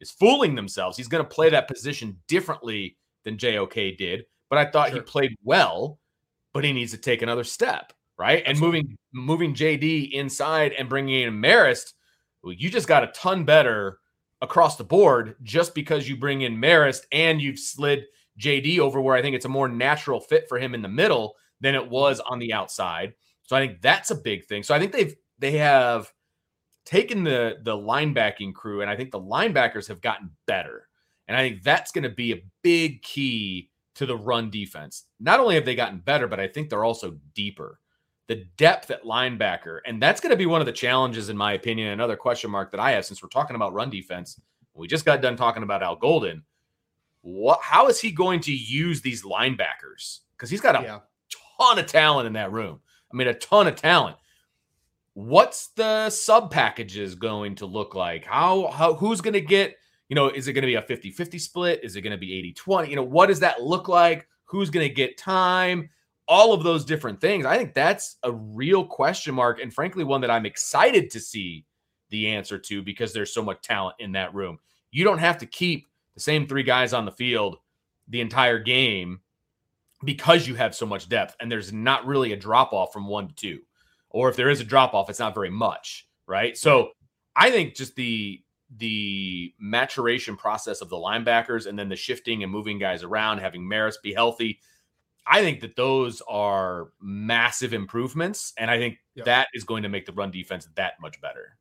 is 0.00 0.10
fooling 0.10 0.54
themselves. 0.54 0.96
He's 0.96 1.08
going 1.08 1.24
to 1.24 1.28
play 1.28 1.50
that 1.50 1.68
position 1.68 2.18
differently 2.28 2.96
than 3.24 3.36
JOK 3.36 3.96
did, 3.96 4.24
but 4.48 4.58
I 4.58 4.64
thought 4.66 4.88
sure. 4.88 4.98
he 4.98 5.02
played 5.02 5.36
well, 5.42 5.98
but 6.52 6.64
he 6.64 6.72
needs 6.72 6.92
to 6.92 6.98
take 6.98 7.22
another 7.22 7.44
step 7.44 7.92
right? 8.22 8.42
And 8.46 8.58
moving 8.58 8.96
moving 9.12 9.52
JD 9.52 10.12
inside 10.12 10.72
and 10.72 10.88
bringing 10.88 11.22
in 11.22 11.34
Marist, 11.34 11.92
you 12.44 12.70
just 12.70 12.88
got 12.88 13.02
a 13.02 13.08
ton 13.08 13.44
better 13.44 13.98
across 14.40 14.76
the 14.76 14.84
board 14.84 15.34
just 15.42 15.74
because 15.74 16.08
you 16.08 16.16
bring 16.16 16.42
in 16.42 16.56
Marist 16.56 17.02
and 17.10 17.40
you've 17.40 17.58
slid 17.58 18.04
JD 18.40 18.78
over 18.78 19.00
where 19.00 19.16
I 19.16 19.22
think 19.22 19.36
it's 19.36 19.44
a 19.44 19.50
more 19.50 19.68
natural 19.68 20.20
fit 20.20 20.48
for 20.48 20.58
him 20.58 20.74
in 20.74 20.82
the 20.82 20.88
middle 20.88 21.36
than 21.60 21.74
it 21.74 21.88
was 21.88 22.20
on 22.20 22.38
the 22.38 22.52
outside. 22.52 23.14
So 23.44 23.56
I 23.56 23.66
think 23.66 23.80
that's 23.82 24.10
a 24.10 24.16
big 24.16 24.46
thing. 24.46 24.62
So 24.62 24.74
I 24.74 24.78
think 24.78 24.92
they've 24.92 25.14
they 25.38 25.52
have 25.52 26.12
taken 26.84 27.24
the 27.24 27.58
the 27.62 27.76
linebacking 27.76 28.54
crew 28.54 28.80
and 28.80 28.90
I 28.90 28.96
think 28.96 29.10
the 29.10 29.20
linebackers 29.20 29.88
have 29.88 30.00
gotten 30.00 30.30
better. 30.46 30.88
And 31.28 31.36
I 31.36 31.48
think 31.48 31.62
that's 31.62 31.92
going 31.92 32.02
to 32.02 32.10
be 32.10 32.32
a 32.32 32.42
big 32.62 33.02
key 33.02 33.70
to 33.94 34.06
the 34.06 34.16
run 34.16 34.50
defense. 34.50 35.04
Not 35.20 35.40
only 35.40 35.54
have 35.54 35.64
they 35.64 35.74
gotten 35.74 35.98
better, 35.98 36.26
but 36.26 36.40
I 36.40 36.48
think 36.48 36.68
they're 36.68 36.84
also 36.84 37.18
deeper 37.34 37.78
the 38.28 38.46
depth 38.56 38.90
at 38.90 39.04
linebacker. 39.04 39.80
And 39.86 40.00
that's 40.00 40.20
going 40.20 40.30
to 40.30 40.36
be 40.36 40.46
one 40.46 40.60
of 40.60 40.66
the 40.66 40.72
challenges, 40.72 41.28
in 41.28 41.36
my 41.36 41.52
opinion. 41.52 41.88
Another 41.88 42.16
question 42.16 42.50
mark 42.50 42.70
that 42.70 42.80
I 42.80 42.92
have 42.92 43.04
since 43.04 43.22
we're 43.22 43.28
talking 43.28 43.56
about 43.56 43.74
run 43.74 43.90
defense. 43.90 44.40
We 44.74 44.86
just 44.86 45.04
got 45.04 45.20
done 45.20 45.36
talking 45.36 45.62
about 45.62 45.82
Al 45.82 45.96
Golden. 45.96 46.42
What, 47.22 47.60
how 47.62 47.88
is 47.88 48.00
he 48.00 48.10
going 48.10 48.40
to 48.40 48.52
use 48.52 49.00
these 49.00 49.22
linebackers? 49.22 50.20
Because 50.36 50.50
he's 50.50 50.60
got 50.60 50.80
a 50.80 50.84
yeah. 50.84 50.98
ton 51.58 51.78
of 51.78 51.86
talent 51.86 52.26
in 52.26 52.32
that 52.34 52.52
room. 52.52 52.80
I 53.12 53.16
mean, 53.16 53.28
a 53.28 53.34
ton 53.34 53.66
of 53.66 53.76
talent. 53.76 54.16
What's 55.14 55.68
the 55.68 56.10
sub 56.10 56.50
packages 56.50 57.14
going 57.14 57.54
to 57.56 57.66
look 57.66 57.94
like? 57.94 58.24
How, 58.24 58.68
how 58.68 58.94
who's 58.94 59.20
going 59.20 59.34
to 59.34 59.40
get, 59.40 59.76
you 60.08 60.14
know, 60.14 60.28
is 60.28 60.48
it 60.48 60.54
going 60.54 60.62
to 60.62 60.66
be 60.66 60.74
a 60.74 60.82
50 60.82 61.10
50 61.10 61.38
split? 61.38 61.80
Is 61.84 61.96
it 61.96 62.02
going 62.02 62.12
to 62.12 62.18
be 62.18 62.34
80 62.38 62.52
20? 62.54 62.90
You 62.90 62.96
know, 62.96 63.02
what 63.02 63.26
does 63.26 63.40
that 63.40 63.62
look 63.62 63.88
like? 63.88 64.26
Who's 64.44 64.70
going 64.70 64.88
to 64.88 64.94
get 64.94 65.18
time? 65.18 65.90
all 66.28 66.52
of 66.52 66.62
those 66.62 66.84
different 66.84 67.20
things. 67.20 67.44
I 67.44 67.58
think 67.58 67.74
that's 67.74 68.16
a 68.22 68.32
real 68.32 68.86
question 68.86 69.34
mark, 69.34 69.60
and 69.60 69.72
frankly, 69.72 70.04
one 70.04 70.20
that 70.20 70.30
I'm 70.30 70.46
excited 70.46 71.10
to 71.10 71.20
see 71.20 71.66
the 72.10 72.28
answer 72.28 72.58
to 72.58 72.82
because 72.82 73.12
there's 73.12 73.34
so 73.34 73.42
much 73.42 73.60
talent 73.62 73.96
in 73.98 74.12
that 74.12 74.32
room. 74.34 74.58
You 74.90 75.04
don't 75.04 75.18
have 75.18 75.38
to 75.38 75.46
keep 75.46 75.88
the 76.14 76.20
same 76.20 76.46
three 76.46 76.62
guys 76.62 76.92
on 76.92 77.04
the 77.04 77.12
field 77.12 77.56
the 78.08 78.20
entire 78.20 78.58
game 78.58 79.20
because 80.04 80.46
you 80.46 80.54
have 80.54 80.74
so 80.74 80.86
much 80.86 81.08
depth, 81.08 81.36
and 81.40 81.50
there's 81.50 81.72
not 81.72 82.06
really 82.06 82.32
a 82.32 82.36
drop 82.36 82.72
off 82.72 82.92
from 82.92 83.06
one 83.06 83.28
to 83.28 83.34
two, 83.34 83.60
or 84.10 84.28
if 84.28 84.36
there 84.36 84.50
is 84.50 84.60
a 84.60 84.64
drop 84.64 84.94
off, 84.94 85.08
it's 85.08 85.20
not 85.20 85.34
very 85.34 85.50
much, 85.50 86.08
right? 86.26 86.56
So 86.56 86.90
I 87.36 87.50
think 87.50 87.74
just 87.74 87.94
the 87.96 88.42
the 88.78 89.52
maturation 89.60 90.36
process 90.36 90.80
of 90.80 90.88
the 90.88 90.96
linebackers 90.96 91.66
and 91.66 91.78
then 91.78 91.90
the 91.90 91.96
shifting 91.96 92.42
and 92.42 92.50
moving 92.50 92.78
guys 92.78 93.02
around, 93.02 93.38
having 93.38 93.68
Maris 93.68 93.98
be 94.02 94.14
healthy 94.14 94.58
I 95.26 95.40
think 95.42 95.60
that 95.60 95.76
those 95.76 96.20
are 96.28 96.88
massive 97.00 97.72
improvements, 97.72 98.52
and 98.58 98.70
I 98.70 98.78
think 98.78 98.98
yep. 99.14 99.26
that 99.26 99.48
is 99.54 99.64
going 99.64 99.84
to 99.84 99.88
make 99.88 100.06
the 100.06 100.12
run 100.12 100.30
defense 100.30 100.68
that 100.74 100.94
much 101.00 101.20
better. 101.20 101.56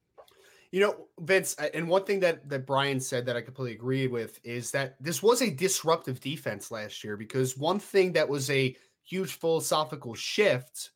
You 0.71 0.79
know, 0.79 1.07
Vince, 1.19 1.55
and 1.55 1.87
one 1.87 2.05
thing 2.05 2.21
that 2.21 2.47
that 2.47 2.65
Brian 2.65 2.99
said 2.99 3.25
that 3.25 3.35
I 3.35 3.41
completely 3.41 3.75
agree 3.75 4.07
with 4.07 4.39
is 4.43 4.71
that 4.71 4.95
this 5.01 5.21
was 5.21 5.41
a 5.41 5.49
disruptive 5.49 6.21
defense 6.21 6.71
last 6.71 7.03
year 7.03 7.17
because 7.17 7.57
one 7.57 7.79
thing 7.79 8.13
that 8.13 8.27
was 8.27 8.49
a 8.49 8.75
huge 9.03 9.33
philosophical 9.33 10.15
shift, 10.15 10.91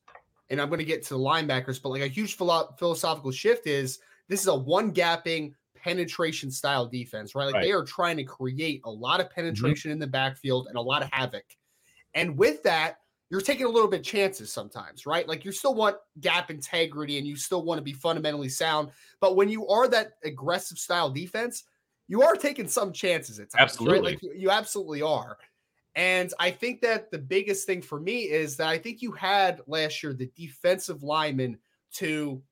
and 0.48 0.60
I'm 0.60 0.68
going 0.68 0.78
to 0.78 0.84
get 0.84 1.02
to 1.04 1.14
the 1.14 1.20
linebackers, 1.20 1.82
but 1.82 1.90
like 1.90 2.02
a 2.02 2.06
huge 2.06 2.36
philo- 2.36 2.74
philosophical 2.78 3.30
shift 3.30 3.66
is 3.66 3.98
this 4.28 4.40
is 4.40 4.46
a 4.46 4.54
one 4.54 4.92
gapping 4.92 5.52
penetration 5.74 6.50
style 6.50 6.86
defense, 6.86 7.34
right? 7.34 7.44
Like 7.44 7.54
right. 7.54 7.64
they 7.64 7.72
are 7.72 7.84
trying 7.84 8.16
to 8.16 8.24
create 8.24 8.80
a 8.84 8.90
lot 8.90 9.20
of 9.20 9.26
mm-hmm. 9.26 9.34
penetration 9.34 9.90
mm-hmm. 9.90 9.92
in 9.92 9.98
the 9.98 10.06
backfield 10.06 10.68
and 10.68 10.76
a 10.76 10.80
lot 10.80 11.02
of 11.02 11.10
havoc. 11.12 11.44
And 12.14 12.36
with 12.36 12.62
that, 12.62 12.98
you're 13.30 13.40
taking 13.40 13.66
a 13.66 13.68
little 13.68 13.88
bit 13.88 14.04
chances 14.04 14.52
sometimes, 14.52 15.06
right? 15.06 15.26
Like 15.28 15.44
you 15.44 15.52
still 15.52 15.74
want 15.74 15.96
gap 16.20 16.50
integrity 16.50 17.18
and 17.18 17.26
you 17.26 17.36
still 17.36 17.64
want 17.64 17.78
to 17.78 17.82
be 17.82 17.92
fundamentally 17.92 18.48
sound. 18.48 18.90
But 19.20 19.36
when 19.36 19.48
you 19.48 19.66
are 19.68 19.88
that 19.88 20.12
aggressive 20.24 20.78
style 20.78 21.10
defense, 21.10 21.64
you 22.08 22.22
are 22.22 22.36
taking 22.36 22.68
some 22.68 22.92
chances 22.92 23.40
at 23.40 23.50
times. 23.50 23.62
Absolutely. 23.62 23.98
Right? 23.98 24.04
Like 24.04 24.22
you, 24.22 24.32
you 24.36 24.50
absolutely 24.50 25.02
are. 25.02 25.38
And 25.96 26.32
I 26.38 26.50
think 26.50 26.82
that 26.82 27.10
the 27.10 27.18
biggest 27.18 27.66
thing 27.66 27.82
for 27.82 27.98
me 27.98 28.24
is 28.24 28.56
that 28.58 28.68
I 28.68 28.78
think 28.78 29.02
you 29.02 29.12
had 29.12 29.60
last 29.66 30.02
year 30.02 30.12
the 30.12 30.30
defensive 30.36 31.02
lineman 31.02 31.58
to 31.94 32.42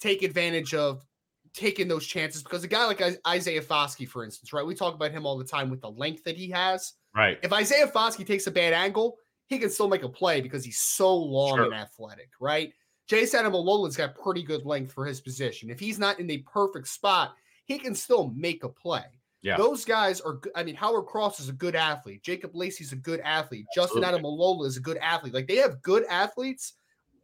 take 0.00 0.22
advantage 0.22 0.74
of 0.74 1.06
taking 1.54 1.88
those 1.88 2.06
chances 2.06 2.42
because 2.42 2.64
a 2.64 2.68
guy 2.68 2.84
like 2.86 3.02
Isaiah 3.26 3.62
Foskey, 3.62 4.06
for 4.06 4.24
instance, 4.24 4.52
right? 4.52 4.66
We 4.66 4.74
talk 4.74 4.94
about 4.94 5.12
him 5.12 5.24
all 5.24 5.38
the 5.38 5.44
time 5.44 5.70
with 5.70 5.80
the 5.80 5.90
length 5.90 6.24
that 6.24 6.36
he 6.36 6.50
has. 6.50 6.94
Right. 7.14 7.38
If 7.42 7.52
Isaiah 7.52 7.86
Foskey 7.86 8.26
takes 8.26 8.46
a 8.46 8.50
bad 8.50 8.72
angle, 8.72 9.16
he 9.48 9.58
can 9.58 9.70
still 9.70 9.88
make 9.88 10.02
a 10.02 10.08
play 10.08 10.40
because 10.40 10.64
he's 10.64 10.78
so 10.78 11.14
long 11.14 11.56
sure. 11.56 11.64
and 11.64 11.74
athletic, 11.74 12.30
right? 12.40 12.72
Jayson 13.08 13.42
Ademilola 13.42 13.86
has 13.86 13.96
got 13.96 14.14
pretty 14.14 14.42
good 14.42 14.66
length 14.66 14.92
for 14.92 15.06
his 15.06 15.20
position. 15.20 15.70
If 15.70 15.80
he's 15.80 15.98
not 15.98 16.20
in 16.20 16.26
the 16.26 16.38
perfect 16.38 16.88
spot, 16.88 17.34
he 17.64 17.78
can 17.78 17.94
still 17.94 18.32
make 18.36 18.64
a 18.64 18.68
play. 18.68 19.04
Yeah. 19.40 19.56
Those 19.56 19.84
guys 19.84 20.20
are 20.20 20.40
I 20.54 20.62
mean, 20.62 20.74
Howard 20.74 21.06
Cross 21.06 21.40
is 21.40 21.48
a 21.48 21.52
good 21.52 21.74
athlete. 21.74 22.22
Jacob 22.22 22.54
Lacey's 22.54 22.92
a 22.92 22.96
good 22.96 23.20
athlete. 23.20 23.66
Absolutely. 23.76 24.02
Justin 24.02 24.22
Ademilola 24.22 24.66
is 24.66 24.76
a 24.76 24.80
good 24.80 24.98
athlete. 24.98 25.32
Like 25.32 25.46
they 25.46 25.56
have 25.56 25.80
good 25.80 26.04
athletes 26.10 26.74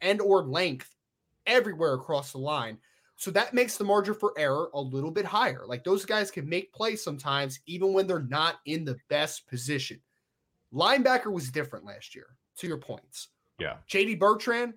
and 0.00 0.20
or 0.20 0.42
length 0.42 0.94
everywhere 1.46 1.94
across 1.94 2.32
the 2.32 2.38
line. 2.38 2.78
So 3.16 3.30
that 3.32 3.54
makes 3.54 3.76
the 3.76 3.84
margin 3.84 4.14
for 4.14 4.32
error 4.36 4.70
a 4.74 4.80
little 4.80 5.10
bit 5.10 5.24
higher. 5.24 5.64
Like 5.66 5.84
those 5.84 6.04
guys 6.04 6.30
can 6.30 6.48
make 6.48 6.72
plays 6.72 7.02
sometimes, 7.02 7.60
even 7.66 7.92
when 7.92 8.06
they're 8.06 8.20
not 8.20 8.56
in 8.64 8.84
the 8.84 8.96
best 9.08 9.46
position. 9.46 10.00
Linebacker 10.74 11.32
was 11.32 11.50
different 11.50 11.84
last 11.84 12.14
year, 12.14 12.26
to 12.58 12.66
your 12.66 12.78
points. 12.78 13.28
Yeah. 13.58 13.76
JD 13.88 14.18
Bertrand, 14.18 14.74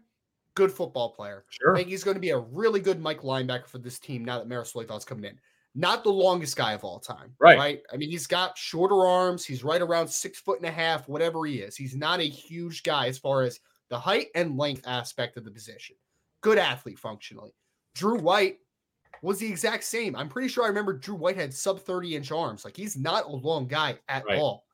good 0.56 0.72
football 0.72 1.14
player. 1.14 1.46
Sure. 1.50 1.74
I 1.74 1.78
think 1.78 1.90
he's 1.90 2.04
going 2.04 2.16
to 2.16 2.22
be 2.22 2.30
a 2.30 2.38
really 2.38 2.80
good 2.80 3.02
Mike 3.02 3.22
linebacker 3.22 3.68
for 3.68 3.80
this 3.80 4.00
team 4.00 4.24
now 4.24 4.40
that 4.40 4.48
Marist 4.48 4.76
Liufau's 4.76 5.06
coming 5.06 5.26
in. 5.26 5.40
Not 5.76 6.04
the 6.04 6.12
longest 6.12 6.56
guy 6.56 6.74
of 6.74 6.84
all 6.84 7.00
time. 7.00 7.34
Right. 7.40 7.58
Right. 7.58 7.82
I 7.92 7.98
mean, 7.98 8.10
he's 8.10 8.26
got 8.28 8.58
shorter 8.58 9.06
arms. 9.06 9.46
He's 9.46 9.64
right 9.64 9.82
around 9.82 10.08
six 10.08 10.40
foot 10.40 10.58
and 10.58 10.68
a 10.68 10.72
half, 10.72 11.08
whatever 11.08 11.46
he 11.46 11.60
is. 11.60 11.76
He's 11.76 11.96
not 11.96 12.20
a 12.20 12.24
huge 12.24 12.84
guy 12.84 13.08
as 13.08 13.18
far 13.18 13.44
as 13.44 13.60
the 13.90 14.00
height 14.00 14.28
and 14.36 14.58
length 14.58 14.88
aspect 14.88 15.38
of 15.38 15.46
the 15.46 15.52
position. 15.52 15.96
Good 16.42 16.58
athlete 16.58 17.00
functionally. 17.00 17.54
Drew 17.94 18.18
White 18.18 18.58
was 19.22 19.40
the 19.40 19.48
exact 19.48 19.84
same. 19.84 20.16
I'm 20.16 20.30
pretty 20.30 20.48
sure 20.48 20.64
I 20.64 20.68
remember 20.68 20.94
Drew 20.94 21.16
White 21.16 21.38
had 21.38 21.54
sub 21.54 21.80
30 21.80 22.16
inch 22.16 22.32
arms. 22.32 22.66
Like 22.66 22.76
he's 22.76 22.98
not 22.98 23.26
a 23.26 23.36
long 23.36 23.68
guy 23.68 23.98
at 24.10 24.26
right. 24.26 24.38
all. 24.38 24.66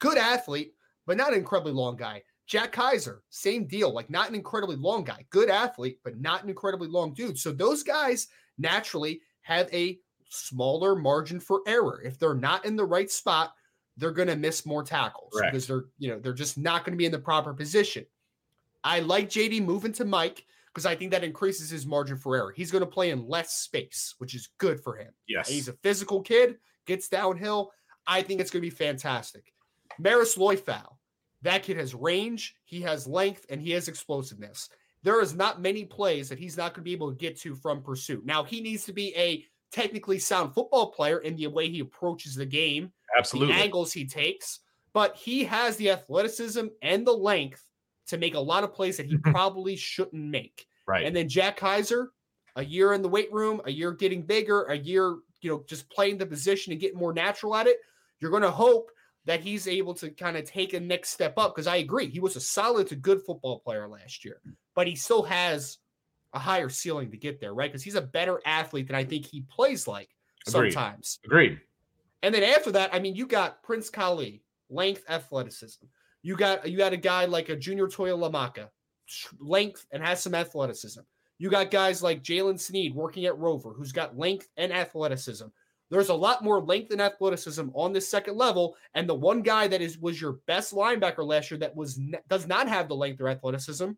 Good 0.00 0.18
athlete, 0.18 0.74
but 1.06 1.16
not 1.16 1.32
an 1.32 1.38
incredibly 1.38 1.72
long 1.72 1.96
guy. 1.96 2.22
Jack 2.46 2.72
Kiser, 2.72 3.22
same 3.30 3.66
deal. 3.66 3.92
Like 3.92 4.10
not 4.10 4.28
an 4.28 4.34
incredibly 4.34 4.76
long 4.76 5.04
guy. 5.04 5.24
Good 5.30 5.48
athlete, 5.48 6.00
but 6.02 6.20
not 6.20 6.42
an 6.42 6.48
incredibly 6.48 6.88
long 6.88 7.14
dude. 7.14 7.38
So 7.38 7.52
those 7.52 7.84
guys 7.84 8.26
naturally 8.58 9.20
have 9.42 9.72
a 9.72 10.00
smaller 10.28 10.96
margin 10.96 11.38
for 11.38 11.60
error. 11.66 12.02
If 12.04 12.18
they're 12.18 12.34
not 12.34 12.64
in 12.64 12.74
the 12.74 12.84
right 12.84 13.10
spot, 13.10 13.54
they're 13.96 14.10
going 14.10 14.28
to 14.28 14.36
miss 14.36 14.66
more 14.66 14.82
tackles 14.82 15.32
Correct. 15.32 15.52
because 15.52 15.66
they're, 15.66 15.84
you 15.98 16.08
know, 16.08 16.18
they're 16.18 16.32
just 16.32 16.58
not 16.58 16.84
going 16.84 16.92
to 16.92 16.98
be 16.98 17.06
in 17.06 17.12
the 17.12 17.18
proper 17.18 17.52
position. 17.52 18.04
I 18.82 19.00
like 19.00 19.28
JD 19.28 19.64
moving 19.64 19.92
to 19.92 20.04
Mike 20.04 20.44
because 20.72 20.86
I 20.86 20.94
think 20.94 21.10
that 21.10 21.24
increases 21.24 21.70
his 21.70 21.86
margin 21.86 22.16
for 22.16 22.36
error. 22.36 22.52
He's 22.56 22.70
going 22.70 22.84
to 22.84 22.90
play 22.90 23.10
in 23.10 23.28
less 23.28 23.54
space, 23.54 24.14
which 24.18 24.34
is 24.34 24.48
good 24.58 24.80
for 24.80 24.96
him. 24.96 25.12
Yes. 25.28 25.48
he's 25.48 25.68
a 25.68 25.74
physical 25.74 26.22
kid, 26.22 26.56
gets 26.86 27.08
downhill. 27.08 27.72
I 28.06 28.22
think 28.22 28.40
it's 28.40 28.50
going 28.50 28.62
to 28.62 28.70
be 28.70 28.74
fantastic. 28.74 29.52
Marist 30.02 30.38
Liufau, 30.38 30.96
that 31.42 31.62
kid 31.62 31.76
has 31.76 31.94
range, 31.94 32.56
he 32.64 32.80
has 32.82 33.06
length, 33.06 33.46
and 33.50 33.60
he 33.60 33.70
has 33.72 33.88
explosiveness. 33.88 34.68
There 35.02 35.20
is 35.20 35.34
not 35.34 35.62
many 35.62 35.84
plays 35.84 36.28
that 36.28 36.38
he's 36.38 36.56
not 36.56 36.74
going 36.74 36.82
to 36.82 36.88
be 36.88 36.92
able 36.92 37.10
to 37.10 37.16
get 37.16 37.38
to 37.40 37.54
from 37.54 37.82
pursuit. 37.82 38.24
Now, 38.26 38.44
he 38.44 38.60
needs 38.60 38.84
to 38.84 38.92
be 38.92 39.14
a 39.16 39.44
technically 39.72 40.18
sound 40.18 40.54
football 40.54 40.90
player 40.90 41.18
in 41.18 41.36
the 41.36 41.46
way 41.46 41.68
he 41.68 41.80
approaches 41.80 42.34
the 42.34 42.44
game, 42.44 42.92
absolutely, 43.16 43.54
the 43.54 43.60
angles 43.60 43.92
he 43.92 44.06
takes, 44.06 44.60
but 44.92 45.16
he 45.16 45.44
has 45.44 45.76
the 45.76 45.90
athleticism 45.90 46.66
and 46.82 47.06
the 47.06 47.12
length 47.12 47.64
to 48.08 48.18
make 48.18 48.34
a 48.34 48.40
lot 48.40 48.64
of 48.64 48.74
plays 48.74 48.96
that 48.96 49.06
he 49.06 49.16
probably 49.24 49.76
shouldn't 49.76 50.22
make. 50.22 50.66
Right. 50.86 51.06
And 51.06 51.14
then 51.14 51.28
Jack 51.28 51.58
Kiser, 51.58 52.08
a 52.56 52.64
year 52.64 52.92
in 52.92 53.02
the 53.02 53.08
weight 53.08 53.32
room, 53.32 53.60
a 53.64 53.70
year 53.70 53.92
getting 53.92 54.22
bigger, 54.22 54.64
a 54.64 54.76
year, 54.76 55.18
you 55.40 55.50
know, 55.50 55.64
just 55.66 55.88
playing 55.88 56.18
the 56.18 56.26
position 56.26 56.72
and 56.72 56.80
getting 56.80 56.98
more 56.98 57.12
natural 57.12 57.54
at 57.54 57.66
it. 57.66 57.78
You're 58.18 58.32
going 58.32 58.42
to 58.42 58.50
hope 58.50 58.90
that 59.26 59.40
he's 59.40 59.68
able 59.68 59.94
to 59.94 60.10
kind 60.10 60.36
of 60.36 60.44
take 60.44 60.72
a 60.72 60.80
next 60.80 61.10
step 61.10 61.34
up 61.36 61.54
because 61.54 61.66
I 61.66 61.76
agree 61.76 62.08
he 62.08 62.20
was 62.20 62.36
a 62.36 62.40
solid 62.40 62.88
to 62.88 62.96
good 62.96 63.22
football 63.22 63.60
player 63.60 63.86
last 63.86 64.24
year, 64.24 64.40
but 64.74 64.86
he 64.86 64.96
still 64.96 65.22
has 65.22 65.78
a 66.32 66.38
higher 66.38 66.68
ceiling 66.68 67.10
to 67.10 67.16
get 67.16 67.40
there, 67.40 67.54
right? 67.54 67.70
Because 67.70 67.82
he's 67.82 67.96
a 67.96 68.02
better 68.02 68.40
athlete 68.46 68.86
than 68.86 68.96
I 68.96 69.04
think 69.04 69.26
he 69.26 69.42
plays 69.42 69.86
like 69.86 70.08
Agreed. 70.46 70.72
sometimes. 70.72 71.18
Agreed. 71.24 71.60
And 72.22 72.34
then 72.34 72.42
after 72.42 72.70
that, 72.72 72.94
I 72.94 72.98
mean, 72.98 73.14
you 73.14 73.26
got 73.26 73.62
Prince 73.62 73.90
Kollie, 73.90 74.42
length, 74.68 75.04
athleticism. 75.08 75.84
You 76.22 76.36
got 76.36 76.68
you 76.68 76.76
got 76.76 76.92
a 76.92 76.98
guy 76.98 77.24
like 77.24 77.48
a 77.48 77.56
Junior 77.56 77.86
Tuihalamaka, 77.86 78.68
length 79.38 79.86
and 79.90 80.02
has 80.02 80.22
some 80.22 80.34
athleticism. 80.34 81.00
You 81.38 81.48
got 81.48 81.70
guys 81.70 82.02
like 82.02 82.22
Jaylen 82.22 82.60
Sneed 82.60 82.94
working 82.94 83.24
at 83.24 83.38
Rover, 83.38 83.72
who's 83.72 83.92
got 83.92 84.18
length 84.18 84.48
and 84.58 84.72
athleticism. 84.72 85.46
There's 85.90 86.08
a 86.08 86.14
lot 86.14 86.44
more 86.44 86.60
length 86.60 86.92
and 86.92 87.02
athleticism 87.02 87.68
on 87.74 87.92
this 87.92 88.08
second 88.08 88.36
level, 88.36 88.76
and 88.94 89.08
the 89.08 89.14
one 89.14 89.42
guy 89.42 89.66
that 89.66 89.82
is 89.82 89.98
was 89.98 90.20
your 90.20 90.34
best 90.46 90.72
linebacker 90.72 91.26
last 91.26 91.50
year 91.50 91.58
that 91.58 91.74
was 91.74 92.00
does 92.28 92.46
not 92.46 92.68
have 92.68 92.88
the 92.88 92.94
length 92.94 93.20
or 93.20 93.28
athleticism. 93.28 93.90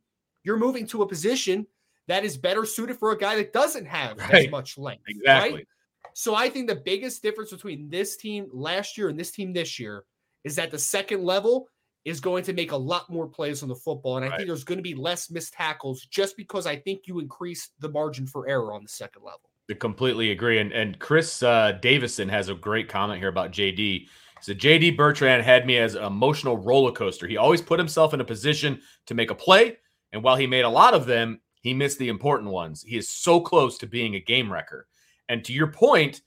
You're 0.43 0.59
moving 0.59 0.87
to 0.89 1.03
a 1.03 1.07
position 1.07 1.67
that 2.09 2.25
is 2.25 2.37
better 2.37 2.65
suited 2.65 2.99
for 2.99 3.13
a 3.13 3.19
guy 3.19 3.37
that 3.37 3.53
doesn't 3.53 3.87
have 3.87 4.19
right. 4.19 4.35
as 4.35 4.51
much 4.51 4.79
length. 4.79 5.05
Exactly. 5.07 5.55
Right? 5.55 5.69
So 6.15 6.35
I 6.35 6.49
think 6.49 6.69
the 6.69 6.77
biggest 6.77 7.23
difference 7.23 7.51
between 7.51 7.89
this 7.89 8.17
team 8.17 8.49
last 8.53 8.99
year 8.99 9.09
and 9.09 9.19
this 9.19 9.31
team 9.31 9.53
this 9.53 9.79
year 9.79 10.05
is 10.45 10.57
that 10.57 10.71
the 10.71 10.79
second 10.79 11.25
level 11.25 11.69
is 12.05 12.21
going 12.21 12.43
to 12.45 12.53
make 12.53 12.73
a 12.73 12.77
lot 12.77 13.09
more 13.09 13.29
plays 13.29 13.63
on 13.63 13.69
the 13.69 13.77
football. 13.77 14.17
And 14.17 14.25
I 14.25 14.29
right. 14.29 14.37
think 14.39 14.49
there's 14.49 14.65
going 14.65 14.79
to 14.79 14.83
be 14.83 14.95
less 14.95 15.31
missed 15.31 15.53
tackles 15.53 16.05
just 16.07 16.37
because 16.37 16.67
I 16.67 16.77
think 16.77 17.03
you 17.07 17.21
increase 17.21 17.71
the 17.79 17.89
margin 17.89 18.27
for 18.27 18.49
error 18.49 18.73
on 18.75 18.83
the 18.83 18.89
second 18.89 19.23
level. 19.23 19.52
I 19.71 19.75
completely 19.75 20.31
agree. 20.31 20.59
And 20.59 20.73
and 20.73 20.99
Chris 20.99 21.43
uh, 21.43 21.79
Davison 21.81 22.29
has 22.29 22.49
a 22.49 22.55
great 22.55 22.89
comment 22.89 23.21
here 23.21 23.29
about 23.29 23.53
JD. 23.53 24.09
So 24.41 24.53
JD 24.53 24.97
Bertrand 24.97 25.45
had 25.45 25.67
me 25.67 25.79
as 25.79 25.95
an 25.95 26.03
emotional 26.03 26.57
roller 26.57 26.91
coaster. 26.91 27.29
He 27.29 27.37
always 27.37 27.63
put 27.63 27.79
himself 27.79 28.13
in 28.13 28.21
a 28.21 28.25
position 28.25 28.81
to 29.07 29.15
make 29.15 29.31
a 29.31 29.37
play. 29.37 29.77
And 30.13 30.23
while 30.23 30.37
he 30.37 30.49
made 30.49 30.65
a 30.65 30.69
lot 30.69 30.95
of 30.95 31.07
them, 31.07 31.41
he 31.63 31.75
missed 31.75 31.99
the 31.99 32.09
important 32.09 32.51
ones. 32.51 32.83
He 32.83 32.97
is 32.97 33.09
so 33.09 33.41
close 33.41 33.79
to 33.79 33.87
being 33.87 34.17
a 34.17 34.21
game 34.21 34.53
wrecker. 34.53 34.89
And 35.29 35.45
to 35.45 35.53
your 35.53 35.69
point, 35.69 36.23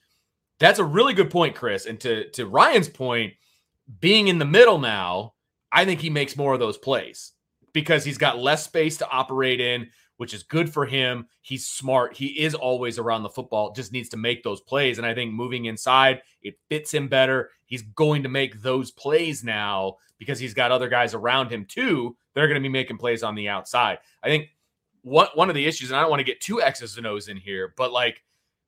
that's 0.59 0.79
a 0.79 0.83
really 0.83 1.13
good 1.13 1.29
point, 1.29 1.55
Chris. 1.55 1.85
And 1.85 1.99
to, 1.99 2.29
to 2.31 2.47
Ryan's 2.47 2.87
point, 2.87 3.33
being 3.99 4.29
in 4.29 4.39
the 4.39 4.45
middle 4.45 4.79
now, 4.79 5.33
I 5.71 5.83
think 5.83 5.99
he 5.99 6.09
makes 6.09 6.37
more 6.37 6.53
of 6.53 6.59
those 6.59 6.77
plays 6.77 7.33
because 7.73 8.05
he's 8.05 8.17
got 8.17 8.39
less 8.39 8.63
space 8.63 8.97
to 8.97 9.09
operate 9.09 9.59
in, 9.59 9.89
which 10.17 10.33
is 10.33 10.43
good 10.43 10.71
for 10.71 10.85
him. 10.85 11.27
He's 11.41 11.67
smart. 11.67 12.15
He 12.15 12.27
is 12.27 12.55
always 12.55 12.97
around 12.97 13.23
the 13.23 13.29
football, 13.29 13.73
just 13.73 13.91
needs 13.91 14.09
to 14.09 14.17
make 14.17 14.43
those 14.43 14.61
plays. 14.61 14.97
And 14.97 15.05
I 15.05 15.13
think 15.13 15.33
moving 15.33 15.65
inside, 15.65 16.21
it 16.41 16.55
fits 16.69 16.93
him 16.93 17.07
better. 17.07 17.49
He's 17.65 17.81
going 17.81 18.23
to 18.23 18.29
make 18.29 18.61
those 18.61 18.91
plays 18.91 19.43
now 19.43 19.97
because 20.17 20.39
he's 20.39 20.53
got 20.53 20.71
other 20.71 20.87
guys 20.87 21.13
around 21.13 21.51
him 21.51 21.65
too. 21.65 22.15
They're 22.33 22.47
going 22.47 22.61
to 22.61 22.67
be 22.67 22.71
making 22.71 22.97
plays 22.97 23.23
on 23.23 23.35
the 23.35 23.49
outside. 23.49 23.99
I 24.23 24.27
think 24.27 24.49
what 25.01 25.35
one 25.37 25.49
of 25.49 25.55
the 25.55 25.65
issues, 25.65 25.89
and 25.89 25.97
I 25.97 26.01
don't 26.01 26.09
want 26.09 26.21
to 26.21 26.25
get 26.25 26.41
too 26.41 26.61
X's 26.61 26.97
and 26.97 27.05
O's 27.05 27.27
in 27.27 27.37
here, 27.37 27.73
but 27.75 27.91
like 27.91 28.23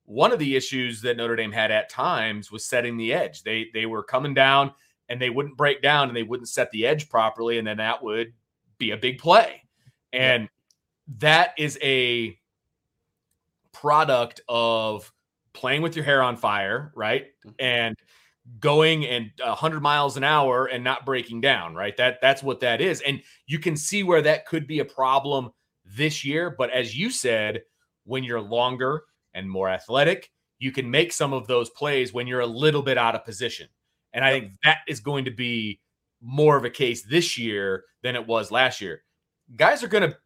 one 0.06 0.32
of 0.32 0.40
the 0.40 0.56
issues 0.56 1.02
that 1.02 1.18
Notre 1.18 1.36
Dame 1.36 1.52
had 1.52 1.72
at 1.72 1.90
times 1.90 2.52
was 2.52 2.66
setting 2.66 2.98
the 2.98 3.14
edge. 3.14 3.44
They 3.44 3.68
they 3.74 3.86
were 3.86 4.04
coming 4.04 4.34
down 4.34 4.74
and 5.10 5.22
they 5.22 5.30
wouldn't 5.30 5.58
break 5.58 5.82
down 5.82 6.10
and 6.10 6.18
they 6.18 6.24
wouldn't 6.24 6.50
set 6.50 6.70
the 6.72 6.86
edge 6.86 7.10
properly, 7.10 7.58
and 7.58 7.68
then 7.68 7.78
that 7.78 8.04
would 8.04 8.34
be 8.78 8.92
a 8.92 8.98
big 8.98 9.20
play. 9.20 9.64
And. 10.12 10.50
That 11.20 11.54
is 11.58 11.78
a 11.82 12.38
product 13.72 14.42
of 14.48 15.12
playing 15.54 15.82
with 15.82 15.96
your 15.96 16.06
hair 16.06 16.22
on 16.22 16.38
fire, 16.38 16.92
right? 16.96 17.28
Mm-hmm. 17.46 17.50
And 17.60 17.96
going 18.60 19.06
and 19.06 19.32
100 19.40 19.82
miles 19.82 20.18
an 20.18 20.24
hour 20.24 20.68
and 20.68 20.84
not 20.84 21.06
breaking 21.06 21.42
down, 21.42 21.76
right? 21.76 21.96
That 21.98 22.20
that's 22.22 22.42
what 22.42 22.60
that 22.62 22.82
is. 22.82 23.02
And 23.02 23.22
you 23.46 23.60
can 23.60 23.76
see 23.76 24.04
where 24.04 24.22
that 24.22 24.46
could 24.46 24.68
be 24.68 24.80
a 24.80 24.86
problem 24.86 25.52
this 25.86 26.24
year. 26.24 26.56
But 26.58 26.70
as 26.72 26.96
you 26.98 27.10
said, 27.10 27.64
when 28.06 28.24
you're 28.24 28.42
longer 28.42 29.04
and 29.34 29.50
more 29.50 29.70
athletic, 29.70 30.32
you 30.60 30.72
can 30.72 30.90
make 30.90 31.12
some 31.14 31.34
of 31.34 31.48
those 31.48 31.70
plays 31.72 32.14
when 32.14 32.26
you're 32.26 32.40
a 32.40 32.48
little 32.48 32.82
bit 32.82 32.98
out 32.98 33.16
of 33.16 33.26
position. 33.26 33.68
And 34.14 34.24
I 34.24 34.32
think 34.32 34.52
that 34.64 34.80
is 34.88 35.00
going 35.00 35.26
to 35.26 35.32
be 35.32 35.80
more 36.22 36.58
of 36.58 36.66
a 36.66 36.70
case 36.70 37.04
this 37.04 37.38
year 37.38 37.84
than 38.02 38.16
it 38.16 38.26
was 38.26 38.50
last 38.50 38.82
year. 38.82 39.04
Guys 39.56 39.84
are 39.84 39.88
going 39.88 40.10
to 40.10 40.18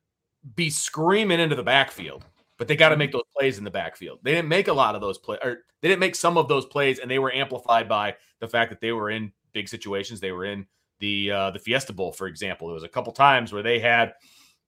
be 0.56 0.70
screaming 0.70 1.40
into 1.40 1.56
the 1.56 1.64
backfield, 1.64 2.26
but 2.58 2.68
they 2.68 2.76
got 2.76 2.90
to 2.90 2.98
make 2.98 3.12
those 3.12 3.24
plays 3.36 3.58
in 3.58 3.64
the 3.64 3.72
backfield. 3.72 4.20
They 4.24 4.34
didn't 4.34 4.50
make 4.50 4.68
a 4.68 4.74
lot 4.74 4.96
of 4.96 5.02
those 5.02 5.18
plays, 5.18 5.40
or 5.44 5.60
they 5.82 5.88
didn't 5.88 6.00
make 6.00 6.16
some 6.16 6.38
of 6.38 6.48
those 6.48 6.66
plays, 6.66 7.00
and 7.00 7.10
they 7.10 7.20
were 7.20 7.34
amplified 7.34 7.88
by 7.88 8.16
the 8.40 8.48
fact 8.48 8.70
that 8.72 8.82
they 8.82 8.92
were 8.92 9.10
in 9.10 9.32
big 9.54 9.68
situations. 9.68 10.20
They 10.20 10.32
were 10.32 10.46
in 10.46 10.66
the 11.00 11.32
uh, 11.32 11.52
the 11.52 11.60
Fiesta 11.60 11.94
Bowl, 11.94 12.12
for 12.12 12.28
example. 12.28 12.68
There 12.68 12.76
was 12.76 12.84
a 12.84 12.90
couple 12.90 13.14
times 13.14 13.54
where 13.54 13.64
they 13.64 13.80
had 13.80 14.14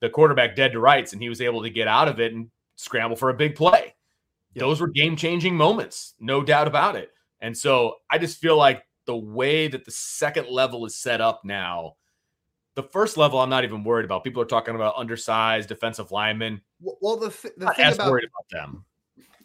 the 0.01 0.09
quarterback 0.09 0.55
dead 0.55 0.74
to 0.74 0.80
rights, 0.80 1.13
and 1.13 1.21
he 1.21 1.30
was 1.30 1.41
able 1.41 1.61
to 1.63 1.69
get 1.69 1.88
out 1.88 2.07
of 2.07 2.19
it 2.19 2.34
and 2.34 2.49
scramble 2.76 3.15
for 3.15 3.30
a 3.30 3.36
big 3.36 3.55
play. 3.55 3.95
Those 4.55 4.82
were 4.82 4.88
game 4.88 5.15
changing 5.15 5.55
moments, 5.55 6.13
no 6.19 6.43
doubt 6.43 6.67
about 6.67 6.95
it. 6.95 7.11
And 7.41 7.57
so 7.57 7.95
I 8.11 8.17
just 8.19 8.39
feel 8.39 8.55
like 8.55 8.84
the 9.05 9.15
way 9.15 9.67
that 9.67 9.86
the 9.86 9.91
second 9.91 10.47
level 10.47 10.86
is 10.86 10.95
set 10.95 11.21
up 11.21 11.41
now, 11.43 11.95
the 12.76 12.84
first 12.84 13.17
level 13.17 13.39
I'm 13.39 13.49
not 13.49 13.63
even 13.63 13.84
worried 13.84 14.05
about. 14.05 14.24
People 14.24 14.41
are 14.41 14.45
talking 14.45 14.76
about 14.76 14.95
undersized 14.97 15.69
defensive 15.69 16.11
linemen. 16.11 16.61
Well, 16.82 17.17
the, 17.17 17.30
th- 17.30 17.53
the 17.57 17.74
thing 17.74 17.93
about 17.93 18.11
worried 18.11 18.26
about 18.26 18.49
them. 18.49 18.86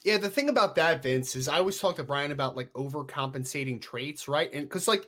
Yeah, 0.05 0.17
the 0.17 0.31
thing 0.31 0.49
about 0.49 0.75
that, 0.77 1.03
Vince, 1.03 1.37
is 1.37 1.49
I 1.49 1.59
always 1.59 1.79
talk 1.79 1.97
to 1.97 2.05
Brian 2.05 2.33
about 2.33 2.57
like 2.57 2.73
overcompensating 2.73 3.81
traits, 3.83 4.29
right? 4.29 4.53
And 4.53 4.69
because 4.69 4.89
like 4.89 5.07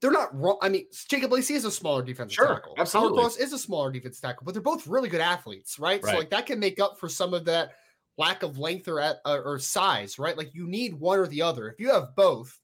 they're 0.00 0.10
not 0.10 0.36
wrong. 0.38 0.58
I 0.62 0.68
mean, 0.68 0.86
Jacob 1.08 1.30
Lacey 1.32 1.54
is 1.54 1.64
a 1.64 1.70
smaller 1.70 2.02
defensive 2.02 2.34
sure, 2.34 2.54
tackle. 2.54 2.74
Absolutely. 2.78 3.18
Howard 3.18 3.20
Cross 3.20 3.36
is 3.36 3.52
a 3.52 3.58
smaller 3.58 3.92
defensive 3.92 4.22
tackle, 4.22 4.44
but 4.44 4.54
they're 4.54 4.62
both 4.62 4.86
really 4.86 5.08
good 5.08 5.20
athletes, 5.20 5.78
right? 5.78 6.02
right? 6.02 6.12
So 6.12 6.18
like 6.18 6.30
that 6.30 6.46
can 6.46 6.58
make 6.58 6.80
up 6.80 6.98
for 6.98 7.08
some 7.08 7.34
of 7.34 7.44
that 7.44 7.74
lack 8.16 8.42
of 8.42 8.58
length 8.58 8.88
or 8.88 9.00
at, 9.00 9.18
uh, 9.24 9.40
or 9.44 9.58
size, 9.58 10.18
right? 10.18 10.36
Like 10.36 10.54
you 10.54 10.66
need 10.66 10.94
one 10.94 11.18
or 11.18 11.26
the 11.26 11.42
other. 11.42 11.68
If 11.68 11.78
you 11.78 11.90
have 11.90 12.16
both, 12.16 12.58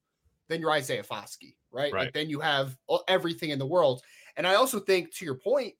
then 0.48 0.60
you're 0.60 0.70
Isaiah 0.70 1.02
Foskey, 1.02 1.54
right? 1.70 1.92
right. 1.92 2.04
Like 2.04 2.14
then 2.14 2.30
you 2.30 2.40
have 2.40 2.76
everything 3.06 3.50
in 3.50 3.58
the 3.58 3.66
world. 3.66 4.02
And 4.36 4.46
I 4.46 4.54
also 4.54 4.80
think, 4.80 5.14
to 5.14 5.24
your 5.24 5.36
point, 5.36 5.74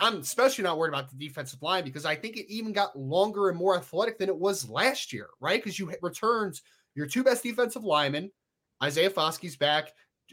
I'm 0.00 0.18
especially 0.18 0.64
not 0.64 0.78
worried 0.78 0.90
about 0.90 1.10
the 1.10 1.16
defensive 1.16 1.62
line 1.62 1.84
because 1.84 2.04
I 2.04 2.16
think 2.16 2.36
it 2.36 2.52
even 2.52 2.72
got 2.72 2.98
longer 2.98 3.48
and 3.48 3.56
more 3.56 3.76
athletic 3.76 4.18
than 4.18 4.28
it 4.28 4.36
was 4.36 4.68
last 4.68 5.12
year, 5.12 5.28
right? 5.40 5.62
Because 5.62 5.78
you 5.78 5.92
returned 6.02 6.60
your 6.94 7.06
two 7.06 7.22
best 7.22 7.42
defensive 7.42 7.84
linemen. 7.84 8.30
Isaiah 8.82 9.10
Foskey's 9.10 9.56
back. 9.56 9.92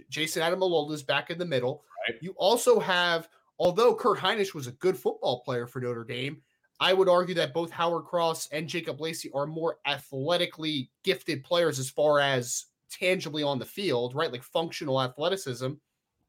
Jayson 0.10 0.42
Ademilola 0.42 0.94
is 0.94 1.04
back 1.04 1.30
in 1.30 1.38
the 1.38 1.46
middle. 1.46 1.84
Right. 2.08 2.18
You 2.22 2.34
also 2.38 2.80
have, 2.80 3.30
although 3.60 3.94
Kurt 3.94 4.18
Hinish 4.18 4.54
was 4.54 4.68
a 4.68 4.72
good 4.74 4.98
football 4.98 5.42
player 5.42 5.68
for 5.68 5.80
Notre 5.80 6.04
Dame, 6.04 6.42
I 6.80 6.94
would 6.94 7.10
argue 7.10 7.36
that 7.36 7.54
both 7.54 7.70
Howard 7.70 8.06
Cross 8.06 8.50
and 8.52 8.68
Jacob 8.68 9.00
Lacey 9.00 9.30
are 9.36 9.46
more 9.46 9.78
athletically 9.86 10.90
gifted 11.04 11.44
players 11.44 11.78
as 11.78 11.92
far 11.92 12.20
as 12.20 12.66
tangibly 12.90 13.44
on 13.44 13.60
the 13.60 13.66
field, 13.66 14.16
right? 14.16 14.32
Like 14.32 14.42
functional 14.42 15.00
athleticism. 15.00 15.74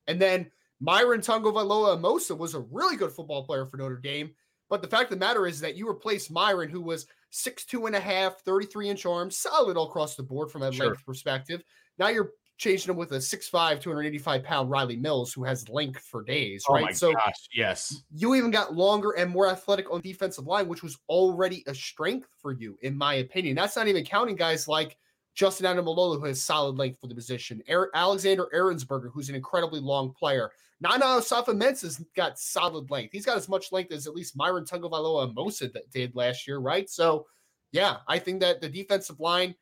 And 0.06 0.20
then 0.20 0.50
Myron 0.82 1.20
Tagovailoa 1.20 1.96
Amosa 1.96 2.36
was 2.36 2.54
a 2.54 2.60
really 2.60 2.96
good 2.96 3.12
football 3.12 3.44
player 3.44 3.66
for 3.66 3.76
Notre 3.76 3.98
Dame. 3.98 4.32
But 4.68 4.82
the 4.82 4.88
fact 4.88 5.12
of 5.12 5.18
the 5.18 5.24
matter 5.24 5.46
is 5.46 5.60
that 5.60 5.76
you 5.76 5.86
replaced 5.86 6.32
Myron, 6.32 6.68
who 6.68 6.80
was 6.80 7.06
six 7.30 7.64
two 7.64 7.86
and 7.86 7.94
a 7.94 8.00
half, 8.00 8.40
33 8.40 8.88
inch 8.88 9.06
arms, 9.06 9.36
solid 9.38 9.76
all 9.76 9.88
across 9.88 10.16
the 10.16 10.22
board 10.22 10.50
from 10.50 10.62
a 10.62 10.72
sure. 10.72 10.86
length 10.86 11.04
perspective. 11.06 11.62
Now 11.98 12.08
you're 12.08 12.32
changing 12.58 12.90
him 12.90 12.96
with 12.96 13.12
a 13.12 13.16
6'5, 13.16 13.80
285 13.80 14.42
pound 14.44 14.70
Riley 14.70 14.96
Mills, 14.96 15.32
who 15.32 15.44
has 15.44 15.68
length 15.68 16.02
for 16.02 16.22
days, 16.22 16.64
oh 16.68 16.74
right? 16.74 16.96
so, 16.96 17.12
gosh, 17.12 17.48
yes. 17.52 18.02
You 18.14 18.34
even 18.34 18.50
got 18.50 18.74
longer 18.74 19.12
and 19.12 19.30
more 19.30 19.48
athletic 19.48 19.90
on 19.90 20.00
defensive 20.00 20.46
line, 20.46 20.68
which 20.68 20.82
was 20.82 20.98
already 21.08 21.64
a 21.66 21.74
strength 21.74 22.28
for 22.40 22.52
you, 22.52 22.78
in 22.82 22.96
my 22.96 23.14
opinion. 23.14 23.56
That's 23.56 23.76
not 23.76 23.88
even 23.88 24.04
counting 24.04 24.36
guys 24.36 24.68
like 24.68 24.96
Justin 25.34 25.66
Ademilola, 25.66 26.18
who 26.18 26.26
has 26.26 26.42
solid 26.42 26.76
length 26.76 27.00
for 27.00 27.08
the 27.08 27.14
position. 27.14 27.62
Alexander 27.94 28.48
Ehrensberger, 28.54 29.10
who's 29.12 29.28
an 29.28 29.34
incredibly 29.34 29.80
long 29.80 30.12
player. 30.12 30.50
Nana 30.82 31.04
Osafo 31.04 31.60
has 31.62 32.04
got 32.16 32.38
solid 32.38 32.90
length. 32.90 33.12
He's 33.12 33.24
got 33.24 33.36
as 33.36 33.48
much 33.48 33.70
length 33.72 33.92
as 33.92 34.06
at 34.06 34.14
least 34.14 34.36
Myron 34.36 34.64
Tagovailoa 34.64 35.32
Amosa 35.32 35.70
did 35.92 36.16
last 36.16 36.46
year, 36.46 36.58
right? 36.58 36.90
So, 36.90 37.26
yeah, 37.70 37.98
I 38.08 38.18
think 38.18 38.40
that 38.40 38.60
the 38.60 38.68
defensive 38.68 39.20
line 39.20 39.54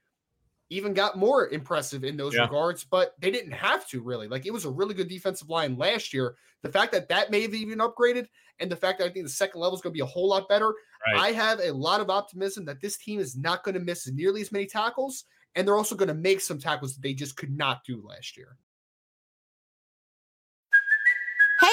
even 0.70 0.94
got 0.94 1.18
more 1.18 1.48
impressive 1.48 2.04
in 2.04 2.16
those 2.16 2.34
yeah. 2.34 2.42
regards, 2.42 2.84
but 2.84 3.14
they 3.18 3.30
didn't 3.30 3.52
have 3.52 3.86
to 3.88 4.00
really. 4.00 4.28
Like 4.28 4.46
it 4.46 4.52
was 4.52 4.64
a 4.64 4.70
really 4.70 4.94
good 4.94 5.08
defensive 5.08 5.50
line 5.50 5.76
last 5.76 6.14
year. 6.14 6.36
The 6.62 6.72
fact 6.72 6.92
that 6.92 7.08
that 7.08 7.30
may 7.30 7.42
have 7.42 7.54
even 7.54 7.78
upgraded, 7.78 8.26
and 8.58 8.70
the 8.70 8.76
fact 8.76 8.98
that 8.98 9.06
I 9.06 9.10
think 9.10 9.26
the 9.26 9.30
second 9.30 9.60
level 9.60 9.76
is 9.76 9.82
going 9.82 9.92
to 9.92 9.96
be 9.98 10.02
a 10.02 10.06
whole 10.06 10.28
lot 10.28 10.48
better, 10.48 10.74
right. 11.06 11.18
I 11.18 11.32
have 11.32 11.60
a 11.60 11.72
lot 11.72 12.00
of 12.00 12.10
optimism 12.10 12.64
that 12.66 12.80
this 12.80 12.96
team 12.98 13.20
is 13.20 13.36
not 13.36 13.64
going 13.64 13.74
to 13.74 13.80
miss 13.80 14.06
nearly 14.10 14.42
as 14.42 14.52
many 14.52 14.66
tackles 14.66 15.24
and 15.54 15.66
they're 15.66 15.76
also 15.76 15.94
going 15.94 16.08
to 16.08 16.14
make 16.14 16.40
some 16.40 16.58
tackles 16.58 16.94
that 16.94 17.02
they 17.02 17.14
just 17.14 17.36
could 17.36 17.56
not 17.56 17.84
do 17.84 18.02
last 18.06 18.36
year. 18.36 18.56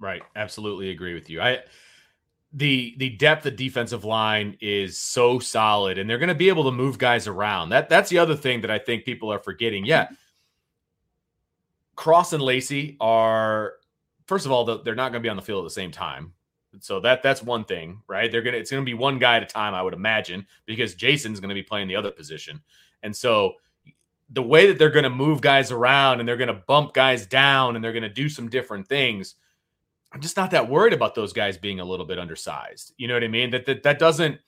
Right. 0.00 0.22
Absolutely 0.36 0.90
agree 0.90 1.14
with 1.14 1.30
you. 1.30 1.40
I 1.40 1.60
the 2.52 2.94
the 2.98 3.10
depth 3.10 3.46
of 3.46 3.56
defensive 3.56 4.04
line 4.04 4.56
is 4.60 4.98
so 4.98 5.40
solid 5.40 5.98
and 5.98 6.08
they're 6.08 6.18
going 6.18 6.28
to 6.28 6.34
be 6.34 6.48
able 6.48 6.64
to 6.64 6.70
move 6.70 6.98
guys 6.98 7.26
around. 7.26 7.70
That 7.70 7.88
that's 7.88 8.10
the 8.10 8.18
other 8.18 8.36
thing 8.36 8.60
that 8.60 8.70
I 8.70 8.78
think 8.78 9.04
people 9.04 9.32
are 9.32 9.40
forgetting. 9.40 9.84
Yeah. 9.84 10.08
Cross 11.96 12.32
and 12.32 12.42
Lacey 12.42 12.96
are 13.00 13.74
first 14.26 14.46
of 14.46 14.52
all 14.52 14.64
they're 14.64 14.94
not 14.94 15.10
going 15.10 15.20
to 15.22 15.26
be 15.26 15.28
on 15.28 15.36
the 15.36 15.42
field 15.42 15.64
at 15.64 15.68
the 15.68 15.74
same 15.74 15.90
time. 15.90 16.32
So 16.80 17.00
that 17.00 17.22
that's 17.22 17.42
one 17.42 17.64
thing, 17.64 18.00
right? 18.08 18.30
They're 18.30 18.42
going 18.42 18.54
to 18.54 18.60
it's 18.60 18.70
going 18.70 18.84
to 18.84 18.88
be 18.88 18.94
one 18.94 19.18
guy 19.18 19.36
at 19.36 19.42
a 19.42 19.46
time 19.46 19.74
I 19.74 19.82
would 19.82 19.94
imagine 19.94 20.46
because 20.66 20.94
Jason's 20.94 21.40
going 21.40 21.50
to 21.50 21.54
be 21.54 21.62
playing 21.62 21.88
the 21.88 21.96
other 21.96 22.10
position. 22.10 22.60
And 23.02 23.14
so 23.14 23.54
the 24.30 24.42
way 24.42 24.66
that 24.68 24.78
they're 24.78 24.90
going 24.90 25.04
to 25.04 25.10
move 25.10 25.40
guys 25.40 25.70
around 25.70 26.20
and 26.20 26.28
they're 26.28 26.36
going 26.36 26.48
to 26.48 26.62
bump 26.66 26.94
guys 26.94 27.26
down 27.26 27.74
and 27.74 27.84
they're 27.84 27.92
going 27.92 28.02
to 28.02 28.08
do 28.08 28.28
some 28.28 28.48
different 28.48 28.88
things 28.88 29.34
I'm 30.14 30.20
just 30.20 30.36
not 30.36 30.52
that 30.52 30.70
worried 30.70 30.92
about 30.92 31.16
those 31.16 31.32
guys 31.32 31.58
being 31.58 31.80
a 31.80 31.84
little 31.84 32.06
bit 32.06 32.20
undersized. 32.20 32.94
You 32.96 33.08
know 33.08 33.14
what 33.14 33.24
I 33.24 33.28
mean? 33.28 33.50
That 33.50 33.66
that, 33.66 33.82
that 33.82 33.98
doesn't 33.98 34.38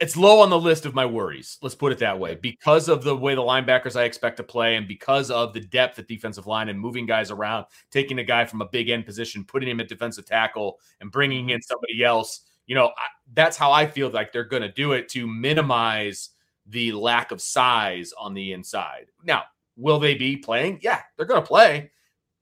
it's 0.00 0.16
low 0.16 0.40
on 0.40 0.50
the 0.50 0.58
list 0.58 0.86
of 0.86 0.94
my 0.94 1.06
worries. 1.06 1.56
Let's 1.62 1.74
put 1.74 1.92
it 1.92 1.98
that 1.98 2.18
way. 2.18 2.34
Because 2.34 2.88
of 2.88 3.04
the 3.04 3.14
way 3.14 3.34
the 3.34 3.42
linebackers 3.42 3.98
I 3.98 4.04
expect 4.04 4.38
to 4.38 4.42
play 4.42 4.76
and 4.76 4.88
because 4.88 5.30
of 5.30 5.52
the 5.52 5.60
depth 5.60 5.98
at 5.98 6.08
defensive 6.08 6.46
line 6.46 6.68
and 6.68 6.80
moving 6.80 7.06
guys 7.06 7.30
around, 7.30 7.66
taking 7.90 8.18
a 8.18 8.24
guy 8.24 8.44
from 8.44 8.60
a 8.60 8.68
big 8.68 8.88
end 8.88 9.06
position, 9.06 9.44
putting 9.44 9.68
him 9.68 9.80
at 9.80 9.88
defensive 9.88 10.26
tackle 10.26 10.80
and 11.00 11.12
bringing 11.12 11.46
mm-hmm. 11.46 11.54
in 11.54 11.62
somebody 11.62 12.02
else, 12.02 12.40
you 12.66 12.74
know, 12.74 12.86
I, 12.88 13.06
that's 13.34 13.56
how 13.56 13.70
I 13.70 13.86
feel 13.86 14.10
like 14.10 14.32
they're 14.32 14.44
going 14.44 14.62
to 14.62 14.72
do 14.72 14.92
it 14.92 15.08
to 15.10 15.26
minimize 15.26 16.30
the 16.66 16.92
lack 16.92 17.30
of 17.30 17.40
size 17.40 18.12
on 18.18 18.34
the 18.34 18.52
inside. 18.52 19.06
Now, 19.22 19.44
will 19.76 20.00
they 20.00 20.14
be 20.14 20.36
playing? 20.36 20.80
Yeah, 20.82 21.02
they're 21.16 21.26
going 21.26 21.42
to 21.42 21.46
play. 21.46 21.92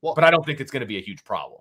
Well, 0.01 0.15
but 0.15 0.25
I 0.25 0.31
don't 0.31 0.45
think 0.45 0.61
it's 0.61 0.71
going 0.71 0.81
to 0.81 0.87
be 0.87 0.99
a 0.99 1.03
huge 1.03 1.23
problem. 1.23 1.61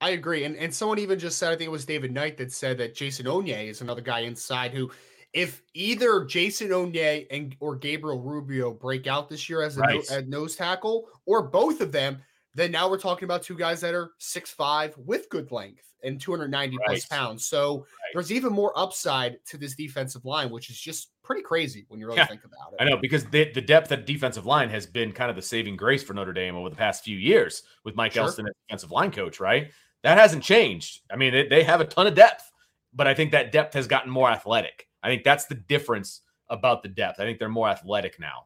I 0.00 0.10
agree. 0.10 0.44
And 0.44 0.56
and 0.56 0.74
someone 0.74 0.98
even 0.98 1.18
just 1.18 1.38
said, 1.38 1.52
I 1.52 1.56
think 1.56 1.68
it 1.68 1.72
was 1.72 1.84
David 1.84 2.12
Knight 2.12 2.36
that 2.38 2.52
said 2.52 2.78
that 2.78 2.94
Jason 2.94 3.26
Onye 3.26 3.68
is 3.68 3.80
another 3.80 4.02
guy 4.02 4.20
inside 4.20 4.72
who, 4.72 4.90
if 5.32 5.62
either 5.74 6.24
Jason 6.24 6.68
Onye 6.68 7.26
and 7.30 7.56
or 7.60 7.76
Gabriel 7.76 8.20
Rubio 8.20 8.72
break 8.72 9.06
out 9.06 9.28
this 9.28 9.48
year 9.48 9.62
as 9.62 9.76
a 9.76 9.80
right. 9.80 10.04
no, 10.10 10.20
nose 10.20 10.56
tackle, 10.56 11.08
or 11.24 11.42
both 11.42 11.80
of 11.80 11.92
them, 11.92 12.18
then 12.54 12.70
now 12.70 12.90
we're 12.90 12.98
talking 12.98 13.24
about 13.24 13.42
two 13.42 13.56
guys 13.56 13.80
that 13.80 13.94
are 13.94 14.12
six 14.18 14.50
five 14.50 14.94
with 14.98 15.28
good 15.30 15.50
length 15.50 15.86
and 16.02 16.20
290 16.20 16.76
right. 16.76 16.86
plus 16.86 17.06
pounds. 17.06 17.46
So 17.46 17.78
right. 17.78 17.86
there's 18.14 18.30
even 18.30 18.52
more 18.52 18.78
upside 18.78 19.44
to 19.46 19.56
this 19.56 19.74
defensive 19.74 20.24
line, 20.24 20.50
which 20.50 20.70
is 20.70 20.78
just 20.78 21.10
pretty 21.22 21.42
crazy 21.42 21.84
when 21.88 21.98
you 21.98 22.06
really 22.06 22.18
yeah. 22.18 22.26
think 22.26 22.44
about 22.44 22.72
it. 22.72 22.82
I 22.82 22.88
know 22.88 22.96
because 22.96 23.24
the, 23.24 23.50
the 23.52 23.60
depth 23.60 23.90
at 23.92 24.06
defensive 24.06 24.46
line 24.46 24.68
has 24.70 24.86
been 24.86 25.12
kind 25.12 25.30
of 25.30 25.36
the 25.36 25.42
saving 25.42 25.76
grace 25.76 26.02
for 26.02 26.14
Notre 26.14 26.32
Dame 26.32 26.54
over 26.54 26.70
the 26.70 26.76
past 26.76 27.02
few 27.02 27.16
years 27.16 27.62
with 27.84 27.96
Mike 27.96 28.12
sure. 28.12 28.22
Elston 28.22 28.46
as 28.46 28.54
defensive 28.68 28.92
line 28.92 29.10
coach, 29.10 29.40
right? 29.40 29.70
That 30.06 30.18
hasn't 30.18 30.44
changed. 30.44 31.00
I 31.10 31.16
mean, 31.16 31.32
they, 31.32 31.48
they 31.48 31.64
have 31.64 31.80
a 31.80 31.84
ton 31.84 32.06
of 32.06 32.14
depth, 32.14 32.52
but 32.94 33.08
I 33.08 33.14
think 33.14 33.32
that 33.32 33.50
depth 33.50 33.74
has 33.74 33.88
gotten 33.88 34.08
more 34.08 34.30
athletic. 34.30 34.86
I 35.02 35.08
think 35.08 35.24
that's 35.24 35.46
the 35.46 35.56
difference 35.56 36.20
about 36.48 36.84
the 36.84 36.88
depth. 36.88 37.18
I 37.18 37.24
think 37.24 37.40
they're 37.40 37.48
more 37.48 37.68
athletic 37.68 38.20
now. 38.20 38.44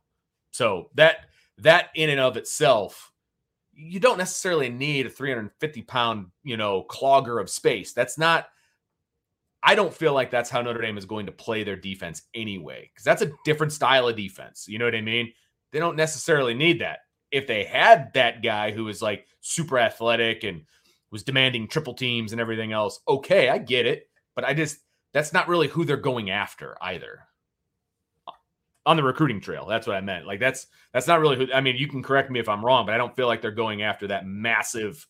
So 0.53 0.89
that 0.95 1.27
that 1.59 1.91
in 1.95 2.09
and 2.09 2.19
of 2.19 2.39
itself, 2.39 3.13
you 3.75 4.01
don't 4.01 4.17
necessarily 4.17 4.71
need 4.71 5.05
a 5.05 5.11
350 5.11 5.83
pound, 5.83 6.29
you 6.45 6.57
know, 6.57 6.83
clogger 6.89 7.39
of 7.39 7.51
space. 7.51 7.93
That's 7.93 8.17
not. 8.17 8.49
I 9.63 9.75
don't 9.75 9.93
feel 9.93 10.15
like 10.15 10.31
that's 10.31 10.49
how 10.49 10.63
Notre 10.63 10.81
Dame 10.81 10.97
is 10.97 11.05
going 11.05 11.27
to 11.27 11.33
play 11.33 11.63
their 11.63 11.77
defense 11.77 12.23
anyway, 12.33 12.91
because 12.91 13.05
that's 13.05 13.21
a 13.21 13.33
different 13.45 13.75
style 13.75 14.09
of 14.09 14.17
defense. 14.17 14.67
You 14.67 14.79
know 14.79 14.87
what 14.87 14.95
I 14.95 15.03
mean? 15.03 15.31
They 15.73 15.79
don't 15.79 15.97
necessarily 15.97 16.55
need 16.55 16.81
that. 16.81 17.01
If 17.31 17.47
they 17.47 17.65
had 17.65 18.15
that 18.15 18.43
guy 18.43 18.71
who 18.71 18.89
is 18.89 19.03
like 19.03 19.27
super 19.43 19.79
athletic 19.79 20.43
and 20.43 20.63
was 21.11 21.23
demanding 21.23 21.69
triple 21.69 21.95
teams 21.95 22.33
and 22.33 22.41
everything 22.41 22.73
else. 22.73 23.01
Okay, 23.09 23.49
I 23.49 23.59
get 23.59 23.87
it, 23.87 24.09
but 24.35 24.45
I 24.45 24.55
just 24.55 24.79
that's 25.13 25.33
not 25.33 25.49
really 25.49 25.69
who 25.69 25.85
they're 25.85 25.97
going 25.97 26.31
after 26.31 26.77
either. 26.81 27.21
On 28.87 28.97
the 28.97 29.03
recruiting 29.03 29.41
trail, 29.41 29.67
that's 29.67 29.87
what 29.87 29.97
I 29.97 30.01
meant. 30.01 30.27
Like 30.27 30.41
that's 30.41 30.67
that's 30.93 31.07
not 31.07 31.21
really 31.21 31.37
who. 31.37 31.53
I 31.53 31.61
mean, 31.61 31.77
you 31.77 31.89
can 31.89 32.03
correct 32.03 32.31
me 32.31 32.41
if 32.41 32.49
I'm 32.49 32.65
wrong, 32.65 32.87
but 32.87 32.95
I 32.95 32.99
don't 32.99 33.15
feel 33.15 33.27
like 33.27 33.43
they're 33.43 33.51
going 33.51 33.83
after 33.83 34.07
that 34.09 34.27
massive, 34.27 35.07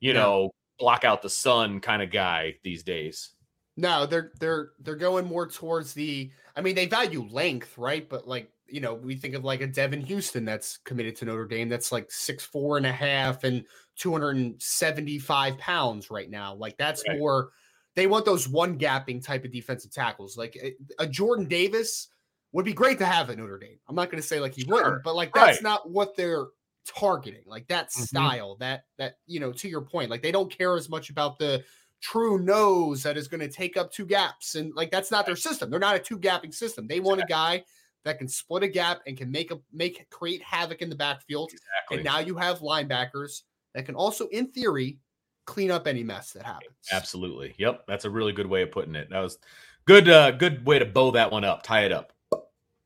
you 0.00 0.12
yeah. 0.12 0.20
know, 0.20 0.50
block 0.78 1.04
out 1.04 1.22
the 1.22 1.30
sun 1.30 1.80
kind 1.80 2.02
of 2.02 2.10
guy 2.10 2.56
these 2.62 2.82
days. 2.82 3.30
No, 3.76 4.06
they're 4.06 4.32
they're 4.38 4.70
they're 4.80 4.96
going 4.96 5.26
more 5.26 5.46
towards 5.46 5.94
the. 5.94 6.30
I 6.54 6.60
mean, 6.60 6.74
they 6.74 6.86
value 6.86 7.26
length, 7.30 7.76
right? 7.76 8.06
But 8.08 8.26
like 8.26 8.50
you 8.68 8.80
know, 8.80 8.94
we 8.94 9.16
think 9.16 9.34
of 9.34 9.44
like 9.44 9.60
a 9.60 9.68
Devan 9.68 10.06
Houstan 10.06 10.44
that's 10.44 10.78
committed 10.78 11.16
to 11.16 11.24
Notre 11.24 11.46
Dame 11.46 11.68
that's 11.68 11.92
like 11.92 12.10
six 12.10 12.44
four 12.44 12.76
and 12.76 12.86
a 12.86 12.92
half 12.92 13.44
and 13.44 13.64
275 13.96 15.58
pounds 15.58 16.10
right 16.10 16.30
now. 16.30 16.54
Like 16.54 16.76
that's 16.76 17.04
right. 17.08 17.18
more 17.18 17.50
they 17.94 18.06
want 18.06 18.24
those 18.24 18.48
one 18.48 18.78
gapping 18.78 19.24
type 19.24 19.44
of 19.44 19.52
defensive 19.52 19.92
tackles. 19.92 20.36
Like 20.36 20.56
eh, 20.60 20.70
a 20.98 21.06
Jordan 21.06 21.46
Davis 21.46 22.08
would 22.52 22.64
be 22.64 22.72
great 22.72 22.98
to 22.98 23.06
have 23.06 23.30
at 23.30 23.38
Notre 23.38 23.58
Dame. 23.58 23.78
I'm 23.88 23.96
not 23.96 24.10
going 24.10 24.20
to 24.20 24.26
say 24.26 24.40
like 24.40 24.54
he 24.54 24.62
sure. 24.62 24.74
wouldn't, 24.74 25.02
but 25.02 25.16
like 25.16 25.32
that's 25.32 25.58
right. 25.58 25.62
not 25.62 25.90
what 25.90 26.16
they're 26.16 26.46
targeting. 26.86 27.42
Like 27.46 27.68
that 27.68 27.90
mm-hmm. 27.90 28.02
style, 28.02 28.56
that 28.60 28.84
that 28.98 29.16
you 29.26 29.40
know, 29.40 29.52
to 29.52 29.68
your 29.68 29.82
point, 29.82 30.10
like 30.10 30.22
they 30.22 30.32
don't 30.32 30.56
care 30.56 30.76
as 30.76 30.88
much 30.88 31.10
about 31.10 31.38
the 31.38 31.64
true 32.02 32.38
nose 32.38 33.02
that 33.02 33.16
is 33.16 33.26
going 33.26 33.40
to 33.40 33.48
take 33.48 33.76
up 33.76 33.90
two 33.90 34.04
gaps 34.04 34.54
and 34.54 34.74
like 34.74 34.90
that's 34.90 35.10
not 35.10 35.26
their 35.26 35.36
system. 35.36 35.70
They're 35.70 35.80
not 35.80 35.96
a 35.96 35.98
two 36.00 36.18
gapping 36.18 36.54
system. 36.54 36.86
They 36.86 37.00
want 37.00 37.22
a 37.22 37.26
guy 37.26 37.64
that 38.06 38.18
can 38.18 38.28
split 38.28 38.62
a 38.62 38.68
gap 38.68 39.00
and 39.06 39.16
can 39.16 39.30
make 39.30 39.50
a 39.50 39.58
make 39.72 40.08
create 40.10 40.40
havoc 40.40 40.80
in 40.80 40.88
the 40.88 40.94
backfield. 40.94 41.50
Exactly. 41.52 41.96
And 41.96 42.04
now 42.04 42.20
you 42.20 42.36
have 42.36 42.60
linebackers 42.60 43.42
that 43.74 43.84
can 43.84 43.96
also, 43.96 44.28
in 44.28 44.46
theory, 44.46 44.98
clean 45.44 45.72
up 45.72 45.88
any 45.88 46.04
mess 46.04 46.32
that 46.32 46.44
happens. 46.44 46.70
Absolutely. 46.92 47.54
Yep. 47.58 47.84
That's 47.88 48.04
a 48.04 48.10
really 48.10 48.32
good 48.32 48.46
way 48.46 48.62
of 48.62 48.70
putting 48.70 48.94
it. 48.94 49.10
That 49.10 49.18
was 49.18 49.38
good, 49.86 50.08
uh, 50.08 50.30
good 50.30 50.64
way 50.64 50.78
to 50.78 50.86
bow 50.86 51.10
that 51.10 51.30
one 51.30 51.44
up, 51.44 51.64
tie 51.64 51.84
it 51.84 51.92
up. 51.92 52.12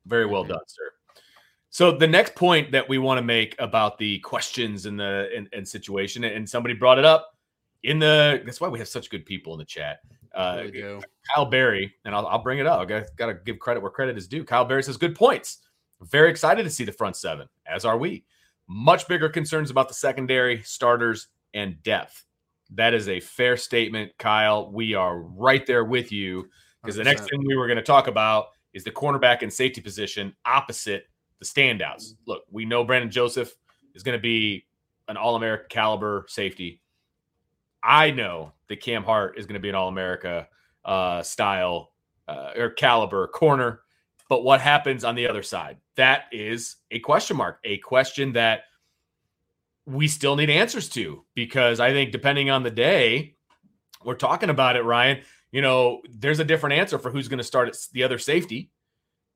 Very 0.07 0.25
well 0.25 0.43
done, 0.43 0.61
sir. 0.67 0.91
So 1.69 1.93
the 1.93 2.09
next 2.09 2.35
point 2.35 2.73
that 2.73 2.89
we 2.89 2.97
want 2.97 3.19
to 3.19 3.23
make 3.23 3.55
about 3.59 3.99
the 3.99 4.19
questions 4.21 4.87
and 4.87 4.99
the 4.99 5.29
and, 5.37 5.49
and 5.53 5.69
situation, 5.69 6.25
and 6.25 6.49
somebody 6.49 6.75
brought 6.75 6.99
it 6.99 7.05
up 7.05 7.37
in 7.83 7.99
the. 7.99 8.43
That's 8.45 8.61
why 8.61 8.69
we 8.69 8.79
have 8.79 8.89
such 8.89 9.11
good 9.11 9.27
people 9.27 9.53
in 9.55 9.59
the 9.59 9.65
chat. 9.65 10.01
Uh, 10.35 10.63
really 10.73 11.01
Kyle 11.35 11.47
Berry, 11.47 11.93
and 12.05 12.15
I'll, 12.15 12.27
I'll 12.27 12.43
bring 12.43 12.59
it 12.59 12.67
up. 12.67 12.81
I 12.81 12.85
got, 12.85 13.05
got 13.17 13.27
to 13.27 13.35
give 13.35 13.59
credit 13.59 13.81
where 13.81 13.91
credit 13.91 14.17
is 14.17 14.29
due. 14.29 14.45
Kyle 14.45 14.65
Berry 14.65 14.83
says 14.83 14.97
good 14.97 15.15
points. 15.15 15.59
Very 16.03 16.31
excited 16.31 16.63
to 16.63 16.71
see 16.71 16.85
the 16.85 16.93
front 16.93 17.17
seven, 17.17 17.49
as 17.67 17.85
are 17.85 17.99
we. 17.99 18.25
Much 18.69 19.09
bigger 19.09 19.29
concerns 19.29 19.71
about 19.71 19.89
the 19.89 19.95
secondary, 19.95 20.63
starters, 20.63 21.29
and 21.53 21.83
depth. 21.83 22.25
That 22.75 22.95
is 22.95 23.09
a 23.09 23.19
fair 23.19 23.57
statement, 23.57 24.13
Kyle. 24.19 24.71
We 24.71 24.95
are 24.95 25.19
right 25.19 25.67
there 25.67 25.85
with 25.85 26.13
you 26.13 26.49
because 26.83 26.97
the 26.97 27.05
next 27.05 27.29
thing 27.29 27.45
we 27.45 27.57
were 27.57 27.67
going 27.67 27.77
to 27.77 27.83
talk 27.83 28.07
about 28.07 28.51
is 28.73 28.85
the 28.85 28.93
cornerback 28.93 29.43
and 29.43 29.53
safety 29.53 29.81
position 29.81 30.35
opposite 30.47 31.07
the 31.41 31.45
standouts. 31.45 32.15
Look, 32.27 32.45
we 32.51 32.65
know 32.65 32.85
Brandon 32.85 33.11
Joseph 33.11 33.53
is 33.95 34.03
going 34.03 34.17
to 34.17 34.23
be 34.23 34.67
an 35.09 35.17
All 35.17 35.35
American 35.35 35.67
caliber 35.69 36.27
safety. 36.29 36.81
I 37.83 38.11
know 38.11 38.53
that 38.69 38.81
Cam 38.81 39.05
Hart 39.05 39.39
is 39.39 39.47
going 39.47 39.55
to 39.55 39.61
be 39.61 39.69
an 39.69 39.75
All 39.75 39.89
America 39.89 40.49
uh, 40.85 41.23
style 41.23 41.93
uh, 42.29 42.53
or 42.57 42.71
caliber 42.71 43.27
corner. 43.29 43.81
But 44.29 44.45
what 44.45 44.61
happens 44.61 45.03
on 45.05 45.17
the 45.17 45.29
other 45.29 45.43
side? 45.43 45.79
That 45.97 46.25
is 46.31 46.77
a 46.91 47.01
question 47.01 47.37
mark, 47.37 47.59
a 47.65 47.79
question 47.79 48.33
that 48.35 48.63
we 49.87 50.07
still 50.07 50.37
need 50.37 50.51
answers 50.51 50.89
to 50.91 51.25
because 51.35 51.81
I 51.81 51.91
think 51.91 52.13
depending 52.13 52.49
on 52.49 52.63
the 52.63 52.71
day, 52.71 53.35
we're 54.05 54.15
talking 54.15 54.51
about 54.51 54.77
it, 54.77 54.85
Ryan. 54.85 55.23
You 55.51 55.63
know, 55.63 56.01
there's 56.09 56.39
a 56.39 56.45
different 56.45 56.79
answer 56.79 56.99
for 56.99 57.11
who's 57.11 57.29
going 57.29 57.39
to 57.39 57.45
start 57.45 57.69
at 57.69 57.77
the 57.93 58.05
other 58.05 58.19
safety. 58.19 58.71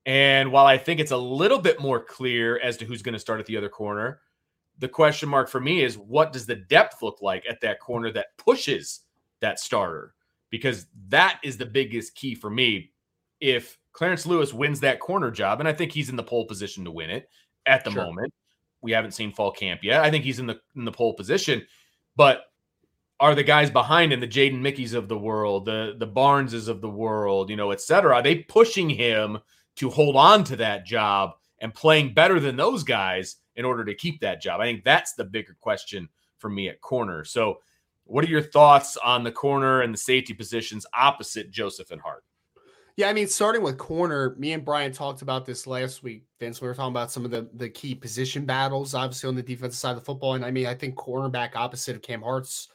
And 0.06 0.52
while 0.52 0.66
I 0.66 0.78
think 0.78 1.00
it's 1.00 1.10
a 1.10 1.16
little 1.16 1.58
bit 1.58 1.80
more 1.80 2.02
clear 2.02 2.58
as 2.58 2.76
to 2.76 2.84
who's 2.84 3.02
going 3.02 3.14
to 3.14 3.18
start 3.18 3.40
at 3.40 3.46
the 3.46 3.56
other 3.56 3.68
corner, 3.68 4.20
the 4.78 4.88
question 4.88 5.28
mark 5.28 5.48
for 5.48 5.60
me 5.60 5.82
is 5.82 5.96
what 5.96 6.32
does 6.32 6.46
the 6.46 6.56
depth 6.56 7.02
look 7.02 7.22
like 7.22 7.44
at 7.48 7.60
that 7.60 7.80
corner 7.80 8.10
that 8.12 8.36
pushes 8.36 9.00
that 9.40 9.60
starter? 9.60 10.14
Because 10.50 10.86
that 11.08 11.40
is 11.42 11.56
the 11.56 11.66
biggest 11.66 12.14
key 12.14 12.34
for 12.34 12.50
me. 12.50 12.92
If 13.40 13.78
Clarence 13.92 14.26
Lewis 14.26 14.52
wins 14.52 14.80
that 14.80 15.00
corner 15.00 15.30
job, 15.30 15.60
and 15.60 15.68
I 15.68 15.72
think 15.72 15.92
he's 15.92 16.08
in 16.08 16.16
the 16.16 16.22
pole 16.22 16.46
position 16.46 16.84
to 16.84 16.90
win 16.90 17.10
it 17.10 17.28
at 17.66 17.84
the 17.84 17.90
sure. 17.90 18.04
moment. 18.04 18.34
We 18.82 18.92
haven't 18.92 19.12
seen 19.12 19.32
fall 19.32 19.50
camp 19.50 19.82
yet. 19.82 20.02
I 20.02 20.10
think 20.10 20.24
he's 20.24 20.40
in 20.40 20.46
the 20.46 20.60
in 20.76 20.84
the 20.84 20.92
pole 20.92 21.14
position, 21.14 21.66
but 22.16 22.42
are 23.20 23.34
the 23.34 23.42
guys 23.42 23.70
behind 23.70 24.12
him, 24.12 24.20
the 24.20 24.28
Jaden 24.28 24.60
Mickeys 24.60 24.92
of 24.94 25.08
the 25.08 25.16
world, 25.16 25.64
the 25.64 25.94
the 25.98 26.06
Barneses 26.06 26.68
of 26.68 26.80
the 26.80 26.90
world, 26.90 27.48
you 27.48 27.56
know, 27.56 27.70
et 27.70 27.80
cetera, 27.80 28.16
are 28.16 28.22
they 28.22 28.40
pushing 28.40 28.90
him 28.90 29.38
to 29.76 29.88
hold 29.88 30.16
on 30.16 30.44
to 30.44 30.56
that 30.56 30.84
job 30.84 31.30
and 31.60 31.72
playing 31.72 32.12
better 32.12 32.38
than 32.38 32.56
those 32.56 32.82
guys 32.82 33.36
in 33.56 33.64
order 33.64 33.84
to 33.84 33.94
keep 33.94 34.20
that 34.20 34.40
job? 34.40 34.60
I 34.60 34.64
think 34.64 34.84
that's 34.84 35.14
the 35.14 35.24
bigger 35.24 35.56
question 35.60 36.08
for 36.38 36.50
me 36.50 36.68
at 36.68 36.80
corner. 36.80 37.24
So, 37.24 37.60
what 38.04 38.24
are 38.24 38.28
your 38.28 38.42
thoughts 38.42 38.96
on 38.98 39.24
the 39.24 39.32
corner 39.32 39.80
and 39.80 39.94
the 39.94 39.98
safety 39.98 40.34
positions 40.34 40.84
opposite 40.94 41.50
Joseph 41.50 41.90
and 41.90 42.00
Hart? 42.00 42.24
Yeah, 42.96 43.08
I 43.08 43.12
mean, 43.12 43.26
starting 43.26 43.62
with 43.62 43.76
corner, 43.76 44.36
me 44.38 44.52
and 44.52 44.64
Brian 44.64 44.92
talked 44.92 45.22
about 45.22 45.46
this 45.46 45.66
last 45.66 46.04
week, 46.04 46.26
Vince. 46.38 46.60
We 46.60 46.68
were 46.68 46.74
talking 46.74 46.92
about 46.92 47.10
some 47.10 47.24
of 47.24 47.32
the, 47.32 47.48
the 47.54 47.68
key 47.68 47.94
position 47.94 48.44
battles, 48.44 48.94
obviously, 48.94 49.28
on 49.28 49.34
the 49.34 49.42
defensive 49.42 49.78
side 49.78 49.90
of 49.92 49.96
the 49.96 50.04
football. 50.04 50.34
And 50.34 50.44
I 50.44 50.52
mean, 50.52 50.66
I 50.66 50.74
think 50.74 50.94
cornerback 50.94 51.56
opposite 51.56 51.96
of 51.96 52.02
Cam 52.02 52.22
Hart's 52.22 52.68